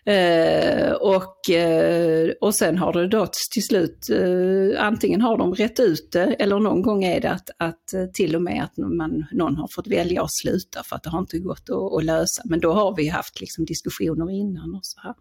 Eh, 0.06 0.92
och, 0.92 1.50
eh, 1.50 2.30
och 2.40 2.54
sen 2.54 2.78
har 2.78 2.92
det 2.92 3.08
då 3.08 3.26
till 3.52 3.62
slut, 3.62 4.10
eh, 4.10 4.84
antingen 4.84 5.20
har 5.20 5.38
de 5.38 5.54
rätt 5.54 5.80
ut 5.80 6.12
det 6.12 6.24
eller 6.24 6.58
någon 6.58 6.82
gång 6.82 7.04
är 7.04 7.20
det 7.20 7.30
att, 7.30 7.50
att 7.58 7.94
eh, 7.94 8.04
till 8.06 8.36
och 8.36 8.42
med 8.42 8.62
att 8.64 8.76
man, 8.76 9.26
någon 9.32 9.56
har 9.56 9.68
fått 9.74 9.86
välja 9.86 10.22
att 10.22 10.34
sluta 10.34 10.82
för 10.82 10.96
att 10.96 11.02
det 11.02 11.10
har 11.10 11.18
inte 11.18 11.38
gått 11.38 11.70
att, 11.70 11.92
att 11.92 12.04
lösa. 12.04 12.42
Men 12.44 12.60
då 12.60 12.72
har 12.72 12.96
vi 12.96 13.08
haft 13.08 13.40
liksom 13.40 13.64
diskussioner 13.64 14.30
innan 14.30 14.74
och 14.74 14.84
så 14.86 15.00
här. 15.00 15.14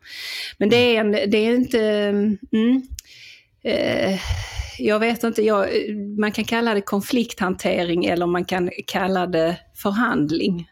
Men 0.58 0.70
det 0.70 0.96
är, 0.96 1.00
en, 1.00 1.12
det 1.12 1.38
är 1.38 1.56
inte... 1.56 1.82
Mm, 1.82 2.38
mm 2.54 2.82
eh, 3.64 4.20
jag 4.80 5.00
vet 5.00 5.24
inte, 5.24 5.42
jag, 5.42 5.64
eh, 5.64 5.96
man 6.20 6.32
kan 6.32 6.46
kalla 6.46 6.74
det 6.74 6.82
konflikthantering 6.82 8.06
eller 8.06 8.26
man 8.26 8.46
kan 8.46 8.70
kalla 8.88 9.28
det 9.28 9.58
förhandling. 9.82 10.68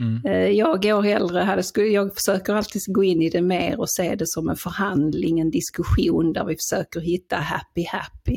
Mm. 0.00 0.24
Eh, 0.24 0.48
jag 0.48 0.82
går 0.82 1.02
hellre, 1.02 1.40
hade, 1.40 1.62
jag 1.76 2.14
försöker 2.14 2.54
alltid 2.54 2.82
gå 2.86 3.04
in 3.04 3.22
i 3.22 3.30
det 3.30 3.42
mer 3.42 3.80
och 3.80 3.90
se 3.90 4.14
det 4.14 4.26
som 4.26 4.48
en 4.48 4.56
förhandling, 4.56 5.40
en 5.40 5.50
diskussion 5.50 6.32
där 6.32 6.44
vi 6.44 6.56
försöker 6.56 7.00
hitta 7.00 7.36
happy 7.36 7.84
happy. 7.86 8.36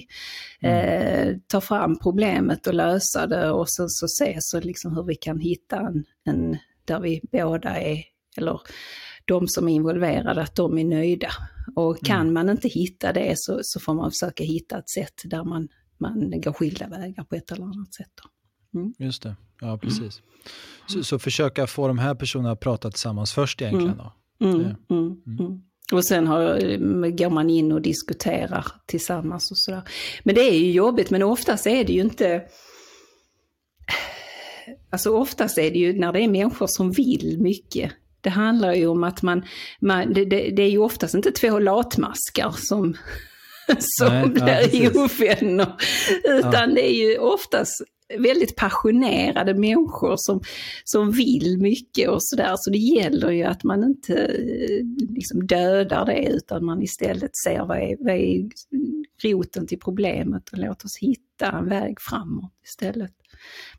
Mm. 0.62 1.28
Eh, 1.28 1.36
ta 1.48 1.62
fram 1.62 2.00
problemet 2.00 2.68
och 2.68 2.74
lösa 2.74 3.28
det 3.28 3.52
och 3.52 3.70
sen 3.70 3.90
så 3.90 4.08
se 4.08 4.38
så 4.40 4.60
liksom 4.60 4.96
hur 4.96 5.04
vi 5.04 5.16
kan 5.16 5.40
hitta 5.40 5.80
en, 5.80 6.06
en, 6.26 6.58
där 6.86 7.00
vi 7.00 7.22
båda 7.32 7.82
är, 7.82 8.04
eller 8.38 8.60
de 9.26 9.48
som 9.48 9.70
är 9.70 9.74
involverade, 9.74 10.42
att 10.42 10.56
de 10.56 10.78
är 10.78 10.86
nöjda. 10.86 11.30
Och 11.76 12.06
kan 12.06 12.22
mm. 12.22 12.34
man 12.34 12.50
inte 12.50 12.68
hitta 12.68 13.14
det 13.14 13.34
så, 13.38 13.60
så 13.64 13.80
får 13.80 13.94
man 13.94 14.12
försöka 14.12 14.44
hitta 14.44 14.78
ett 14.78 14.90
sätt 14.90 15.22
där 15.24 15.44
man, 15.44 15.68
man 15.98 16.42
går 16.42 16.54
skilda 16.54 16.88
vägar 16.88 17.24
på 17.24 17.36
ett 17.36 17.52
eller 17.52 17.64
annat 17.64 17.94
sätt. 17.94 18.12
Mm. 18.74 18.94
Just 19.00 19.24
det, 19.24 19.36
ja 19.62 19.78
precis. 19.78 20.22
Så, 20.88 21.04
så, 21.04 21.20
försöka 21.20 21.68
få 21.68 21.88
de 21.88 21.98
här 21.98 22.16
personerna 22.16 22.52
att 22.52 22.60
prata 22.60 22.92
tillsammans 22.92 23.34
först 23.34 23.62
egentligen 23.62 23.98
då? 23.98 24.14
Mm. 24.46 24.56
Mm. 24.60 24.76
mm. 24.90 25.40
mm. 25.40 25.62
Och 25.92 26.06
sen 26.06 26.28
har, 26.28 26.60
går 27.10 27.30
man 27.30 27.50
in 27.50 27.72
och 27.72 27.82
diskuterar 27.82 28.66
tillsammans 28.86 29.52
och 29.52 29.58
sådär. 29.58 29.82
Men 30.24 30.36
det 30.36 30.42
är 30.42 30.58
ju 30.58 30.72
jobbigt, 30.72 31.10
men 31.10 31.24
oftast 31.24 31.68
är 31.68 31.84
det 31.84 31.94
ju 31.94 32.02
inte... 32.02 32.44
Alltså 34.90 35.18
oftast 35.18 35.58
är 35.58 35.72
det 35.72 35.80
ju 35.80 36.00
när 36.00 36.14
det 36.14 36.20
är 36.20 36.28
människor 36.28 36.68
som 36.68 36.92
vill 36.92 37.38
mycket. 37.40 37.92
Det 38.22 38.30
handlar 38.30 38.74
ju 38.74 38.88
om 38.88 39.04
att 39.04 39.22
man, 39.22 39.46
man 39.80 40.14
det, 40.14 40.26
det, 40.26 40.50
det 40.50 40.64
är 40.64 40.70
ju 40.70 40.78
oftast 40.78 41.16
inte 41.16 41.32
två 41.32 41.60
latmaskar 41.60 42.56
som, 42.58 42.94
som 43.80 44.34
Nej, 44.36 44.70
blir 44.70 44.84
ja, 44.84 45.04
ovänner. 45.04 45.74
Utan 46.24 46.70
ja. 46.70 46.76
det 46.76 46.92
är 46.92 47.10
ju 47.10 47.18
oftast 47.18 47.84
väldigt 48.20 48.56
passionerade 48.56 49.54
människor 49.54 50.16
som, 50.18 50.42
som 50.84 51.12
vill 51.12 51.58
mycket 51.62 52.10
och 52.10 52.24
sådär. 52.24 52.56
Så 52.58 52.70
det 52.70 52.78
gäller 52.78 53.32
ju 53.32 53.44
att 53.44 53.64
man 53.64 53.84
inte 53.84 54.14
eh, 54.14 54.86
liksom 55.10 55.48
dödar 55.48 56.06
det 56.06 56.28
utan 56.30 56.66
man 56.66 56.82
istället 56.82 57.38
ser 57.38 57.66
vad 57.66 57.78
är, 57.78 57.98
vad 58.00 58.16
är 58.16 58.50
roten 59.24 59.68
till 59.68 59.80
problemet 59.80 60.50
och 60.50 60.58
låt 60.58 60.86
oss 60.86 60.98
hitta 60.98 61.52
en 61.52 61.70
väg 61.70 62.02
framåt 62.02 62.54
istället. 62.66 63.12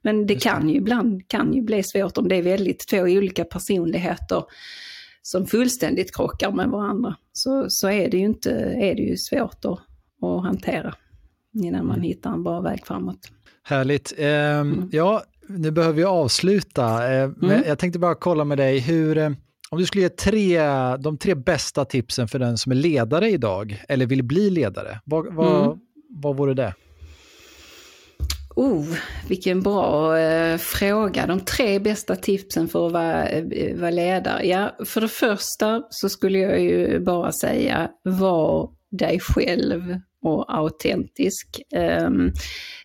Men 0.03 0.27
det 0.27 0.35
kan 0.35 0.69
ju 0.69 0.77
ibland 0.77 1.29
kan 1.29 1.55
ju 1.55 1.63
bli 1.63 1.83
svårt 1.83 2.19
om 2.19 2.29
det 2.29 2.37
är 2.37 2.43
väldigt 2.43 2.89
två 2.89 2.99
olika 2.99 3.45
personligheter 3.45 4.45
som 5.23 5.47
fullständigt 5.47 6.17
krockar 6.17 6.53
med 6.53 6.69
varandra. 6.69 7.17
Så, 7.33 7.67
så 7.69 7.89
är 7.89 8.11
det 8.11 8.17
ju 8.17 8.25
inte, 8.25 8.51
är 8.81 8.95
det 8.95 9.03
ju 9.03 9.17
svårt 9.17 9.65
att, 9.65 9.81
att 10.23 10.43
hantera 10.43 10.95
innan 11.63 11.87
man 11.87 11.97
mm. 11.97 12.03
hittar 12.03 12.33
en 12.33 12.43
bra 12.43 12.61
väg 12.61 12.87
framåt. 12.87 13.31
Härligt. 13.67 14.13
Eh, 14.19 14.29
mm. 14.29 14.89
Ja, 14.93 15.23
nu 15.49 15.71
behöver 15.71 15.95
vi 15.95 16.05
avsluta. 16.05 17.13
Eh, 17.13 17.23
mm. 17.23 17.63
Jag 17.67 17.79
tänkte 17.79 17.99
bara 17.99 18.15
kolla 18.15 18.45
med 18.45 18.59
dig, 18.59 18.79
hur, 18.79 19.19
eh, 19.19 19.31
om 19.71 19.79
du 19.79 19.87
skulle 19.87 20.03
ge 20.03 20.09
tre, 20.09 20.61
de 20.97 21.19
tre 21.19 21.35
bästa 21.35 21.85
tipsen 21.85 22.29
för 22.29 22.39
den 22.39 22.59
som 22.59 22.73
är 22.73 22.77
ledare 22.77 23.31
idag, 23.31 23.83
eller 23.89 24.07
vill 24.07 24.23
bli 24.23 24.51
ledare, 24.51 25.01
vad, 25.05 25.35
vad, 25.35 25.65
mm. 25.65 25.79
vad 26.09 26.37
vore 26.37 26.55
det? 26.55 26.75
Oh, 28.57 28.87
vilken 29.29 29.63
bra 29.63 30.19
eh, 30.19 30.59
fråga. 30.59 31.27
De 31.27 31.41
tre 31.41 31.79
bästa 31.79 32.17
tipsen 32.17 32.69
för 32.69 32.87
att 32.87 32.93
vara, 32.93 33.29
eh, 33.29 33.77
vara 33.77 33.91
ledare. 33.91 34.47
Ja, 34.47 34.77
för 34.85 35.01
det 35.01 35.09
första 35.09 35.83
så 35.91 36.09
skulle 36.09 36.39
jag 36.39 36.61
ju 36.61 37.01
bara 37.01 37.33
säga, 37.33 37.91
var 38.03 38.71
dig 38.91 39.21
själv 39.21 40.01
och 40.25 40.59
autentisk. 40.59 41.63
Um, 42.03 42.33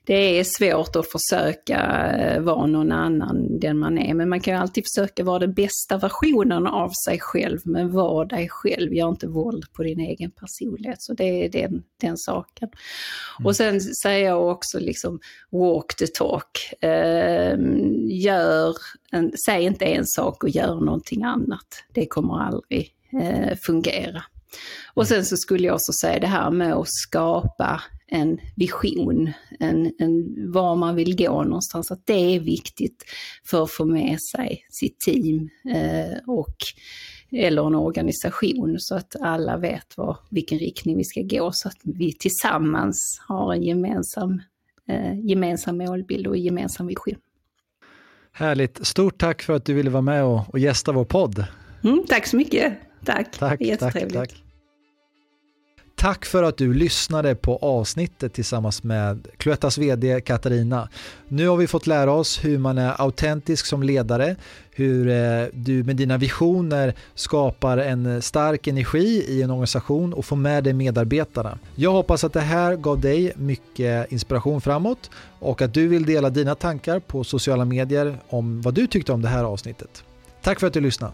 det 0.06 0.40
är 0.40 0.44
svårt 0.44 0.96
att 0.96 1.06
försöka 1.12 2.12
eh, 2.18 2.42
vara 2.42 2.66
någon 2.66 2.92
annan 2.92 3.60
den 3.60 3.80
man 3.80 3.98
är, 3.98 4.14
men 4.14 4.30
man 4.30 4.40
kan 4.40 4.54
ju 4.54 4.60
alltid 4.60 4.84
försöka 4.94 5.24
vara 5.24 5.40
den 5.40 5.54
bästa 5.54 5.98
versionen 5.98 6.68
av 6.68 6.90
sig 7.06 7.20
själv, 7.20 7.60
men 7.66 7.92
var 7.92 8.26
dig 8.26 8.50
själv, 8.50 8.94
gör 8.94 9.10
inte 9.10 9.28
våld 9.28 9.66
på 9.74 9.84
din 9.84 10.00
egen 10.00 10.32
personlighet. 10.32 11.02
Så 11.02 11.14
det 11.14 11.46
är 11.46 11.50
den, 11.50 11.84
den 12.02 12.18
saken. 12.18 12.70
Mm. 13.40 13.46
Och 13.46 13.56
sen 13.56 13.82
säger 13.82 14.26
jag 14.26 14.48
också 14.48 14.80
liksom 14.80 15.20
walk 15.52 15.96
the 15.96 16.08
talk. 16.08 16.84
Eh, 16.84 17.58
gör 18.08 18.76
en, 19.12 19.32
säg 19.46 19.64
inte 19.64 19.86
en 19.86 20.06
sak 20.06 20.44
och 20.44 20.50
gör 20.50 20.76
någonting 20.76 21.24
annat. 21.24 21.84
Det 21.94 22.06
kommer 22.06 22.40
aldrig 22.40 22.94
eh, 23.22 23.58
fungera. 23.66 24.24
Och 24.94 25.08
sen 25.08 25.26
så 25.26 25.38
skulle 25.38 25.68
jag 25.68 25.76
också 25.76 25.94
säga 25.94 26.20
det 26.20 26.28
här 26.28 26.52
med 26.52 26.74
att 26.74 26.90
skapa 26.90 27.82
en 28.08 28.40
vision, 28.56 29.32
en, 29.60 29.92
en, 30.00 30.36
var 30.52 30.76
man 30.76 30.96
vill 30.96 31.16
gå 31.16 31.44
någonstans, 31.44 31.92
att 31.92 32.06
det 32.06 32.36
är 32.36 32.40
viktigt 32.40 33.06
för 33.46 33.64
att 33.64 33.72
få 33.72 33.86
med 33.86 34.22
sig 34.22 34.66
sitt 34.70 35.00
team 35.00 35.50
eh, 35.74 36.18
och 36.28 36.56
eller 37.32 37.68
en 37.68 37.76
organisation 37.76 38.76
så 38.80 38.96
att 38.96 39.16
alla 39.22 39.58
vet 39.58 39.98
var, 39.98 40.18
vilken 40.30 40.60
riktning 40.60 40.98
vi 40.98 41.04
ska 41.04 41.22
gå 41.22 41.52
så 41.52 41.68
att 41.68 41.78
vi 41.84 42.14
tillsammans 42.14 43.22
har 43.28 43.54
en 43.54 43.64
gemensam, 43.64 44.42
eh, 44.88 45.20
gemensam 45.20 45.78
målbild 45.78 46.28
och 46.28 46.38
gemensam 46.38 46.88
vision. 46.88 47.16
Härligt. 48.32 48.86
Stort 48.88 49.18
tack 49.18 49.42
för 49.42 49.54
att 49.54 49.66
du 49.66 49.74
ville 49.74 49.90
vara 49.90 50.02
med 50.02 50.24
och, 50.24 50.50
och 50.50 50.60
gästa 50.60 50.92
vår 50.92 51.06
podd. 51.06 51.46
Mm, 51.84 52.04
tack 52.08 52.28
så 52.28 52.38
mycket. 52.38 52.74
Tack. 53.06 53.32
Tack, 53.32 53.60
tack, 53.80 54.14
tack. 54.14 54.44
Tack 56.00 56.26
för 56.26 56.44
att 56.44 56.58
du 56.58 56.74
lyssnade 56.74 57.36
på 57.36 57.58
avsnittet 57.58 58.34
tillsammans 58.34 58.84
med 58.84 59.28
Cloettas 59.38 59.78
vd 59.78 60.22
Katarina. 60.22 60.90
Nu 61.28 61.48
har 61.48 61.58
vi 61.58 61.68
fått 61.68 61.88
lära 61.88 62.12
oss 62.12 62.46
hur 62.46 62.58
man 62.58 62.78
är 62.78 63.02
autentisk 63.02 63.66
som 63.66 63.84
ledare, 63.84 64.36
hur 64.72 65.10
eh, 65.10 65.48
du 65.54 65.84
med 65.84 65.96
dina 65.96 66.18
visioner 66.18 66.94
skapar 67.16 67.78
en 67.78 68.22
stark 68.22 68.68
energi 68.68 69.26
i 69.28 69.42
en 69.42 69.50
organisation 69.50 70.14
och 70.14 70.26
får 70.26 70.36
med 70.36 70.64
dig 70.64 70.74
medarbetarna. 70.74 71.60
Jag 71.76 71.92
hoppas 71.92 72.24
att 72.24 72.34
det 72.34 72.42
här 72.42 72.76
gav 72.76 73.02
dig 73.02 73.34
mycket 73.36 74.12
inspiration 74.12 74.62
framåt 74.62 75.10
och 75.40 75.62
att 75.62 75.74
du 75.74 75.88
vill 75.88 76.06
dela 76.06 76.30
dina 76.30 76.56
tankar 76.56 77.00
på 77.00 77.24
sociala 77.24 77.66
medier 77.66 78.20
om 78.30 78.62
vad 78.62 78.74
du 78.74 78.88
tyckte 78.88 79.12
om 79.12 79.22
det 79.22 79.30
här 79.30 79.44
avsnittet. 79.44 80.04
Tack 80.42 80.60
för 80.60 80.68
att 80.68 80.74
du 80.74 80.82
lyssnade. 80.82 81.14